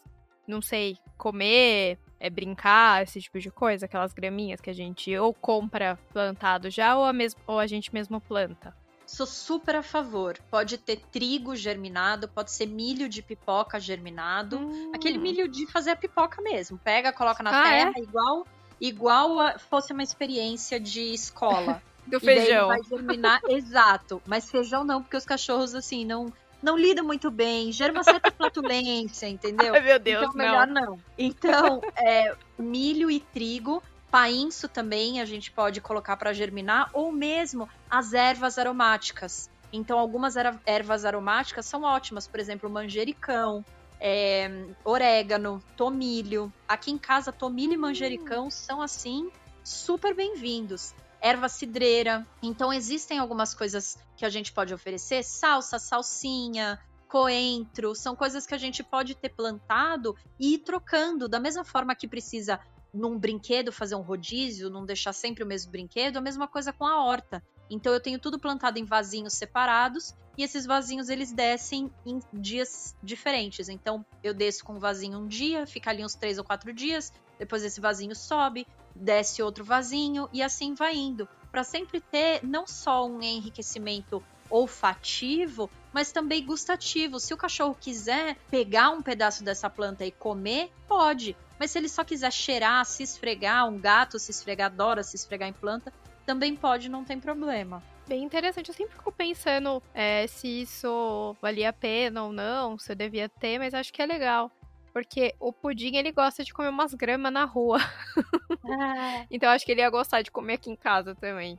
não 0.47 0.61
sei, 0.61 0.97
comer, 1.17 1.99
é 2.21 2.29
brincar, 2.29 3.01
esse 3.01 3.19
tipo 3.19 3.39
de 3.39 3.49
coisa, 3.49 3.85
aquelas 3.85 4.13
graminhas 4.13 4.61
que 4.61 4.69
a 4.69 4.73
gente 4.73 5.17
ou 5.17 5.33
compra 5.33 5.97
plantado 6.13 6.69
já 6.69 6.95
ou 6.95 7.03
a, 7.03 7.11
mes 7.11 7.35
ou 7.47 7.59
a 7.59 7.65
gente 7.65 7.91
mesmo 7.91 8.21
planta? 8.21 8.73
Sou 9.07 9.25
super 9.25 9.75
a 9.75 9.83
favor. 9.83 10.37
Pode 10.49 10.77
ter 10.77 11.01
trigo 11.11 11.55
germinado, 11.55 12.29
pode 12.29 12.51
ser 12.51 12.67
milho 12.67 13.09
de 13.09 13.21
pipoca 13.21 13.79
germinado. 13.79 14.59
Hum. 14.59 14.91
Aquele 14.93 15.17
milho 15.17 15.49
de 15.49 15.65
fazer 15.67 15.91
a 15.91 15.95
pipoca 15.95 16.41
mesmo. 16.41 16.77
Pega, 16.77 17.11
coloca 17.11 17.43
na 17.43 17.49
ah, 17.49 17.63
terra, 17.63 17.93
é? 17.97 18.01
igual 18.01 18.45
igual 18.79 19.39
a, 19.39 19.59
fosse 19.59 19.91
uma 19.91 20.03
experiência 20.03 20.79
de 20.79 21.13
escola. 21.13 21.81
Do 22.07 22.19
feijão. 22.19 22.67
vai 22.67 22.81
germinar, 22.83 23.41
exato. 23.49 24.21
Mas 24.25 24.49
feijão 24.49 24.83
não, 24.83 25.03
porque 25.03 25.17
os 25.17 25.25
cachorros, 25.25 25.75
assim, 25.75 26.03
não, 26.03 26.33
não 26.61 26.77
lidam 26.77 27.05
muito 27.05 27.29
bem. 27.31 27.71
Gera 27.71 27.91
uma 27.91 28.03
certa 28.03 28.31
flatulência, 28.31 29.27
entendeu? 29.29 29.73
Ai, 29.73 29.81
meu 29.81 29.99
Deus, 29.99 30.23
então, 30.23 30.35
melhor 30.35 30.67
não. 30.67 30.81
não. 30.81 30.99
Então, 31.17 31.81
é, 31.97 32.35
milho 32.57 33.09
e 33.09 33.19
trigo. 33.19 33.81
Painço 34.09 34.67
também 34.67 35.21
a 35.21 35.25
gente 35.25 35.49
pode 35.51 35.79
colocar 35.79 36.17
para 36.17 36.33
germinar, 36.33 36.89
ou 36.91 37.13
mesmo 37.13 37.69
as 37.89 38.13
ervas 38.13 38.57
aromáticas. 38.57 39.49
Então, 39.71 39.97
algumas 39.97 40.35
ervas 40.65 41.05
aromáticas 41.05 41.65
são 41.65 41.83
ótimas, 41.83 42.27
por 42.27 42.37
exemplo, 42.37 42.69
manjericão, 42.69 43.63
é, 44.01 44.51
orégano, 44.83 45.63
tomilho. 45.77 46.51
Aqui 46.67 46.91
em 46.91 46.97
casa, 46.97 47.31
tomilho 47.31 47.71
e 47.71 47.77
manjericão 47.77 48.47
hum. 48.47 48.51
são 48.51 48.81
assim 48.81 49.31
super 49.63 50.13
bem-vindos 50.13 50.93
erva 51.21 51.47
cidreira. 51.47 52.27
Então 52.41 52.73
existem 52.73 53.19
algumas 53.19 53.53
coisas 53.53 53.97
que 54.17 54.25
a 54.25 54.29
gente 54.29 54.51
pode 54.51 54.73
oferecer, 54.73 55.23
salsa, 55.23 55.77
salsinha, 55.77 56.79
coentro, 57.07 57.93
são 57.93 58.15
coisas 58.15 58.47
que 58.47 58.55
a 58.55 58.57
gente 58.57 58.81
pode 58.81 59.15
ter 59.15 59.29
plantado 59.29 60.15
e 60.39 60.53
ir 60.53 60.59
trocando, 60.59 61.27
da 61.27 61.41
mesma 61.41 61.65
forma 61.65 61.93
que 61.93 62.07
precisa 62.07 62.57
num 62.93 63.17
brinquedo 63.17 63.71
fazer 63.71 63.95
um 63.95 64.01
rodízio, 64.01 64.69
não 64.69 64.85
deixar 64.85 65.13
sempre 65.13 65.43
o 65.43 65.47
mesmo 65.47 65.71
brinquedo, 65.71 66.17
a 66.17 66.21
mesma 66.21 66.47
coisa 66.47 66.71
com 66.71 66.85
a 66.85 67.03
horta. 67.03 67.43
Então 67.69 67.93
eu 67.93 67.99
tenho 67.99 68.19
tudo 68.19 68.39
plantado 68.39 68.79
em 68.79 68.85
vasinhos 68.85 69.33
separados 69.33 70.15
e 70.37 70.43
esses 70.43 70.65
vasinhos 70.65 71.09
eles 71.09 71.31
descem 71.31 71.91
em 72.05 72.19
dias 72.33 72.95
diferentes. 73.03 73.69
Então 73.69 74.05
eu 74.23 74.33
desço 74.33 74.63
com 74.63 74.73
um 74.73 74.79
vasinho 74.79 75.19
um 75.19 75.27
dia, 75.27 75.65
fica 75.67 75.89
ali 75.89 76.03
uns 76.03 76.15
três 76.15 76.37
ou 76.37 76.43
quatro 76.43 76.73
dias, 76.73 77.11
depois 77.37 77.63
esse 77.63 77.79
vasinho 77.81 78.15
sobe, 78.15 78.67
desce 78.95 79.41
outro 79.41 79.63
vasinho 79.63 80.29
e 80.33 80.41
assim 80.41 80.73
vai 80.73 80.95
indo, 80.95 81.27
para 81.51 81.63
sempre 81.63 81.99
ter 81.99 82.41
não 82.43 82.65
só 82.65 83.05
um 83.05 83.21
enriquecimento 83.21 84.23
olfativo, 84.49 85.69
mas 85.93 86.11
também 86.11 86.45
gustativo. 86.45 87.19
Se 87.19 87.33
o 87.33 87.37
cachorro 87.37 87.75
quiser 87.79 88.35
pegar 88.49 88.91
um 88.91 89.01
pedaço 89.01 89.43
dessa 89.43 89.69
planta 89.69 90.05
e 90.05 90.11
comer, 90.11 90.71
pode. 90.87 91.35
Mas 91.59 91.71
se 91.71 91.77
ele 91.77 91.89
só 91.89 92.03
quiser 92.03 92.31
cheirar, 92.31 92.85
se 92.85 93.03
esfregar, 93.03 93.67
um 93.67 93.79
gato 93.79 94.19
se 94.19 94.31
esfregar, 94.31 94.71
adora 94.71 95.03
se 95.03 95.15
esfregar 95.15 95.47
em 95.47 95.53
planta, 95.53 95.93
também 96.25 96.55
pode, 96.55 96.89
não 96.89 97.03
tem 97.03 97.19
problema. 97.19 97.83
Bem 98.07 98.23
interessante. 98.23 98.69
Eu 98.69 98.75
sempre 98.75 98.95
fico 98.95 99.11
pensando 99.11 99.81
é, 99.93 100.27
se 100.27 100.47
isso 100.61 101.35
valia 101.41 101.69
a 101.69 101.73
pena 101.73 102.23
ou 102.23 102.33
não, 102.33 102.77
se 102.77 102.91
eu 102.91 102.95
devia 102.95 103.29
ter, 103.29 103.57
mas 103.57 103.73
acho 103.73 103.93
que 103.93 104.01
é 104.01 104.05
legal. 104.05 104.51
Porque 104.93 105.33
o 105.39 105.53
pudim, 105.53 105.95
ele 105.95 106.11
gosta 106.11 106.43
de 106.43 106.53
comer 106.53 106.69
umas 106.69 106.93
gramas 106.93 107.31
na 107.31 107.45
rua. 107.45 107.79
Ah. 108.63 109.25
então 109.31 109.49
acho 109.49 109.65
que 109.65 109.71
ele 109.71 109.81
ia 109.81 109.89
gostar 109.89 110.21
de 110.21 110.29
comer 110.29 110.53
aqui 110.53 110.69
em 110.69 110.75
casa 110.75 111.15
também. 111.15 111.57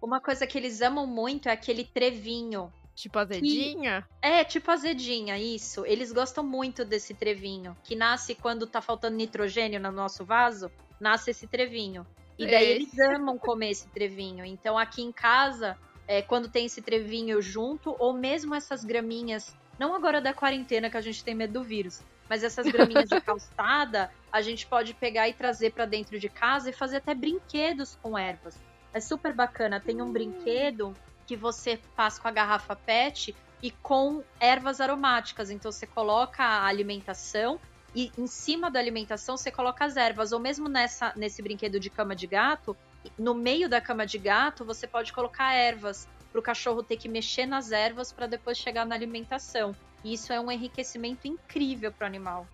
Uma 0.00 0.20
coisa 0.20 0.46
que 0.46 0.56
eles 0.56 0.80
amam 0.80 1.06
muito 1.06 1.48
é 1.48 1.52
aquele 1.52 1.84
trevinho. 1.84 2.72
Tipo 2.94 3.18
azedinha? 3.18 4.08
Que... 4.22 4.28
É, 4.28 4.44
tipo 4.44 4.70
azedinha, 4.70 5.38
isso. 5.38 5.84
Eles 5.84 6.12
gostam 6.12 6.42
muito 6.42 6.84
desse 6.84 7.12
trevinho, 7.12 7.76
que 7.84 7.94
nasce 7.94 8.34
quando 8.34 8.66
tá 8.66 8.80
faltando 8.80 9.16
nitrogênio 9.16 9.80
no 9.80 9.92
nosso 9.92 10.24
vaso, 10.24 10.70
nasce 10.98 11.30
esse 11.30 11.46
trevinho. 11.46 12.06
E 12.38 12.46
daí 12.46 12.66
eles 12.66 12.98
amam 12.98 13.38
comer 13.38 13.70
esse 13.70 13.88
trevinho. 13.88 14.44
Então 14.44 14.78
aqui 14.78 15.02
em 15.02 15.12
casa, 15.12 15.76
é, 16.06 16.22
quando 16.22 16.48
tem 16.48 16.66
esse 16.66 16.82
trevinho 16.82 17.40
junto, 17.40 17.94
ou 17.98 18.12
mesmo 18.12 18.54
essas 18.54 18.84
graminhas, 18.84 19.54
não 19.78 19.94
agora 19.94 20.20
da 20.20 20.32
quarentena 20.32 20.90
que 20.90 20.96
a 20.96 21.00
gente 21.00 21.24
tem 21.24 21.34
medo 21.34 21.54
do 21.54 21.64
vírus, 21.64 22.02
mas 22.28 22.42
essas 22.42 22.66
graminhas 22.66 23.08
de 23.08 23.20
calçada, 23.22 24.10
a 24.32 24.40
gente 24.40 24.66
pode 24.66 24.94
pegar 24.94 25.28
e 25.28 25.32
trazer 25.32 25.72
para 25.72 25.84
dentro 25.84 26.18
de 26.18 26.28
casa 26.28 26.70
e 26.70 26.72
fazer 26.72 26.98
até 26.98 27.14
brinquedos 27.14 27.98
com 28.02 28.18
ervas. 28.18 28.56
É 28.92 29.00
super 29.00 29.32
bacana. 29.32 29.80
Tem 29.80 30.00
um 30.00 30.06
hum. 30.06 30.12
brinquedo 30.12 30.94
que 31.26 31.36
você 31.36 31.80
faz 31.96 32.18
com 32.18 32.28
a 32.28 32.30
garrafa 32.30 32.76
PET 32.76 33.34
e 33.62 33.70
com 33.70 34.22
ervas 34.38 34.80
aromáticas. 34.80 35.50
Então 35.50 35.72
você 35.72 35.86
coloca 35.86 36.42
a 36.42 36.66
alimentação 36.66 37.58
e 37.94 38.12
em 38.18 38.26
cima 38.26 38.70
da 38.70 38.78
alimentação 38.78 39.36
você 39.36 39.50
coloca 39.50 39.84
as 39.84 39.96
ervas. 39.96 40.32
Ou 40.32 40.38
mesmo 40.38 40.68
nessa, 40.68 41.12
nesse 41.16 41.42
brinquedo 41.42 41.80
de 41.80 41.90
cama 41.90 42.14
de 42.14 42.26
gato, 42.26 42.76
no 43.18 43.34
meio 43.34 43.68
da 43.68 43.80
cama 43.80 44.06
de 44.06 44.18
gato 44.18 44.64
você 44.64 44.86
pode 44.86 45.12
colocar 45.12 45.52
ervas 45.52 46.08
para 46.34 46.40
o 46.40 46.42
cachorro 46.42 46.82
ter 46.82 46.96
que 46.96 47.08
mexer 47.08 47.46
nas 47.46 47.70
ervas 47.70 48.12
para 48.12 48.26
depois 48.26 48.58
chegar 48.58 48.84
na 48.84 48.96
alimentação. 48.96 49.72
E 50.02 50.14
isso 50.14 50.32
é 50.32 50.40
um 50.40 50.50
enriquecimento 50.50 51.28
incrível 51.28 51.92
para 51.92 52.06
o 52.06 52.08
animal. 52.08 52.44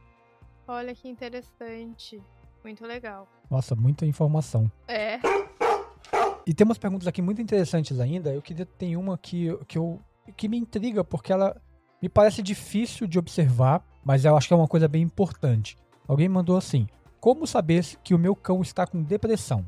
Olha 0.68 0.94
que 0.94 1.08
interessante. 1.08 2.22
Muito 2.62 2.84
legal. 2.84 3.26
Nossa, 3.50 3.74
muita 3.74 4.04
informação. 4.04 4.70
É. 4.86 5.18
E 6.46 6.52
tem 6.52 6.66
umas 6.66 6.76
perguntas 6.76 7.08
aqui 7.08 7.22
muito 7.22 7.40
interessantes 7.40 7.98
ainda. 7.98 8.30
Eu 8.34 8.42
queria 8.42 8.66
ter 8.66 8.98
uma 8.98 9.16
que, 9.16 9.56
que, 9.66 9.78
eu, 9.78 9.98
que 10.36 10.46
me 10.46 10.58
intriga, 10.58 11.02
porque 11.02 11.32
ela 11.32 11.58
me 12.02 12.08
parece 12.10 12.42
difícil 12.42 13.06
de 13.06 13.18
observar, 13.18 13.82
mas 14.04 14.26
eu 14.26 14.36
acho 14.36 14.46
que 14.46 14.52
é 14.52 14.56
uma 14.58 14.68
coisa 14.68 14.88
bem 14.88 15.00
importante. 15.00 15.78
Alguém 16.06 16.28
mandou 16.28 16.58
assim: 16.58 16.86
Como 17.18 17.46
saber 17.46 17.82
que 18.04 18.14
o 18.14 18.18
meu 18.18 18.36
cão 18.36 18.60
está 18.60 18.86
com 18.86 19.02
depressão? 19.02 19.64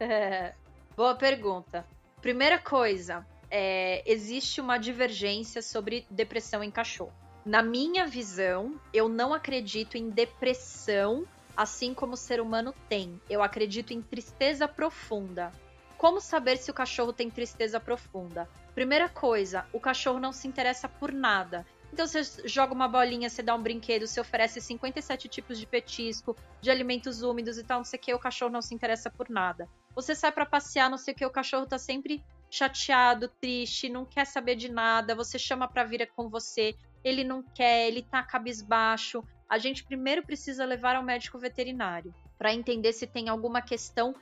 É, 0.00 0.52
boa 0.96 1.14
pergunta. 1.14 1.86
Primeira 2.20 2.58
coisa, 2.58 3.24
é, 3.54 4.02
existe 4.10 4.62
uma 4.62 4.78
divergência 4.78 5.60
sobre 5.60 6.06
depressão 6.08 6.64
em 6.64 6.70
cachorro. 6.70 7.12
Na 7.44 7.62
minha 7.62 8.06
visão, 8.06 8.80
eu 8.94 9.10
não 9.10 9.34
acredito 9.34 9.98
em 9.98 10.08
depressão 10.08 11.26
assim 11.54 11.92
como 11.92 12.14
o 12.14 12.16
ser 12.16 12.40
humano 12.40 12.74
tem. 12.88 13.20
Eu 13.28 13.42
acredito 13.42 13.92
em 13.92 14.00
tristeza 14.00 14.66
profunda. 14.66 15.52
Como 15.98 16.18
saber 16.18 16.56
se 16.56 16.70
o 16.70 16.74
cachorro 16.74 17.12
tem 17.12 17.28
tristeza 17.28 17.78
profunda? 17.78 18.48
Primeira 18.74 19.06
coisa, 19.06 19.66
o 19.70 19.78
cachorro 19.78 20.18
não 20.18 20.32
se 20.32 20.48
interessa 20.48 20.88
por 20.88 21.12
nada. 21.12 21.66
Então 21.92 22.06
você 22.06 22.22
joga 22.46 22.72
uma 22.72 22.88
bolinha, 22.88 23.28
você 23.28 23.42
dá 23.42 23.54
um 23.54 23.62
brinquedo, 23.62 24.06
você 24.06 24.18
oferece 24.18 24.62
57 24.62 25.28
tipos 25.28 25.58
de 25.58 25.66
petisco, 25.66 26.34
de 26.62 26.70
alimentos 26.70 27.22
úmidos 27.22 27.58
e 27.58 27.64
tal, 27.64 27.80
não 27.80 27.84
sei 27.84 27.98
o 27.98 28.02
que, 28.02 28.14
o 28.14 28.18
cachorro 28.18 28.50
não 28.50 28.62
se 28.62 28.74
interessa 28.74 29.10
por 29.10 29.28
nada. 29.28 29.68
Você 29.94 30.14
sai 30.14 30.32
para 30.32 30.46
passear, 30.46 30.88
não 30.88 30.96
sei 30.96 31.12
o 31.12 31.16
que, 31.18 31.26
o 31.26 31.30
cachorro 31.30 31.66
tá 31.66 31.76
sempre 31.76 32.24
chateado, 32.52 33.28
triste, 33.40 33.88
não 33.88 34.04
quer 34.04 34.26
saber 34.26 34.56
de 34.56 34.70
nada, 34.70 35.14
você 35.14 35.38
chama 35.38 35.66
para 35.66 35.84
vir 35.84 36.06
com 36.14 36.28
você, 36.28 36.76
ele 37.02 37.24
não 37.24 37.42
quer, 37.42 37.88
ele 37.88 38.02
tá 38.02 38.22
cabisbaixo. 38.22 39.24
A 39.48 39.56
gente 39.56 39.82
primeiro 39.82 40.22
precisa 40.22 40.66
levar 40.66 40.94
ao 40.94 41.02
médico 41.02 41.38
veterinário 41.38 42.14
para 42.36 42.52
entender 42.52 42.92
se 42.92 43.06
tem 43.06 43.30
alguma 43.30 43.62
questão 43.62 44.14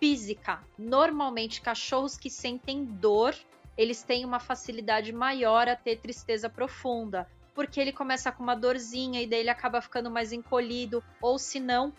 física. 0.00 0.60
Normalmente, 0.76 1.60
cachorros 1.60 2.18
que 2.18 2.28
sentem 2.28 2.84
dor, 2.84 3.36
eles 3.78 4.02
têm 4.02 4.24
uma 4.24 4.40
facilidade 4.40 5.12
maior 5.12 5.68
a 5.68 5.76
ter 5.76 6.00
tristeza 6.00 6.50
profunda, 6.50 7.28
porque 7.54 7.80
ele 7.80 7.92
começa 7.92 8.32
com 8.32 8.42
uma 8.42 8.56
dorzinha 8.56 9.22
e 9.22 9.28
daí 9.28 9.40
ele 9.40 9.50
acaba 9.50 9.80
ficando 9.80 10.10
mais 10.10 10.32
encolhido, 10.32 11.04
ou 11.22 11.38
se 11.38 11.60
não, 11.60 11.92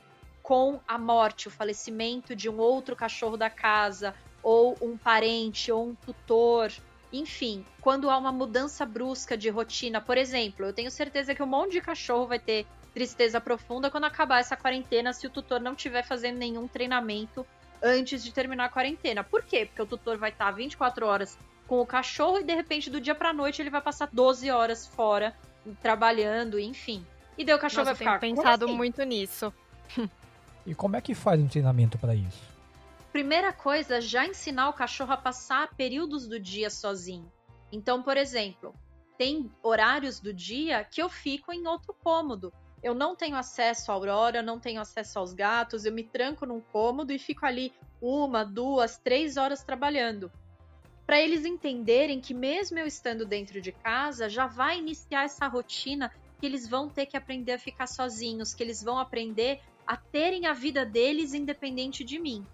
com 0.43 0.81
a 0.85 0.97
morte, 0.97 1.47
o 1.47 1.51
falecimento 1.51 2.35
de 2.35 2.49
um 2.49 2.57
outro 2.57 2.93
cachorro 2.93 3.38
da 3.38 3.49
casa, 3.49 4.13
ou 4.41 4.77
um 4.81 4.97
parente, 4.97 5.71
ou 5.71 5.89
um 5.89 5.95
tutor. 5.95 6.71
Enfim, 7.11 7.65
quando 7.81 8.09
há 8.09 8.17
uma 8.17 8.31
mudança 8.31 8.85
brusca 8.85 9.38
de 9.38 9.49
rotina, 9.49 10.01
por 10.01 10.17
exemplo, 10.17 10.65
eu 10.65 10.73
tenho 10.73 10.91
certeza 10.91 11.33
que 11.33 11.41
um 11.41 11.47
monte 11.47 11.73
de 11.73 11.81
cachorro 11.81 12.27
vai 12.27 12.39
ter 12.39 12.65
tristeza 12.93 13.39
profunda 13.39 13.89
quando 13.89 14.05
acabar 14.05 14.39
essa 14.39 14.57
quarentena 14.57 15.13
se 15.13 15.27
o 15.27 15.29
tutor 15.29 15.61
não 15.61 15.73
estiver 15.73 16.03
fazendo 16.03 16.38
nenhum 16.38 16.67
treinamento 16.67 17.45
antes 17.81 18.23
de 18.23 18.31
terminar 18.31 18.65
a 18.65 18.69
quarentena. 18.69 19.23
Por 19.23 19.43
quê? 19.43 19.65
Porque 19.65 19.81
o 19.81 19.85
tutor 19.85 20.17
vai 20.17 20.31
estar 20.31 20.51
24 20.51 21.05
horas 21.05 21.38
com 21.67 21.79
o 21.79 21.85
cachorro 21.85 22.39
e 22.39 22.43
de 22.43 22.55
repente 22.55 22.89
do 22.89 22.99
dia 22.99 23.13
pra 23.13 23.33
noite 23.33 23.61
ele 23.61 23.69
vai 23.69 23.81
passar 23.81 24.09
12 24.11 24.49
horas 24.49 24.88
fora 24.88 25.35
trabalhando, 25.81 26.59
enfim. 26.59 27.05
E 27.38 27.45
daí 27.45 27.55
o 27.55 27.59
cachorro 27.59 27.85
Nossa, 27.85 27.93
vai 27.93 27.97
ficar. 27.97 28.15
Eu 28.15 28.19
tenho 28.19 28.35
pensado 28.35 28.65
assim? 28.65 28.73
muito 28.75 29.03
nisso. 29.03 29.53
e 30.65 30.73
como 30.73 30.95
é 30.95 31.01
que 31.01 31.13
faz 31.13 31.39
um 31.39 31.47
treinamento 31.47 31.97
para 31.97 32.15
isso? 32.15 32.56
Primeira 33.11 33.51
coisa, 33.51 33.99
já 34.01 34.25
ensinar 34.25 34.69
o 34.69 34.73
cachorro 34.73 35.13
a 35.13 35.17
passar 35.17 35.75
períodos 35.75 36.27
do 36.27 36.39
dia 36.39 36.69
sozinho. 36.69 37.31
Então, 37.71 38.03
por 38.03 38.17
exemplo, 38.17 38.73
tem 39.17 39.51
horários 39.63 40.19
do 40.19 40.33
dia 40.33 40.83
que 40.83 41.01
eu 41.01 41.09
fico 41.09 41.51
em 41.51 41.67
outro 41.67 41.95
cômodo 42.03 42.53
eu 42.81 42.93
não 42.93 43.15
tenho 43.15 43.35
acesso 43.35 43.91
à 43.91 43.95
Aurora, 43.95 44.41
não 44.41 44.59
tenho 44.59 44.79
acesso 44.79 45.17
aos 45.19 45.33
gatos, 45.33 45.85
eu 45.85 45.91
me 45.91 46.03
tranco 46.03 46.45
num 46.45 46.61
cômodo 46.61 47.11
e 47.11 47.19
fico 47.19 47.45
ali 47.45 47.73
uma, 48.01 48.43
duas, 48.45 48.97
três 48.97 49.35
horas 49.35 49.63
trabalhando. 49.63 50.31
Para 51.05 51.19
eles 51.19 51.45
entenderem 51.45 52.21
que, 52.21 52.33
mesmo 52.33 52.77
eu 52.77 52.85
estando 52.85 53.25
dentro 53.25 53.61
de 53.61 53.71
casa, 53.71 54.29
já 54.29 54.45
vai 54.45 54.77
iniciar 54.77 55.23
essa 55.23 55.47
rotina 55.47 56.11
que 56.39 56.45
eles 56.45 56.67
vão 56.67 56.87
ter 56.87 57.07
que 57.07 57.17
aprender 57.17 57.53
a 57.53 57.59
ficar 57.59 57.87
sozinhos, 57.87 58.53
que 58.53 58.61
eles 58.61 58.83
vão 58.83 58.99
aprender 58.99 59.59
a 59.85 59.97
terem 59.97 60.45
a 60.45 60.53
vida 60.53 60.85
deles 60.85 61.33
independente 61.33 62.03
de 62.03 62.19
mim. 62.19 62.45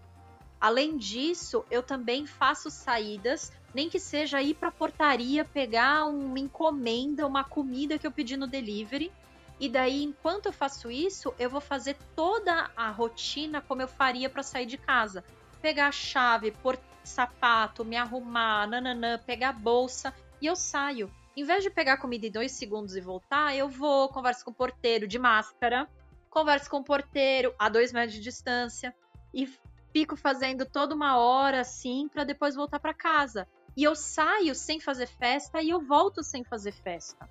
Além 0.64 0.96
disso, 0.96 1.66
eu 1.70 1.84
também 1.84 2.26
faço 2.26 2.72
saídas, 2.72 3.52
nem 3.76 3.90
que 3.90 4.00
seja 4.00 4.42
ir 4.42 4.54
para 4.54 4.70
a 4.70 4.72
portaria 4.72 5.44
pegar 5.44 6.06
uma 6.06 6.40
encomenda, 6.40 7.28
uma 7.28 7.44
comida 7.44 8.00
que 8.00 8.08
eu 8.08 8.12
pedi 8.14 8.38
no 8.38 8.48
delivery 8.48 9.12
e 9.60 9.68
daí, 9.68 10.02
enquanto 10.02 10.46
eu 10.46 10.54
faço 10.54 10.90
isso, 10.90 11.34
eu 11.38 11.50
vou 11.50 11.60
fazer 11.60 11.98
toda 12.16 12.72
a 12.78 12.90
rotina 12.92 13.60
como 13.60 13.82
eu 13.82 13.90
faria 13.90 14.30
para 14.30 14.42
sair 14.42 14.66
de 14.66 14.78
casa. 14.78 15.22
Pegar 15.62 15.88
a 15.88 15.92
chave, 15.92 16.52
pôr 16.52 16.80
sapato, 17.04 17.84
me 17.84 17.98
arrumar, 17.98 18.66
nananã, 18.66 19.20
pegar 19.20 19.50
a 19.50 19.52
bolsa 19.52 20.14
e 20.42 20.46
eu 20.46 20.56
saio. 20.56 21.12
Em 21.36 21.44
vez 21.44 21.62
de 21.62 21.70
pegar 21.70 21.98
comida 21.98 22.26
em 22.26 22.32
dois 22.32 22.54
segundos 22.54 22.96
e 22.96 23.02
voltar, 23.02 23.54
eu 23.54 23.68
vou, 23.68 24.08
converso 24.08 24.46
com 24.46 24.52
o 24.52 24.56
porteiro 24.56 25.10
de 25.10 25.20
máscara, 25.20 25.90
converso 26.30 26.70
com 26.70 26.78
o 26.78 26.84
porteiro 26.86 27.54
a 27.60 27.68
dois 27.68 27.92
metros 27.92 28.14
de 28.14 28.22
distância 28.22 28.96
e 29.34 29.46
fico 29.94 30.18
fazendo 30.18 30.66
toda 30.66 30.96
uma 30.96 31.18
hora 31.18 31.62
assim 31.62 32.10
para 32.10 32.24
depois 32.24 32.56
voltar 32.56 32.80
para 32.80 32.94
casa. 32.94 33.48
E 33.78 33.84
eu 33.84 33.96
saio 33.96 34.54
sem 34.56 34.80
fazer 34.80 35.08
festa 35.08 35.62
e 35.62 35.70
eu 35.70 35.80
volto 35.80 36.24
sem 36.24 36.44
fazer 36.44 36.74
festa. 36.74 37.30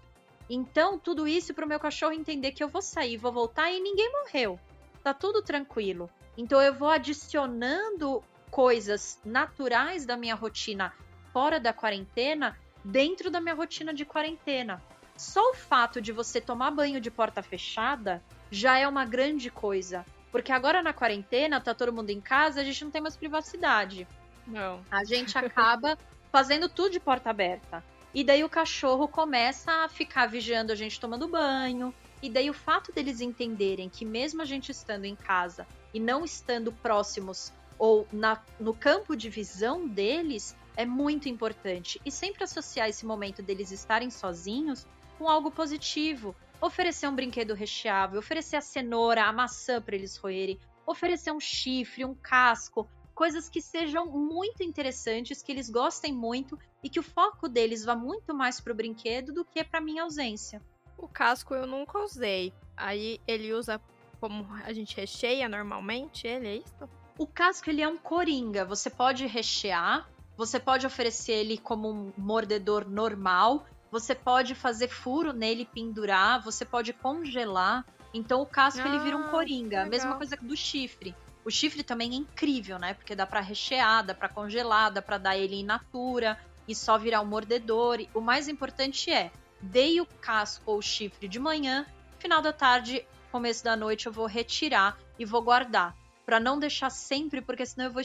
Então, 0.48 0.98
tudo 0.98 1.26
isso 1.26 1.52
para 1.52 1.64
o 1.64 1.68
meu 1.68 1.80
cachorro 1.80 2.12
entender 2.12 2.52
que 2.52 2.62
eu 2.62 2.68
vou 2.68 2.82
sair, 2.82 3.16
vou 3.16 3.32
voltar 3.32 3.70
e 3.70 3.80
ninguém 3.80 4.10
morreu. 4.12 4.58
Tá 5.02 5.12
tudo 5.12 5.42
tranquilo. 5.42 6.08
Então, 6.36 6.60
eu 6.60 6.74
vou 6.74 6.88
adicionando 6.88 8.22
coisas 8.50 9.20
naturais 9.24 10.06
da 10.06 10.16
minha 10.16 10.34
rotina 10.34 10.92
fora 11.32 11.58
da 11.58 11.72
quarentena 11.72 12.58
dentro 12.84 13.30
da 13.30 13.40
minha 13.40 13.54
rotina 13.54 13.94
de 13.94 14.04
quarentena. 14.04 14.82
Só 15.16 15.50
o 15.50 15.54
fato 15.54 16.00
de 16.00 16.12
você 16.12 16.40
tomar 16.40 16.70
banho 16.70 17.00
de 17.00 17.10
porta 17.10 17.42
fechada 17.42 18.22
já 18.50 18.78
é 18.78 18.86
uma 18.86 19.04
grande 19.04 19.50
coisa. 19.50 20.04
Porque 20.32 20.50
agora 20.50 20.82
na 20.82 20.94
quarentena, 20.94 21.60
tá 21.60 21.74
todo 21.74 21.92
mundo 21.92 22.10
em 22.10 22.20
casa, 22.20 22.60
a 22.60 22.64
gente 22.64 22.82
não 22.82 22.90
tem 22.90 23.02
mais 23.02 23.16
privacidade. 23.16 24.08
Não. 24.46 24.82
A 24.90 25.04
gente 25.04 25.36
acaba 25.36 25.96
fazendo 26.32 26.68
tudo 26.68 26.90
de 26.90 26.98
porta 26.98 27.30
aberta. 27.30 27.84
E 28.14 28.24
daí 28.24 28.42
o 28.42 28.48
cachorro 28.48 29.06
começa 29.06 29.84
a 29.84 29.88
ficar 29.88 30.26
vigiando 30.26 30.72
a 30.72 30.74
gente 30.74 30.98
tomando 30.98 31.28
banho. 31.28 31.94
E 32.22 32.30
daí 32.30 32.48
o 32.48 32.54
fato 32.54 32.92
deles 32.92 33.20
entenderem 33.20 33.88
que 33.88 34.04
mesmo 34.04 34.40
a 34.40 34.44
gente 34.44 34.70
estando 34.70 35.04
em 35.04 35.14
casa 35.14 35.66
e 35.92 36.00
não 36.00 36.24
estando 36.24 36.72
próximos 36.72 37.52
ou 37.78 38.06
na, 38.12 38.40
no 38.60 38.72
campo 38.72 39.16
de 39.16 39.28
visão 39.28 39.88
deles 39.88 40.56
é 40.76 40.86
muito 40.86 41.28
importante. 41.28 42.00
E 42.06 42.10
sempre 42.10 42.44
associar 42.44 42.88
esse 42.88 43.04
momento 43.04 43.42
deles 43.42 43.70
estarem 43.70 44.10
sozinhos 44.10 44.86
com 45.18 45.28
algo 45.28 45.50
positivo. 45.50 46.34
Oferecer 46.62 47.08
um 47.08 47.14
brinquedo 47.16 47.54
recheável, 47.54 48.20
oferecer 48.20 48.54
a 48.54 48.60
cenoura, 48.60 49.24
a 49.24 49.32
maçã 49.32 49.82
para 49.82 49.96
eles 49.96 50.16
roerem, 50.16 50.60
oferecer 50.86 51.32
um 51.32 51.40
chifre, 51.40 52.04
um 52.04 52.14
casco, 52.14 52.88
coisas 53.16 53.48
que 53.48 53.60
sejam 53.60 54.06
muito 54.06 54.62
interessantes, 54.62 55.42
que 55.42 55.50
eles 55.50 55.68
gostem 55.68 56.12
muito 56.12 56.56
e 56.80 56.88
que 56.88 57.00
o 57.00 57.02
foco 57.02 57.48
deles 57.48 57.84
vá 57.84 57.96
muito 57.96 58.32
mais 58.32 58.60
pro 58.60 58.76
brinquedo 58.76 59.32
do 59.32 59.44
que 59.44 59.64
para 59.64 59.80
minha 59.80 60.04
ausência. 60.04 60.62
O 60.96 61.08
casco 61.08 61.52
eu 61.52 61.66
nunca 61.66 61.98
usei. 61.98 62.52
Aí 62.76 63.20
ele 63.26 63.52
usa 63.52 63.80
como 64.20 64.46
a 64.64 64.72
gente 64.72 64.96
recheia 64.96 65.48
normalmente, 65.48 66.28
ele 66.28 66.46
é 66.46 66.56
isso? 66.58 66.88
O 67.18 67.26
casco 67.26 67.70
ele 67.70 67.82
é 67.82 67.88
um 67.88 67.96
coringa, 67.96 68.64
você 68.64 68.88
pode 68.88 69.26
rechear 69.26 70.08
Você 70.36 70.58
pode 70.58 70.86
oferecer 70.86 71.32
ele 71.32 71.58
como 71.58 71.90
um 71.90 72.12
mordedor 72.16 72.88
normal. 72.88 73.66
Você 73.92 74.14
pode 74.14 74.54
fazer 74.54 74.88
furo 74.88 75.34
nele, 75.34 75.66
pendurar. 75.66 76.42
Você 76.42 76.64
pode 76.64 76.94
congelar. 76.94 77.84
Então 78.14 78.40
o 78.40 78.46
casco 78.46 78.80
ah, 78.82 78.88
ele 78.88 78.98
vira 79.00 79.16
um 79.16 79.26
ah, 79.26 79.28
coringa. 79.28 79.84
Mesma 79.84 80.16
coisa 80.16 80.34
do 80.36 80.56
chifre. 80.56 81.14
O 81.44 81.50
chifre 81.50 81.82
também 81.82 82.12
é 82.12 82.16
incrível, 82.16 82.78
né? 82.78 82.94
Porque 82.94 83.14
dá 83.14 83.26
para 83.26 83.40
rechear, 83.40 84.04
dá 84.04 84.14
para 84.14 84.30
congelar, 84.30 84.90
dá 84.90 85.02
para 85.02 85.18
dar 85.18 85.36
ele 85.36 85.56
in 85.56 85.64
natura 85.64 86.38
e 86.66 86.74
só 86.74 86.96
virar 86.96 87.20
um 87.20 87.26
mordedor. 87.26 87.98
O 88.14 88.20
mais 88.20 88.48
importante 88.48 89.10
é, 89.10 89.30
dei 89.60 90.00
o 90.00 90.06
casco 90.06 90.70
ou 90.70 90.78
o 90.78 90.82
chifre 90.82 91.28
de 91.28 91.38
manhã, 91.38 91.84
final 92.18 92.40
da 92.40 92.52
tarde, 92.52 93.04
começo 93.30 93.62
da 93.62 93.76
noite 93.76 94.06
eu 94.06 94.12
vou 94.12 94.26
retirar 94.26 94.96
e 95.18 95.24
vou 95.24 95.42
guardar, 95.42 95.96
para 96.24 96.40
não 96.40 96.58
deixar 96.58 96.90
sempre, 96.90 97.42
porque 97.42 97.66
senão 97.66 97.86
eu 97.86 97.92
vou 97.92 98.02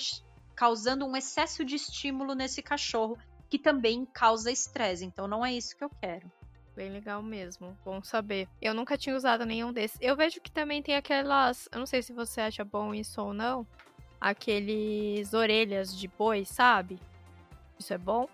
causando 0.55 1.05
um 1.05 1.15
excesso 1.15 1.63
de 1.63 1.75
estímulo 1.75 2.33
nesse 2.33 2.61
cachorro, 2.61 3.17
que 3.49 3.57
também 3.57 4.05
causa 4.05 4.51
estresse. 4.51 5.05
Então 5.05 5.27
não 5.27 5.45
é 5.45 5.53
isso 5.53 5.75
que 5.75 5.83
eu 5.83 5.89
quero. 6.01 6.31
Bem 6.75 6.91
legal 6.91 7.23
mesmo. 7.23 7.77
Bom 7.83 8.03
saber. 8.03 8.47
Eu 8.61 8.73
nunca 8.73 8.97
tinha 8.97 9.15
usado 9.15 9.45
nenhum 9.45 9.73
desses. 9.73 9.97
Eu 9.99 10.15
vejo 10.15 10.39
que 10.39 10.51
também 10.51 10.81
tem 10.81 10.95
aquelas. 10.95 11.67
Eu 11.71 11.79
não 11.79 11.87
sei 11.87 12.03
se 12.03 12.13
você 12.13 12.41
acha 12.41 12.63
bom 12.63 12.93
isso 12.93 13.21
ou 13.21 13.33
não. 13.33 13.65
Aqueles 14.21 15.33
orelhas 15.33 15.97
de 15.97 16.07
boi, 16.07 16.45
sabe? 16.45 16.99
Isso 17.79 17.93
é 17.93 17.97
bom? 17.97 18.27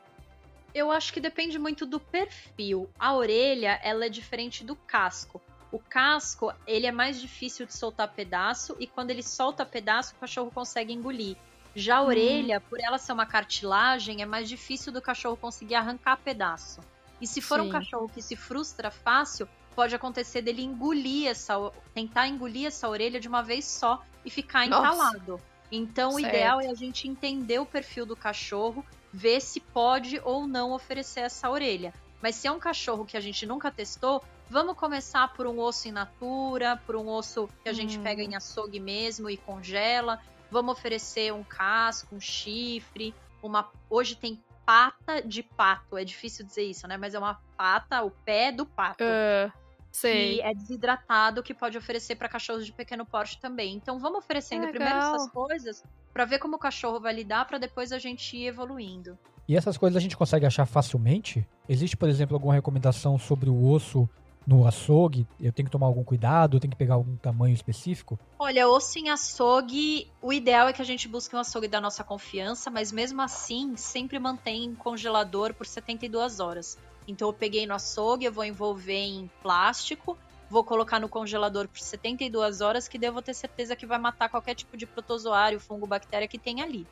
Eu 0.74 0.92
acho 0.92 1.14
que 1.14 1.22
depende 1.22 1.60
muito 1.60 1.86
do 1.86 2.00
perfil. 2.00 2.90
A 2.98 3.16
orelha, 3.16 3.80
ela 3.84 4.06
é 4.06 4.10
diferente 4.10 4.64
do 4.64 4.76
casco. 4.76 5.42
O 5.72 5.80
casco, 5.80 6.54
ele 6.68 6.86
é 6.86 6.92
mais 6.92 7.22
difícil 7.22 7.66
de 7.66 7.74
soltar 7.74 8.14
pedaço 8.14 8.76
e 8.80 8.88
quando 8.88 9.12
ele 9.12 9.24
solta 9.24 9.66
pedaço, 9.66 10.14
o 10.16 10.20
cachorro 10.20 10.52
consegue 10.52 10.94
engolir. 10.94 11.38
Já 11.76 11.98
a 11.98 12.02
hum. 12.04 12.08
orelha, 12.08 12.62
por 12.62 12.80
ela 12.80 12.98
ser 12.98 13.14
uma 13.14 13.26
cartilagem, 13.26 14.22
é 14.22 14.26
mais 14.26 14.48
difícil 14.48 14.92
do 14.92 15.02
cachorro 15.02 15.38
conseguir 15.38 15.76
arrancar 15.76 16.18
pedaço. 16.18 16.82
E 17.20 17.28
se 17.28 17.42
for 17.42 17.60
Sim. 17.60 17.68
um 17.68 17.70
cachorro 17.70 18.10
que 18.10 18.22
se 18.22 18.36
frustra 18.36 18.92
fácil, 18.92 19.48
pode 19.76 19.96
acontecer 19.96 20.42
dele 20.42 20.64
engolir 20.64 21.28
essa, 21.28 21.56
tentar 21.94 22.28
engolir 22.28 22.68
essa 22.68 22.88
orelha 22.88 23.20
de 23.20 23.28
uma 23.28 23.42
vez 23.42 23.66
só 23.66 24.04
e 24.26 24.30
ficar 24.30 24.68
Nossa. 24.68 24.88
entalado. 24.88 25.42
Então, 25.72 26.12
certo. 26.12 26.24
o 26.24 26.28
ideal 26.28 26.62
é 26.62 26.68
a 26.68 26.76
gente 26.76 27.08
entender 27.08 27.60
o 27.60 27.66
perfil 27.66 28.06
do 28.06 28.16
cachorro, 28.16 28.86
ver 29.12 29.42
se 29.42 29.60
pode 29.60 30.22
ou 30.24 30.48
não 30.48 30.72
oferecer 30.72 31.22
essa 31.22 31.50
orelha. 31.50 31.94
Mas 32.22 32.36
se 32.36 32.48
é 32.48 32.52
um 32.52 32.60
cachorro 32.60 33.06
que 33.06 33.18
a 33.18 33.20
gente 33.20 33.46
nunca 33.46 33.72
testou, 33.72 34.24
vamos 34.50 34.78
começar 34.78 35.34
por 35.34 35.48
um 35.48 35.60
osso 35.60 35.88
in 35.88 35.92
natura, 35.92 36.80
por 36.86 36.96
um 36.96 37.10
osso 37.10 37.50
que 37.64 37.70
a 37.70 37.74
gente 37.74 37.98
hum. 37.98 38.04
pega 38.04 38.22
em 38.22 38.36
açougue 38.36 38.80
mesmo 38.80 39.30
e 39.30 39.36
congela. 39.36 40.22
Vamos 40.54 40.74
oferecer 40.74 41.34
um 41.34 41.44
casco, 41.44 42.16
um 42.16 42.20
chifre, 42.20 43.12
uma. 43.42 43.72
Hoje 43.90 44.16
tem 44.16 44.40
pata 44.64 45.20
de 45.20 45.42
pato. 45.42 45.98
É 45.98 46.06
difícil 46.06 46.46
dizer 46.46 46.62
isso, 46.62 46.88
né? 46.88 46.96
Mas 46.96 47.16
é 47.16 47.20
uma 47.20 47.42
pata, 47.58 48.04
o 48.04 48.12
pé 48.12 48.52
do 48.52 48.64
pato. 48.64 49.04
Uh, 49.04 49.52
sei. 49.92 50.36
Que 50.36 50.42
é 50.42 50.54
desidratado, 50.54 51.42
que 51.42 51.56
pode 51.56 51.76
oferecer 51.76 52.16
para 52.18 52.30
cachorros 52.30 52.68
de 52.68 52.72
pequeno 52.72 53.04
porte 53.04 53.42
também. 53.42 53.74
Então 53.74 53.98
vamos 53.98 54.20
oferecendo 54.20 54.68
primeiro 54.68 54.96
essas 54.96 55.28
coisas 55.32 55.84
para 56.14 56.24
ver 56.24 56.38
como 56.38 56.58
o 56.58 56.60
cachorro 56.60 57.00
vai 57.00 57.14
lidar, 57.14 57.46
para 57.46 57.58
depois 57.58 57.92
a 57.92 57.98
gente 57.98 58.38
ir 58.38 58.46
evoluindo. 58.46 59.18
E 59.48 59.58
essas 59.58 59.76
coisas 59.76 59.98
a 59.98 60.00
gente 60.00 60.16
consegue 60.16 60.46
achar 60.46 60.68
facilmente? 60.68 61.48
Existe, 61.68 61.98
por 61.98 62.08
exemplo, 62.08 62.36
alguma 62.36 62.54
recomendação 62.54 63.18
sobre 63.18 63.50
o 63.50 63.70
osso 63.72 64.08
no 64.46 64.68
açougue, 64.68 65.28
eu 65.40 65.52
tenho 65.52 65.68
que 65.68 65.72
tomar 65.72 65.88
algum 65.88 66.04
cuidado, 66.04 66.58
eu 66.58 66.60
tenho 66.60 66.72
que 66.72 66.78
pegar 66.78 66.96
algum 66.96 67.16
tamanho 67.18 67.54
específico? 67.54 68.20
Olha, 68.38 68.68
osso 68.68 69.00
em 69.00 69.10
açougue, 69.10 70.10
o 70.22 70.34
ideal 70.34 70.68
é 70.68 70.74
que 70.74 70.82
a 70.82 70.86
gente 70.86 71.08
busque 71.08 71.36
um 71.36 71.40
açougue 71.40 71.68
da 71.68 71.80
nossa 71.80 72.04
confiança, 72.04 72.70
mas 72.70 72.92
mesmo 72.92 73.22
assim, 73.22 73.76
sempre 73.78 74.20
mantém 74.20 74.66
em 74.66 74.76
congelador 74.76 75.54
por 75.54 75.66
72 75.66 76.40
horas. 76.40 76.78
Então 77.08 77.28
eu 77.28 77.34
peguei 77.34 77.66
no 77.66 77.74
açougue, 77.74 78.26
eu 78.26 78.32
vou 78.32 78.46
envolver 78.46 78.94
em 78.94 79.30
plástico, 79.42 80.18
vou 80.50 80.64
colocar 80.64 81.00
no 81.00 81.10
congelador 81.10 81.68
por 81.68 81.80
72 81.80 82.62
horas, 82.62 82.88
que 82.88 82.98
daí 82.98 83.10
eu 83.10 83.14
vou 83.14 83.22
ter 83.22 83.34
certeza 83.34 83.76
que 83.76 83.86
vai 83.86 83.98
matar 83.98 84.30
qualquer 84.30 84.56
tipo 84.56 84.78
de 84.78 84.86
protozoário, 84.86 85.60
fungo, 85.60 85.88
bactéria 85.88 86.28
que 86.28 86.38
tem 86.38 86.62
ali. 86.62 86.86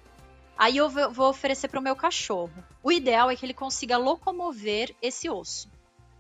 Aí 0.57 0.77
eu 0.77 0.89
vou 0.89 1.29
oferecer 1.29 1.67
para 1.69 1.79
o 1.79 1.83
meu 1.83 1.95
cachorro. 1.95 2.51
O 2.83 2.91
ideal 2.91 3.31
é 3.31 3.35
que 3.35 3.45
ele 3.45 3.53
consiga 3.53 3.97
locomover 3.97 4.95
esse 5.01 5.29
osso. 5.29 5.69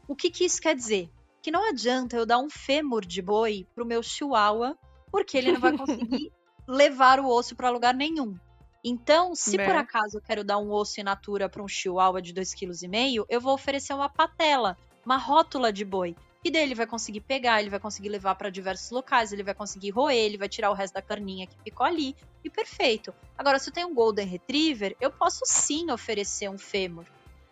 O 0.07 0.15
que, 0.15 0.29
que 0.29 0.45
isso 0.45 0.61
quer 0.61 0.75
dizer? 0.75 1.09
Que 1.41 1.51
não 1.51 1.67
adianta 1.67 2.15
eu 2.15 2.25
dar 2.25 2.39
um 2.39 2.49
fêmur 2.49 3.05
de 3.05 3.21
boi 3.21 3.67
pro 3.73 3.85
meu 3.85 4.03
chihuahua, 4.03 4.77
porque 5.11 5.37
ele 5.37 5.51
não 5.51 5.59
vai 5.59 5.77
conseguir 5.77 6.31
levar 6.67 7.19
o 7.19 7.27
osso 7.27 7.55
para 7.55 7.69
lugar 7.69 7.93
nenhum. 7.93 8.37
Então, 8.83 9.35
se 9.35 9.57
por 9.57 9.67
né. 9.67 9.77
acaso 9.77 10.17
eu 10.17 10.21
quero 10.21 10.43
dar 10.43 10.57
um 10.57 10.71
osso 10.71 10.99
in 10.99 11.03
natura 11.03 11.47
para 11.47 11.61
um 11.61 11.67
chihuahua 11.67 12.21
de 12.21 12.33
2,5 12.33 12.89
kg, 12.89 13.25
eu 13.29 13.39
vou 13.39 13.53
oferecer 13.53 13.93
uma 13.93 14.09
patela, 14.09 14.77
uma 15.05 15.17
rótula 15.17 15.71
de 15.71 15.85
boi. 15.85 16.15
E 16.43 16.49
daí 16.49 16.63
ele 16.63 16.73
vai 16.73 16.87
conseguir 16.87 17.21
pegar, 17.21 17.61
ele 17.61 17.69
vai 17.69 17.79
conseguir 17.79 18.09
levar 18.09 18.33
para 18.33 18.49
diversos 18.49 18.89
locais, 18.89 19.31
ele 19.31 19.43
vai 19.43 19.53
conseguir 19.53 19.91
roer, 19.91 20.17
ele 20.17 20.39
vai 20.39 20.49
tirar 20.49 20.71
o 20.71 20.73
resto 20.73 20.95
da 20.95 21.01
carninha 21.01 21.45
que 21.45 21.55
ficou 21.63 21.85
ali, 21.85 22.15
e 22.43 22.49
perfeito. 22.49 23.13
Agora, 23.37 23.59
se 23.59 23.69
eu 23.69 23.73
tenho 23.73 23.89
um 23.89 23.93
Golden 23.93 24.25
Retriever, 24.25 24.95
eu 24.99 25.11
posso 25.11 25.41
sim 25.45 25.91
oferecer 25.91 26.49
um 26.49 26.57
fêmur. 26.57 27.05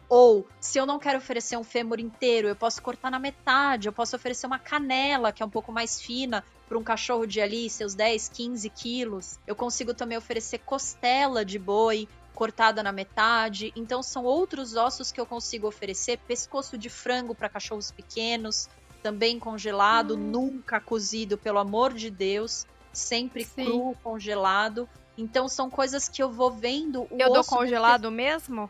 Ou, 0.09 0.47
se 0.59 0.79
eu 0.79 0.87
não 0.87 0.97
quero 0.97 1.19
oferecer 1.19 1.55
um 1.55 1.63
fêmur 1.63 1.99
inteiro, 1.99 2.47
eu 2.47 2.55
posso 2.55 2.81
cortar 2.81 3.11
na 3.11 3.19
metade, 3.19 3.87
eu 3.87 3.93
posso 3.93 4.15
oferecer 4.15 4.47
uma 4.47 4.57
canela, 4.57 5.31
que 5.31 5.43
é 5.43 5.45
um 5.45 5.49
pouco 5.49 5.71
mais 5.71 6.01
fina, 6.01 6.43
para 6.67 6.77
um 6.79 6.83
cachorro 6.83 7.27
de 7.27 7.39
ali, 7.39 7.69
seus 7.69 7.93
10, 7.93 8.29
15 8.29 8.69
quilos. 8.71 9.39
Eu 9.45 9.55
consigo 9.55 9.93
também 9.93 10.17
oferecer 10.17 10.57
costela 10.59 11.45
de 11.45 11.59
boi, 11.59 12.07
cortada 12.33 12.81
na 12.81 12.91
metade. 12.91 13.71
Então, 13.75 14.01
são 14.01 14.23
outros 14.23 14.75
ossos 14.75 15.11
que 15.11 15.21
eu 15.21 15.27
consigo 15.27 15.67
oferecer. 15.67 16.17
Pescoço 16.27 16.75
de 16.75 16.89
frango 16.89 17.35
para 17.35 17.47
cachorros 17.47 17.91
pequenos, 17.91 18.67
também 19.03 19.37
congelado, 19.37 20.15
hum. 20.15 20.31
nunca 20.31 20.79
cozido, 20.79 21.37
pelo 21.37 21.59
amor 21.59 21.93
de 21.93 22.09
Deus. 22.09 22.65
Sempre 22.91 23.43
Sim. 23.43 23.65
cru, 23.65 23.95
congelado. 24.01 24.89
Então, 25.15 25.47
são 25.47 25.69
coisas 25.69 26.09
que 26.09 26.23
eu 26.23 26.31
vou 26.31 26.49
vendo. 26.49 27.07
eu 27.11 27.31
dou 27.31 27.43
congelado 27.43 28.09
mesmo? 28.09 28.69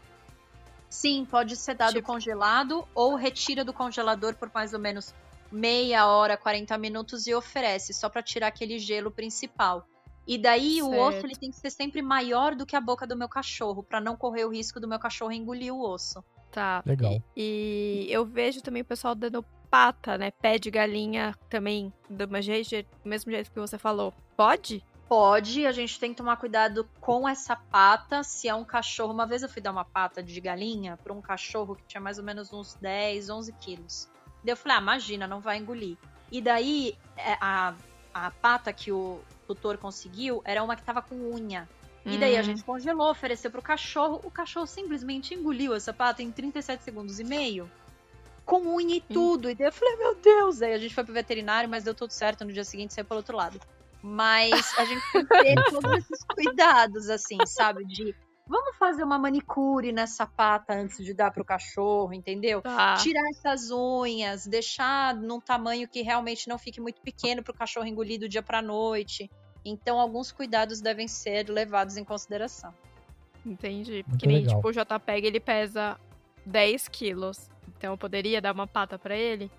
Sim, 0.89 1.25
pode 1.25 1.55
ser 1.55 1.75
dado 1.75 1.93
tipo... 1.93 2.07
congelado 2.07 2.87
ou 2.95 3.15
retira 3.15 3.63
do 3.63 3.71
congelador 3.71 4.35
por 4.35 4.51
mais 4.53 4.73
ou 4.73 4.79
menos 4.79 5.13
meia 5.51 6.07
hora, 6.07 6.37
40 6.37 6.77
minutos 6.77 7.27
e 7.27 7.33
oferece, 7.33 7.93
só 7.93 8.09
para 8.09 8.23
tirar 8.23 8.47
aquele 8.47 8.79
gelo 8.79 9.11
principal. 9.11 9.85
E 10.27 10.37
daí 10.37 10.75
certo. 10.75 10.89
o 10.89 10.99
osso 10.99 11.25
ele 11.25 11.35
tem 11.35 11.49
que 11.49 11.57
ser 11.57 11.71
sempre 11.71 12.01
maior 12.01 12.53
do 12.53 12.65
que 12.65 12.75
a 12.75 12.81
boca 12.81 13.07
do 13.07 13.15
meu 13.15 13.27
cachorro, 13.27 13.81
para 13.81 13.99
não 13.99 14.15
correr 14.15 14.45
o 14.45 14.49
risco 14.49 14.79
do 14.79 14.87
meu 14.87 14.99
cachorro 14.99 15.31
engolir 15.31 15.73
o 15.73 15.81
osso. 15.81 16.23
Tá. 16.51 16.83
Legal. 16.85 17.21
E, 17.35 18.05
e 18.07 18.13
eu 18.13 18.25
vejo 18.25 18.61
também 18.61 18.81
o 18.81 18.85
pessoal 18.85 19.15
dando 19.15 19.43
pata, 19.69 20.17
né? 20.17 20.31
Pé 20.31 20.57
de 20.57 20.69
galinha 20.69 21.35
também, 21.49 21.93
do 22.09 22.27
mesmo 22.27 23.31
jeito 23.31 23.51
que 23.51 23.59
você 23.59 23.77
falou. 23.77 24.13
Pode? 24.35 24.83
Pode, 25.09 25.65
a 25.65 25.71
gente 25.71 25.99
tem 25.99 26.11
que 26.11 26.17
tomar 26.17 26.37
cuidado 26.37 26.87
com 27.01 27.27
essa 27.27 27.55
pata. 27.55 28.21
Se 28.21 28.47
é 28.47 28.53
um 28.53 28.63
cachorro, 28.63 29.11
uma 29.11 29.25
vez 29.25 29.41
eu 29.41 29.49
fui 29.49 29.59
dar 29.59 29.71
uma 29.71 29.83
pata 29.83 30.21
de 30.21 30.39
galinha 30.39 30.97
para 30.97 31.11
um 31.11 31.19
cachorro 31.19 31.75
que 31.75 31.83
tinha 31.87 31.99
mais 31.99 32.19
ou 32.19 32.23
menos 32.23 32.53
uns 32.53 32.75
10, 32.75 33.27
11 33.27 33.51
quilos. 33.53 34.07
Daí 34.43 34.53
eu 34.53 34.55
falei, 34.55 34.77
ah, 34.77 34.81
imagina, 34.81 35.25
não 35.25 35.41
vai 35.41 35.57
engolir. 35.57 35.97
E 36.31 36.39
daí 36.39 36.95
é, 37.17 37.35
a, 37.41 37.73
a 38.13 38.29
pata 38.29 38.71
que 38.71 38.91
o 38.91 39.19
tutor 39.47 39.79
conseguiu 39.79 40.43
era 40.45 40.63
uma 40.63 40.75
que 40.75 40.83
tava 40.83 41.01
com 41.01 41.15
unha. 41.15 41.67
E 42.05 42.15
daí 42.15 42.37
a 42.37 42.41
hum. 42.41 42.43
gente 42.43 42.63
congelou, 42.63 43.09
ofereceu 43.09 43.49
pro 43.49 43.63
cachorro. 43.63 44.21
O 44.23 44.29
cachorro 44.29 44.67
simplesmente 44.67 45.33
engoliu 45.33 45.73
essa 45.73 45.91
pata 45.91 46.21
em 46.21 46.31
37 46.31 46.83
segundos 46.83 47.19
e 47.19 47.23
meio. 47.23 47.67
Com 48.45 48.61
unha 48.75 48.97
e 48.97 48.99
hum. 48.99 49.11
tudo. 49.11 49.49
E 49.49 49.55
daí 49.55 49.69
eu 49.69 49.73
falei, 49.73 49.95
meu 49.97 50.13
Deus. 50.13 50.61
Aí 50.61 50.71
a 50.71 50.77
gente 50.77 50.93
foi 50.93 51.03
pro 51.03 51.13
veterinário, 51.13 51.67
mas 51.67 51.83
deu 51.83 51.95
tudo 51.95 52.11
certo. 52.11 52.45
No 52.45 52.53
dia 52.53 52.63
seguinte 52.63 52.93
saiu 52.93 53.05
pelo 53.05 53.21
outro 53.21 53.35
lado. 53.35 53.59
Mas 54.01 54.77
a 54.77 54.85
gente 54.85 55.01
tem 55.11 55.25
que 55.25 55.43
ter 55.43 55.55
todos 55.69 55.91
esses 55.91 56.23
cuidados, 56.23 57.09
assim, 57.09 57.37
sabe? 57.45 57.85
De 57.85 58.15
vamos 58.49 58.75
fazer 58.77 59.03
uma 59.03 59.19
manicure 59.19 59.91
nessa 59.91 60.25
pata 60.25 60.73
antes 60.73 61.05
de 61.05 61.13
dar 61.13 61.31
pro 61.31 61.45
cachorro, 61.45 62.11
entendeu? 62.13 62.61
Tá. 62.61 62.95
Tirar 62.95 63.23
essas 63.29 63.69
unhas, 63.69 64.47
deixar 64.47 65.13
num 65.15 65.39
tamanho 65.39 65.87
que 65.87 66.01
realmente 66.01 66.49
não 66.49 66.57
fique 66.57 66.81
muito 66.81 66.99
pequeno 67.01 67.43
pro 67.43 67.53
cachorro 67.53 67.85
engolir 67.85 68.19
do 68.19 68.27
dia 68.27 68.41
pra 68.41 68.61
noite. 68.61 69.29
Então, 69.63 69.99
alguns 69.99 70.31
cuidados 70.31 70.81
devem 70.81 71.07
ser 71.07 71.47
levados 71.47 71.95
em 71.95 72.03
consideração. 72.03 72.73
Entendi. 73.45 74.03
Muito 74.07 74.17
que 74.17 74.27
nem, 74.27 74.45
tipo, 74.45 74.67
o 74.67 74.71
JPEG, 74.71 75.27
ele 75.27 75.39
pesa 75.39 75.99
10 76.45 76.87
quilos. 76.87 77.51
Então, 77.67 77.93
eu 77.93 77.97
poderia 77.97 78.41
dar 78.41 78.53
uma 78.53 78.65
pata 78.65 78.97
para 78.97 79.15
ele? 79.15 79.51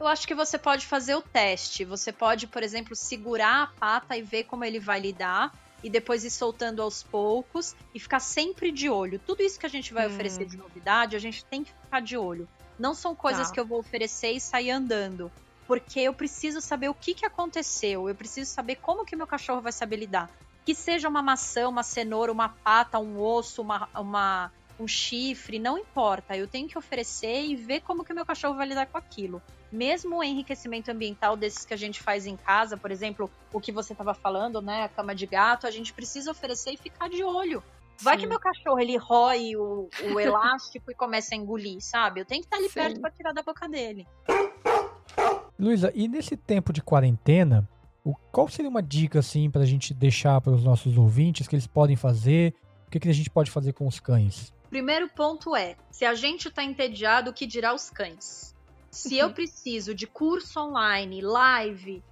Eu 0.00 0.06
acho 0.06 0.28
que 0.28 0.34
você 0.34 0.56
pode 0.56 0.86
fazer 0.86 1.16
o 1.16 1.20
teste. 1.20 1.84
Você 1.84 2.12
pode, 2.12 2.46
por 2.46 2.62
exemplo, 2.62 2.94
segurar 2.94 3.64
a 3.64 3.66
pata 3.66 4.16
e 4.16 4.22
ver 4.22 4.44
como 4.44 4.64
ele 4.64 4.78
vai 4.78 5.00
lidar. 5.00 5.52
E 5.82 5.90
depois 5.90 6.24
ir 6.24 6.30
soltando 6.30 6.80
aos 6.80 7.02
poucos 7.02 7.74
e 7.92 7.98
ficar 7.98 8.20
sempre 8.20 8.70
de 8.70 8.88
olho. 8.88 9.18
Tudo 9.18 9.42
isso 9.42 9.58
que 9.58 9.66
a 9.66 9.68
gente 9.68 9.92
vai 9.92 10.06
hum. 10.06 10.12
oferecer 10.12 10.44
de 10.44 10.56
novidade, 10.56 11.16
a 11.16 11.18
gente 11.18 11.44
tem 11.44 11.64
que 11.64 11.72
ficar 11.72 12.00
de 12.00 12.16
olho. 12.16 12.48
Não 12.78 12.94
são 12.94 13.12
coisas 13.12 13.48
tá. 13.48 13.54
que 13.54 13.58
eu 13.58 13.66
vou 13.66 13.80
oferecer 13.80 14.30
e 14.30 14.40
sair 14.40 14.70
andando. 14.70 15.32
Porque 15.66 15.98
eu 15.98 16.14
preciso 16.14 16.60
saber 16.60 16.88
o 16.88 16.94
que, 16.94 17.12
que 17.12 17.26
aconteceu. 17.26 18.08
Eu 18.08 18.14
preciso 18.14 18.48
saber 18.48 18.76
como 18.76 19.04
que 19.04 19.16
meu 19.16 19.26
cachorro 19.26 19.60
vai 19.60 19.72
saber 19.72 19.96
lidar. 19.96 20.30
Que 20.64 20.76
seja 20.76 21.08
uma 21.08 21.22
maçã, 21.22 21.68
uma 21.68 21.82
cenoura, 21.82 22.30
uma 22.30 22.50
pata, 22.50 23.00
um 23.00 23.20
osso, 23.20 23.62
uma, 23.62 23.88
uma 23.96 24.52
um 24.78 24.86
chifre, 24.86 25.58
não 25.58 25.76
importa. 25.76 26.36
Eu 26.36 26.46
tenho 26.46 26.68
que 26.68 26.78
oferecer 26.78 27.44
e 27.44 27.56
ver 27.56 27.80
como 27.80 28.04
que 28.04 28.12
o 28.12 28.14
meu 28.14 28.24
cachorro 28.24 28.54
vai 28.54 28.66
lidar 28.66 28.86
com 28.86 28.96
aquilo. 28.96 29.42
Mesmo 29.70 30.18
o 30.18 30.24
enriquecimento 30.24 30.90
ambiental 30.90 31.36
desses 31.36 31.64
que 31.64 31.74
a 31.74 31.76
gente 31.76 32.00
faz 32.00 32.26
em 32.26 32.36
casa, 32.36 32.76
por 32.76 32.90
exemplo, 32.90 33.30
o 33.52 33.60
que 33.60 33.72
você 33.72 33.92
estava 33.92 34.14
falando, 34.14 34.62
né, 34.62 34.84
a 34.84 34.88
cama 34.88 35.14
de 35.14 35.26
gato, 35.26 35.66
a 35.66 35.70
gente 35.70 35.92
precisa 35.92 36.30
oferecer 36.30 36.72
e 36.72 36.76
ficar 36.76 37.08
de 37.08 37.22
olho. 37.22 37.62
Vai 38.00 38.14
Sim. 38.14 38.22
que 38.22 38.26
meu 38.28 38.38
cachorro 38.38 38.78
ele 38.78 38.96
rói 38.96 39.56
o, 39.56 39.88
o 40.12 40.20
elástico 40.20 40.90
e 40.90 40.94
começa 40.94 41.34
a 41.34 41.38
engolir, 41.38 41.80
sabe? 41.80 42.20
Eu 42.20 42.24
tenho 42.24 42.40
que 42.40 42.46
estar 42.46 42.56
ali 42.56 42.68
Sim. 42.68 42.74
perto 42.74 43.00
para 43.00 43.10
tirar 43.10 43.32
da 43.32 43.42
boca 43.42 43.68
dele. 43.68 44.06
Luísa, 45.58 45.92
e 45.94 46.06
nesse 46.06 46.36
tempo 46.36 46.72
de 46.72 46.80
quarentena, 46.80 47.68
o, 48.04 48.14
qual 48.30 48.48
seria 48.48 48.70
uma 48.70 48.82
dica 48.82 49.18
assim 49.18 49.50
para 49.50 49.62
a 49.62 49.66
gente 49.66 49.92
deixar 49.92 50.40
para 50.40 50.52
os 50.52 50.62
nossos 50.62 50.96
ouvintes 50.96 51.48
que 51.48 51.56
eles 51.56 51.66
podem 51.66 51.96
fazer? 51.96 52.54
O 52.86 52.90
que, 52.90 53.00
que 53.00 53.08
a 53.08 53.12
gente 53.12 53.28
pode 53.28 53.50
fazer 53.50 53.72
com 53.72 53.86
os 53.86 53.98
cães? 53.98 54.52
Primeiro 54.68 55.08
ponto 55.08 55.56
é: 55.56 55.76
se 55.90 56.04
a 56.04 56.14
gente 56.14 56.48
está 56.48 56.62
entediado, 56.62 57.30
o 57.30 57.34
que 57.34 57.46
dirá 57.46 57.74
os 57.74 57.90
cães? 57.90 58.54
Se 58.90 59.16
eu 59.16 59.32
preciso 59.32 59.94
de 59.94 60.06
curso 60.06 60.60
online, 60.60 61.20
live, 61.20 62.02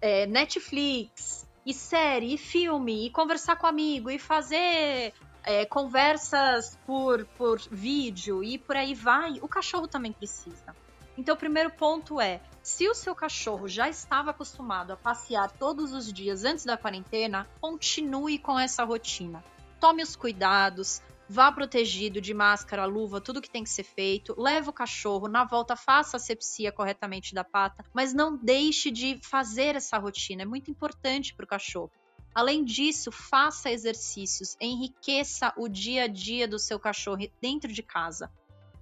é, 0.00 0.26
Netflix, 0.26 1.46
e 1.64 1.72
série, 1.72 2.34
e 2.34 2.38
filme, 2.38 3.06
e 3.06 3.10
conversar 3.10 3.56
com 3.56 3.66
amigo, 3.66 4.10
e 4.10 4.18
fazer 4.18 5.14
é, 5.42 5.64
conversas 5.64 6.78
por, 6.86 7.24
por 7.36 7.60
vídeo 7.70 8.42
e 8.42 8.58
por 8.58 8.76
aí 8.76 8.94
vai, 8.94 9.38
o 9.40 9.48
cachorro 9.48 9.88
também 9.88 10.12
precisa. 10.12 10.74
Então, 11.16 11.34
o 11.34 11.38
primeiro 11.38 11.70
ponto 11.70 12.20
é: 12.20 12.40
se 12.62 12.88
o 12.88 12.94
seu 12.94 13.14
cachorro 13.14 13.68
já 13.68 13.88
estava 13.88 14.30
acostumado 14.30 14.92
a 14.92 14.96
passear 14.96 15.50
todos 15.52 15.92
os 15.92 16.12
dias 16.12 16.44
antes 16.44 16.64
da 16.64 16.76
quarentena, 16.76 17.48
continue 17.60 18.38
com 18.38 18.58
essa 18.58 18.84
rotina. 18.84 19.44
Tome 19.80 20.02
os 20.02 20.16
cuidados, 20.16 21.02
vá 21.28 21.50
protegido 21.50 22.20
de 22.20 22.34
máscara, 22.34 22.84
luva, 22.84 23.20
tudo 23.20 23.40
que 23.40 23.50
tem 23.50 23.64
que 23.64 23.70
ser 23.70 23.84
feito. 23.84 24.34
Leve 24.38 24.68
o 24.68 24.72
cachorro, 24.72 25.28
na 25.28 25.44
volta 25.44 25.76
faça 25.76 26.16
a 26.16 26.20
sepsia 26.20 26.70
corretamente 26.70 27.34
da 27.34 27.44
pata, 27.44 27.84
mas 27.92 28.12
não 28.12 28.36
deixe 28.36 28.90
de 28.90 29.18
fazer 29.22 29.76
essa 29.76 29.98
rotina, 29.98 30.42
é 30.42 30.46
muito 30.46 30.70
importante 30.70 31.34
para 31.34 31.44
o 31.44 31.48
cachorro. 31.48 31.90
Além 32.34 32.64
disso, 32.64 33.12
faça 33.12 33.70
exercícios, 33.70 34.56
enriqueça 34.60 35.52
o 35.56 35.68
dia 35.68 36.04
a 36.04 36.06
dia 36.08 36.48
do 36.48 36.58
seu 36.58 36.80
cachorro 36.80 37.28
dentro 37.40 37.72
de 37.72 37.82
casa. 37.82 38.30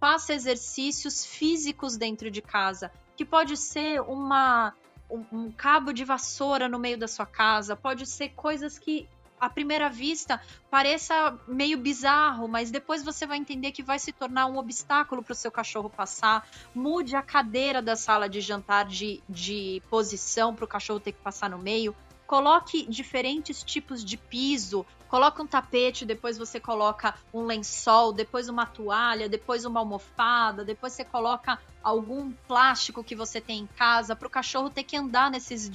Faça 0.00 0.32
exercícios 0.32 1.24
físicos 1.24 1.96
dentro 1.96 2.30
de 2.30 2.40
casa, 2.40 2.90
que 3.14 3.24
pode 3.24 3.56
ser 3.56 4.00
uma 4.00 4.74
um, 5.10 5.24
um 5.30 5.52
cabo 5.52 5.92
de 5.92 6.04
vassoura 6.04 6.68
no 6.68 6.78
meio 6.78 6.96
da 6.96 7.06
sua 7.06 7.26
casa, 7.26 7.76
pode 7.76 8.06
ser 8.06 8.30
coisas 8.30 8.78
que 8.78 9.06
à 9.42 9.50
primeira 9.50 9.90
vista 9.90 10.40
pareça 10.70 11.36
meio 11.48 11.76
bizarro, 11.76 12.46
mas 12.46 12.70
depois 12.70 13.02
você 13.02 13.26
vai 13.26 13.38
entender 13.38 13.72
que 13.72 13.82
vai 13.82 13.98
se 13.98 14.12
tornar 14.12 14.46
um 14.46 14.56
obstáculo 14.56 15.20
para 15.20 15.32
o 15.32 15.34
seu 15.34 15.50
cachorro 15.50 15.90
passar. 15.90 16.48
Mude 16.72 17.16
a 17.16 17.22
cadeira 17.22 17.82
da 17.82 17.96
sala 17.96 18.28
de 18.28 18.40
jantar 18.40 18.84
de, 18.84 19.20
de 19.28 19.82
posição 19.90 20.54
para 20.54 20.64
o 20.64 20.68
cachorro 20.68 21.00
ter 21.00 21.10
que 21.10 21.20
passar 21.20 21.50
no 21.50 21.58
meio 21.58 21.92
coloque 22.32 22.86
diferentes 22.88 23.62
tipos 23.62 24.02
de 24.02 24.16
piso, 24.16 24.86
coloca 25.06 25.42
um 25.42 25.46
tapete, 25.46 26.06
depois 26.06 26.38
você 26.38 26.58
coloca 26.58 27.14
um 27.30 27.42
lençol, 27.42 28.10
depois 28.10 28.48
uma 28.48 28.64
toalha, 28.64 29.28
depois 29.28 29.66
uma 29.66 29.80
almofada, 29.80 30.64
depois 30.64 30.94
você 30.94 31.04
coloca 31.04 31.58
algum 31.82 32.32
plástico 32.48 33.04
que 33.04 33.14
você 33.14 33.38
tem 33.38 33.58
em 33.58 33.66
casa 33.66 34.16
para 34.16 34.26
o 34.26 34.30
cachorro 34.30 34.70
ter 34.70 34.82
que 34.84 34.96
andar 34.96 35.30
nesses, 35.30 35.68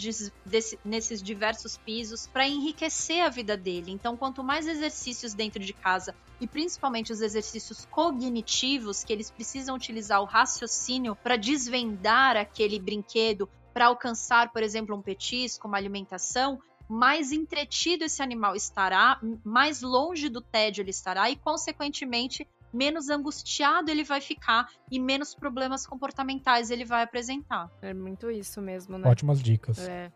desse, 0.44 0.80
nesses 0.84 1.22
diversos 1.22 1.78
pisos 1.78 2.26
para 2.26 2.48
enriquecer 2.48 3.24
a 3.24 3.30
vida 3.30 3.56
dele. 3.56 3.92
Então, 3.92 4.18
quanto 4.18 4.44
mais 4.44 4.66
exercícios 4.66 5.36
dentro 5.36 5.64
de 5.64 5.74
casa 5.74 6.16
e 6.42 6.48
principalmente 6.48 7.12
os 7.12 7.22
exercícios 7.22 7.86
cognitivos 7.92 9.04
que 9.04 9.14
eles 9.14 9.30
precisam 9.30 9.76
utilizar 9.76 10.24
o 10.24 10.26
raciocínio 10.26 11.16
para 11.16 11.36
desvendar 11.36 12.36
aquele 12.36 12.80
brinquedo 12.80 13.48
para 13.78 13.86
alcançar, 13.86 14.52
por 14.52 14.64
exemplo, 14.64 14.96
um 14.96 15.04
petisco, 15.04 15.68
uma 15.68 15.78
alimentação, 15.78 16.60
mais 16.90 17.32
entretido 17.32 18.06
esse 18.06 18.24
animal 18.24 18.56
estará, 18.56 19.20
mais 19.44 19.84
longe 19.84 20.30
do 20.30 20.42
tédio 20.42 20.82
ele 20.82 20.90
estará 20.90 21.30
e, 21.30 21.36
consequentemente, 21.36 22.48
menos 22.74 23.08
angustiado 23.08 23.92
ele 23.92 24.04
vai 24.04 24.20
ficar 24.20 24.68
e 24.90 25.00
menos 25.00 25.36
problemas 25.36 25.86
comportamentais 25.86 26.72
ele 26.72 26.86
vai 26.86 27.04
apresentar. 27.04 27.70
É 27.80 27.94
muito 27.94 28.32
isso 28.32 28.60
mesmo, 28.64 28.98
né? 28.98 29.08
Ótimas 29.08 29.44
dicas. 29.44 29.78
É. 29.88 30.12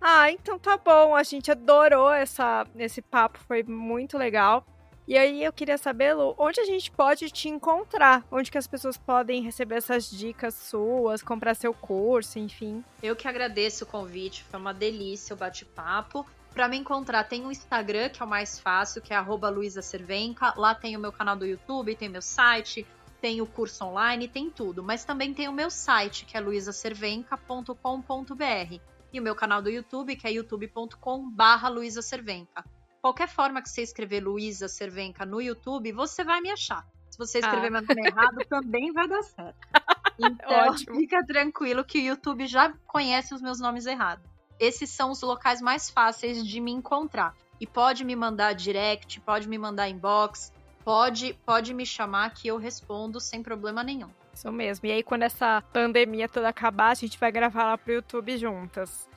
Ah, 0.00 0.30
então 0.30 0.60
tá 0.60 0.76
bom. 0.76 1.16
A 1.16 1.24
gente 1.24 1.50
adorou 1.50 2.12
essa, 2.12 2.64
esse 2.76 3.02
papo, 3.02 3.40
foi 3.40 3.64
muito 3.64 4.16
legal. 4.16 4.64
E 5.06 5.18
aí 5.18 5.42
eu 5.42 5.52
queria 5.52 5.76
saber, 5.76 6.14
Lu, 6.14 6.34
onde 6.38 6.60
a 6.60 6.64
gente 6.64 6.88
pode 6.90 7.28
te 7.28 7.48
encontrar? 7.48 8.24
Onde 8.30 8.52
que 8.52 8.58
as 8.58 8.68
pessoas 8.68 8.96
podem 8.96 9.42
receber 9.42 9.74
essas 9.74 10.08
dicas 10.08 10.54
suas, 10.54 11.22
comprar 11.22 11.54
seu 11.54 11.74
curso, 11.74 12.38
enfim? 12.38 12.84
Eu 13.02 13.16
que 13.16 13.26
agradeço 13.26 13.82
o 13.82 13.86
convite, 13.86 14.44
foi 14.44 14.60
uma 14.60 14.72
delícia 14.72 15.34
o 15.34 15.36
bate-papo. 15.36 16.24
Para 16.54 16.68
me 16.68 16.76
encontrar, 16.76 17.24
tem 17.24 17.44
o 17.44 17.50
Instagram, 17.50 18.10
que 18.10 18.22
é 18.22 18.24
o 18.24 18.28
mais 18.28 18.60
fácil, 18.60 19.02
que 19.02 19.12
é 19.12 19.20
@luisacervenca. 19.20 20.54
Lá 20.56 20.72
tem 20.72 20.96
o 20.96 21.00
meu 21.00 21.10
canal 21.10 21.34
do 21.34 21.44
YouTube, 21.44 21.96
tem 21.96 22.08
meu 22.08 22.22
site, 22.22 22.86
tem 23.20 23.40
o 23.40 23.46
curso 23.46 23.84
online, 23.84 24.28
tem 24.28 24.48
tudo. 24.50 24.84
Mas 24.84 25.04
também 25.04 25.34
tem 25.34 25.48
o 25.48 25.52
meu 25.52 25.70
site, 25.70 26.24
que 26.26 26.36
é 26.36 26.40
luisacervenca.com.br. 26.40 28.78
E 29.12 29.18
o 29.18 29.22
meu 29.22 29.34
canal 29.34 29.60
do 29.60 29.68
YouTube, 29.68 30.14
que 30.14 30.28
é 30.28 30.30
youtube.com/luisacervenca 30.30 32.64
qualquer 33.02 33.28
forma 33.28 33.60
que 33.60 33.68
você 33.68 33.82
escrever 33.82 34.20
Luísa 34.20 34.68
Cervenca 34.68 35.26
no 35.26 35.42
YouTube, 35.42 35.90
você 35.90 36.22
vai 36.22 36.40
me 36.40 36.50
achar. 36.50 36.86
Se 37.10 37.18
você 37.18 37.40
escrever 37.40 37.66
ah. 37.66 37.70
meu 37.70 37.82
nome 37.82 38.06
errado, 38.06 38.38
também 38.48 38.92
vai 38.92 39.08
dar 39.08 39.22
certo. 39.24 39.58
Então, 40.18 40.68
Ótimo. 40.68 40.96
fica 40.96 41.24
tranquilo 41.24 41.82
que 41.82 41.98
o 41.98 42.02
YouTube 42.02 42.46
já 42.46 42.72
conhece 42.86 43.34
os 43.34 43.40
meus 43.40 43.58
nomes 43.58 43.86
errados. 43.86 44.24
Esses 44.60 44.90
são 44.90 45.10
os 45.10 45.22
locais 45.22 45.60
mais 45.60 45.88
fáceis 45.88 46.46
de 46.46 46.60
me 46.60 46.70
encontrar. 46.70 47.34
E 47.58 47.66
pode 47.66 48.04
me 48.04 48.14
mandar 48.14 48.52
direct, 48.52 49.18
pode 49.20 49.48
me 49.48 49.56
mandar 49.56 49.88
inbox, 49.88 50.52
pode, 50.84 51.32
pode 51.46 51.72
me 51.72 51.86
chamar 51.86 52.34
que 52.34 52.46
eu 52.46 52.58
respondo 52.58 53.18
sem 53.18 53.42
problema 53.42 53.82
nenhum. 53.82 54.10
Isso 54.34 54.52
mesmo. 54.52 54.86
E 54.86 54.92
aí, 54.92 55.02
quando 55.02 55.22
essa 55.22 55.62
pandemia 55.72 56.28
toda 56.28 56.50
acabar, 56.50 56.90
a 56.90 56.94
gente 56.94 57.18
vai 57.18 57.32
gravar 57.32 57.64
lá 57.64 57.78
pro 57.78 57.94
YouTube 57.94 58.36
juntas. 58.36 59.08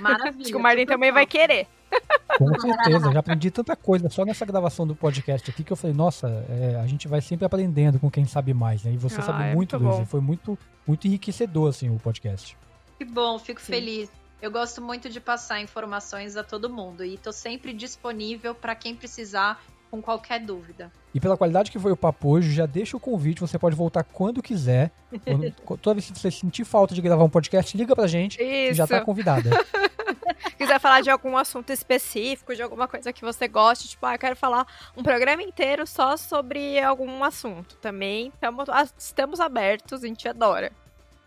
Maravilha. 0.00 0.42
Acho 0.42 0.50
que 0.50 0.56
o 0.56 0.60
Marlin 0.60 0.86
também 0.86 1.12
vai 1.12 1.24
querer. 1.24 1.68
Com 2.38 2.60
certeza, 2.60 3.10
já 3.12 3.18
aprendi 3.20 3.50
tanta 3.50 3.74
coisa 3.74 4.10
só 4.10 4.24
nessa 4.24 4.44
gravação 4.44 4.86
do 4.86 4.94
podcast 4.94 5.50
aqui 5.50 5.64
que 5.64 5.72
eu 5.72 5.76
falei, 5.76 5.96
nossa, 5.96 6.28
é, 6.50 6.78
a 6.78 6.86
gente 6.86 7.08
vai 7.08 7.20
sempre 7.22 7.46
aprendendo 7.46 7.98
com 7.98 8.10
quem 8.10 8.26
sabe 8.26 8.52
mais, 8.52 8.84
né? 8.84 8.92
E 8.92 8.96
você 8.98 9.20
ah, 9.20 9.22
sabe 9.22 9.44
é 9.44 9.54
muito, 9.54 9.76
Luiz, 9.78 10.08
foi 10.08 10.20
muito, 10.20 10.58
muito 10.86 11.06
enriquecedor, 11.06 11.70
assim, 11.70 11.88
o 11.88 11.98
podcast. 11.98 12.56
Que 12.98 13.04
bom, 13.04 13.38
fico 13.38 13.60
Sim. 13.60 13.72
feliz. 13.72 14.10
Eu 14.40 14.50
gosto 14.50 14.82
muito 14.82 15.08
de 15.08 15.18
passar 15.18 15.62
informações 15.62 16.36
a 16.36 16.44
todo 16.44 16.68
mundo 16.68 17.02
e 17.02 17.16
tô 17.16 17.32
sempre 17.32 17.72
disponível 17.72 18.54
para 18.54 18.74
quem 18.74 18.94
precisar 18.94 19.62
com 19.90 20.02
qualquer 20.02 20.40
dúvida. 20.40 20.92
E 21.14 21.20
pela 21.20 21.38
qualidade 21.38 21.70
que 21.70 21.78
foi 21.78 21.90
o 21.90 21.96
papo 21.96 22.28
hoje, 22.28 22.52
já 22.52 22.66
deixa 22.66 22.96
o 22.96 23.00
convite, 23.00 23.40
você 23.40 23.58
pode 23.58 23.74
voltar 23.74 24.04
quando 24.04 24.42
quiser. 24.42 24.90
Quando, 25.24 25.78
toda 25.78 25.94
vez 25.94 26.10
que 26.10 26.18
você 26.18 26.30
sentir 26.30 26.64
falta 26.64 26.94
de 26.94 27.00
gravar 27.00 27.24
um 27.24 27.30
podcast, 27.30 27.74
liga 27.76 27.94
pra 27.96 28.06
gente 28.06 28.34
Isso. 28.42 28.72
e 28.72 28.74
já 28.74 28.86
tá 28.86 29.00
convidada. 29.00 29.50
quiser 30.56 30.80
falar 30.80 31.00
de 31.00 31.10
algum 31.10 31.36
assunto 31.36 31.70
específico, 31.70 32.54
de 32.54 32.62
alguma 32.62 32.88
coisa 32.88 33.12
que 33.12 33.22
você 33.22 33.48
goste, 33.48 33.88
tipo, 33.88 34.04
ah, 34.06 34.14
eu 34.14 34.18
quero 34.18 34.36
falar 34.36 34.66
um 34.96 35.02
programa 35.02 35.42
inteiro 35.42 35.86
só 35.86 36.16
sobre 36.16 36.78
algum 36.80 37.22
assunto. 37.24 37.76
Também 37.76 38.32
tamo, 38.40 38.64
estamos 38.96 39.40
abertos, 39.40 40.04
a 40.04 40.06
gente 40.06 40.28
adora. 40.28 40.72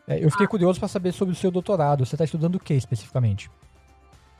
É, 0.08 0.24
eu 0.24 0.32
fiquei 0.32 0.46
ah. 0.46 0.50
curioso 0.50 0.80
para 0.80 0.88
saber 0.88 1.12
sobre 1.12 1.34
o 1.34 1.38
seu 1.38 1.52
doutorado. 1.52 2.06
Você 2.06 2.16
está 2.16 2.26
estudando 2.26 2.56
o 2.56 2.60
que 2.60 2.74
especificamente? 2.74 3.50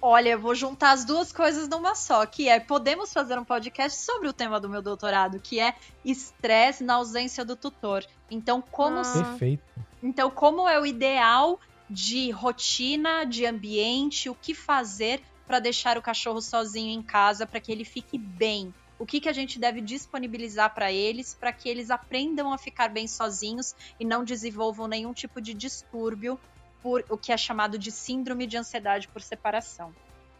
Olha, 0.02 0.30
eu 0.30 0.40
vou 0.40 0.56
juntar 0.56 0.92
as 0.92 1.04
duas 1.04 1.32
coisas 1.32 1.68
numa 1.68 1.94
só, 1.94 2.26
que 2.26 2.48
é 2.48 2.60
podemos 2.60 3.12
fazer 3.12 3.38
um 3.38 3.44
podcast 3.44 4.02
sobre 4.02 4.30
o 4.30 4.34
tema 4.34 4.60
do 4.60 4.70
meu 4.70 4.82
doutorado, 4.82 5.40
que 5.40 5.60
é 5.60 5.76
estresse 6.06 6.84
na 6.86 6.96
ausência 6.96 7.44
do 7.44 7.56
tutor. 7.56 8.06
Então, 8.32 8.62
como 8.62 9.00
ah. 9.00 9.04
Perfeito. 9.04 9.64
Então, 10.02 10.32
como 10.32 10.68
é 10.70 10.80
o 10.80 10.86
ideal 10.86 11.60
de 11.90 12.30
rotina, 12.32 13.26
de 13.26 13.46
ambiente, 13.46 14.30
o 14.30 14.36
que 14.36 14.54
fazer 14.54 15.22
para 15.48 15.60
deixar 15.60 15.98
o 15.98 16.02
cachorro 16.02 16.42
sozinho 16.42 16.92
em 16.92 17.02
casa 17.02 17.48
para 17.48 17.60
que 17.60 17.72
ele 17.72 17.84
fique 17.84 18.18
bem? 18.18 18.74
O 19.00 19.06
que, 19.06 19.20
que 19.22 19.30
a 19.30 19.34
gente 19.34 19.58
deve 19.58 19.82
disponibilizar 19.82 20.74
para 20.76 20.92
eles 20.92 21.34
para 21.34 21.54
que 21.54 21.70
eles 21.70 21.90
aprendam 21.90 22.54
a 22.54 22.58
ficar 22.58 22.90
bem 22.90 23.08
sozinhos 23.08 23.74
e 24.00 24.06
não 24.06 24.24
desenvolvam 24.24 24.88
nenhum 24.88 25.14
tipo 25.14 25.42
de 25.42 25.54
distúrbio 25.54 26.40
por 26.82 27.04
o 27.10 27.18
que 27.18 27.32
é 27.32 27.38
chamado 27.38 27.80
de 27.80 27.92
síndrome 27.92 28.46
de 28.46 28.58
ansiedade 28.58 29.08
por 29.08 29.22
separação. 29.22 29.94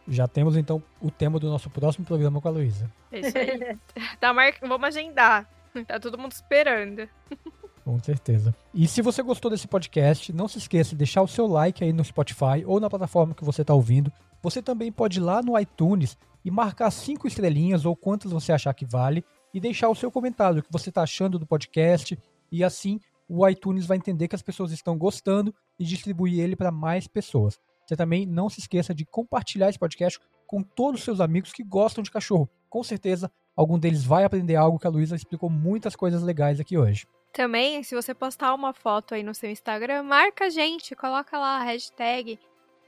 Já 0.06 0.28
temos 0.28 0.56
então 0.56 0.82
o 1.00 1.10
tema 1.10 1.38
do 1.38 1.48
nosso 1.48 1.70
próximo 1.70 2.04
programa 2.04 2.40
com 2.40 2.48
a 2.48 2.50
Luísa. 2.50 2.90
É 3.10 3.20
isso 3.20 3.36
aí. 3.36 3.78
tá 4.20 4.32
mar... 4.32 4.52
Vamos 4.60 4.88
agendar. 4.88 5.48
Tá 5.86 6.00
todo 6.00 6.18
mundo 6.18 6.32
esperando. 6.32 7.08
Com 7.90 7.98
certeza. 7.98 8.54
E 8.72 8.86
se 8.86 9.02
você 9.02 9.20
gostou 9.20 9.50
desse 9.50 9.66
podcast, 9.66 10.32
não 10.32 10.46
se 10.46 10.58
esqueça 10.58 10.90
de 10.90 10.98
deixar 10.98 11.22
o 11.22 11.26
seu 11.26 11.48
like 11.48 11.82
aí 11.82 11.92
no 11.92 12.04
Spotify 12.04 12.64
ou 12.64 12.78
na 12.78 12.88
plataforma 12.88 13.34
que 13.34 13.44
você 13.44 13.62
está 13.62 13.74
ouvindo. 13.74 14.12
Você 14.40 14.62
também 14.62 14.92
pode 14.92 15.18
ir 15.18 15.22
lá 15.22 15.42
no 15.42 15.58
iTunes 15.58 16.16
e 16.44 16.52
marcar 16.52 16.92
cinco 16.92 17.26
estrelinhas 17.26 17.84
ou 17.84 17.96
quantas 17.96 18.30
você 18.30 18.52
achar 18.52 18.72
que 18.74 18.86
vale 18.86 19.24
e 19.52 19.58
deixar 19.58 19.88
o 19.88 19.94
seu 19.96 20.08
comentário, 20.08 20.60
o 20.60 20.62
que 20.62 20.70
você 20.70 20.90
está 20.90 21.02
achando 21.02 21.36
do 21.36 21.44
podcast 21.44 22.16
e 22.52 22.62
assim 22.62 23.00
o 23.28 23.46
iTunes 23.48 23.86
vai 23.86 23.96
entender 23.96 24.28
que 24.28 24.36
as 24.36 24.42
pessoas 24.42 24.70
estão 24.70 24.96
gostando 24.96 25.52
e 25.76 25.84
distribuir 25.84 26.38
ele 26.38 26.54
para 26.54 26.70
mais 26.70 27.08
pessoas. 27.08 27.58
Você 27.84 27.96
também 27.96 28.24
não 28.24 28.48
se 28.48 28.60
esqueça 28.60 28.94
de 28.94 29.04
compartilhar 29.04 29.68
esse 29.68 29.80
podcast 29.80 30.20
com 30.46 30.62
todos 30.62 31.00
os 31.00 31.04
seus 31.04 31.20
amigos 31.20 31.52
que 31.52 31.64
gostam 31.64 32.04
de 32.04 32.10
cachorro. 32.12 32.48
Com 32.68 32.84
certeza, 32.84 33.32
algum 33.56 33.80
deles 33.80 34.04
vai 34.04 34.22
aprender 34.22 34.54
algo 34.54 34.78
que 34.78 34.86
a 34.86 34.90
Luísa 34.90 35.16
explicou 35.16 35.50
muitas 35.50 35.96
coisas 35.96 36.22
legais 36.22 36.60
aqui 36.60 36.78
hoje. 36.78 37.04
Também, 37.32 37.82
se 37.82 37.94
você 37.94 38.12
postar 38.12 38.54
uma 38.54 38.72
foto 38.72 39.14
aí 39.14 39.22
no 39.22 39.34
seu 39.34 39.50
Instagram, 39.50 40.02
marca 40.02 40.46
a 40.46 40.50
gente, 40.50 40.96
coloca 40.96 41.38
lá 41.38 41.58
a 41.58 41.62
hashtag 41.62 42.38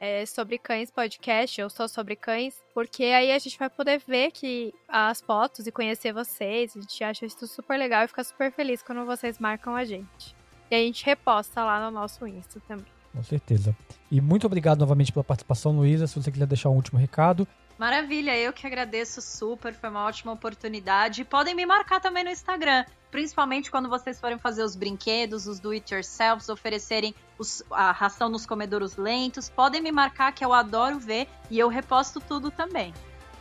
é, 0.01 0.27
sobre 0.27 0.59
cães 0.59 0.91
podcast, 0.91 1.61
eu 1.61 1.71
sou 1.71 1.89
sobre 1.89 2.17
cães, 2.17 2.61
porque 2.75 3.05
aí 3.05 3.31
a 3.31 3.39
gente 3.39 3.57
vai 3.57 3.71
poder 3.71 4.03
ver 4.05 4.33
que 4.33 4.75
as 4.89 5.21
fotos 5.21 5.65
e 5.65 5.71
conhecer 5.71 6.13
vocês. 6.13 6.77
A 6.77 6.81
gente 6.81 7.05
acha 7.05 7.25
isso 7.25 7.47
super 7.47 7.79
legal 7.79 8.05
e 8.05 8.09
fica 8.09 8.25
super 8.25 8.51
feliz 8.51 8.83
quando 8.83 9.07
vocês 9.07 9.39
marcam 9.39 9.77
a 9.77 9.85
gente. 9.85 10.35
E 10.69 10.75
a 10.75 10.79
gente 10.79 11.05
reposta 11.07 11.63
lá 11.65 11.85
no 11.85 11.93
nosso 11.93 12.27
Insta 12.27 12.61
também. 12.67 12.87
Com 13.13 13.23
certeza. 13.23 13.77
E 14.11 14.21
muito 14.21 14.45
obrigado 14.45 14.81
novamente 14.81 15.13
pela 15.13 15.23
participação, 15.23 15.71
Luísa. 15.71 16.09
Se 16.09 16.21
você 16.21 16.33
quiser 16.33 16.47
deixar 16.47 16.71
um 16.71 16.75
último 16.75 16.99
recado. 16.99 17.47
Maravilha, 17.79 18.37
eu 18.37 18.53
que 18.53 18.67
agradeço 18.67 19.21
super, 19.21 19.73
foi 19.73 19.89
uma 19.89 20.05
ótima 20.05 20.33
oportunidade. 20.33 21.25
Podem 21.25 21.55
me 21.55 21.65
marcar 21.65 22.01
também 22.01 22.25
no 22.25 22.31
Instagram, 22.31 22.85
principalmente 23.13 23.71
quando 23.71 23.89
vocês 23.89 24.19
forem 24.19 24.39
fazer 24.39 24.65
os 24.65 24.75
brinquedos, 24.75 25.47
os 25.47 25.61
do-it-yourselves, 25.61 26.49
oferecerem 26.49 27.15
os, 27.39 27.63
a 27.71 27.93
ração 27.93 28.29
nos 28.29 28.45
comedouros 28.47 28.97
lentos. 28.97 29.49
Podem 29.49 29.81
me 29.81 29.93
marcar 29.93 30.33
que 30.33 30.45
eu 30.45 30.53
adoro 30.53 30.99
ver 30.99 31.29
e 31.49 31.59
eu 31.59 31.69
reposto 31.69 32.21
tudo 32.21 32.51
também. 32.51 32.93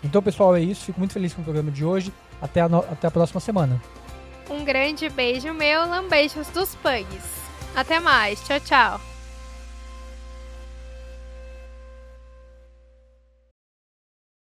Então, 0.03 0.21
pessoal, 0.21 0.55
é 0.55 0.61
isso. 0.61 0.85
Fico 0.85 0.99
muito 0.99 1.13
feliz 1.13 1.33
com 1.33 1.41
o 1.41 1.43
programa 1.43 1.71
de 1.71 1.85
hoje. 1.85 2.13
Até 2.41 2.61
a, 2.61 2.69
no... 2.69 2.79
até 2.79 3.07
a 3.07 3.11
próxima 3.11 3.39
semana. 3.39 3.81
Um 4.49 4.65
grande 4.65 5.09
beijo 5.09 5.53
meu, 5.53 5.87
lambeijos 5.87 6.47
dos 6.49 6.75
pugs. 6.75 7.23
Até 7.73 7.99
mais, 7.99 8.43
tchau, 8.43 8.59
tchau. 8.59 9.10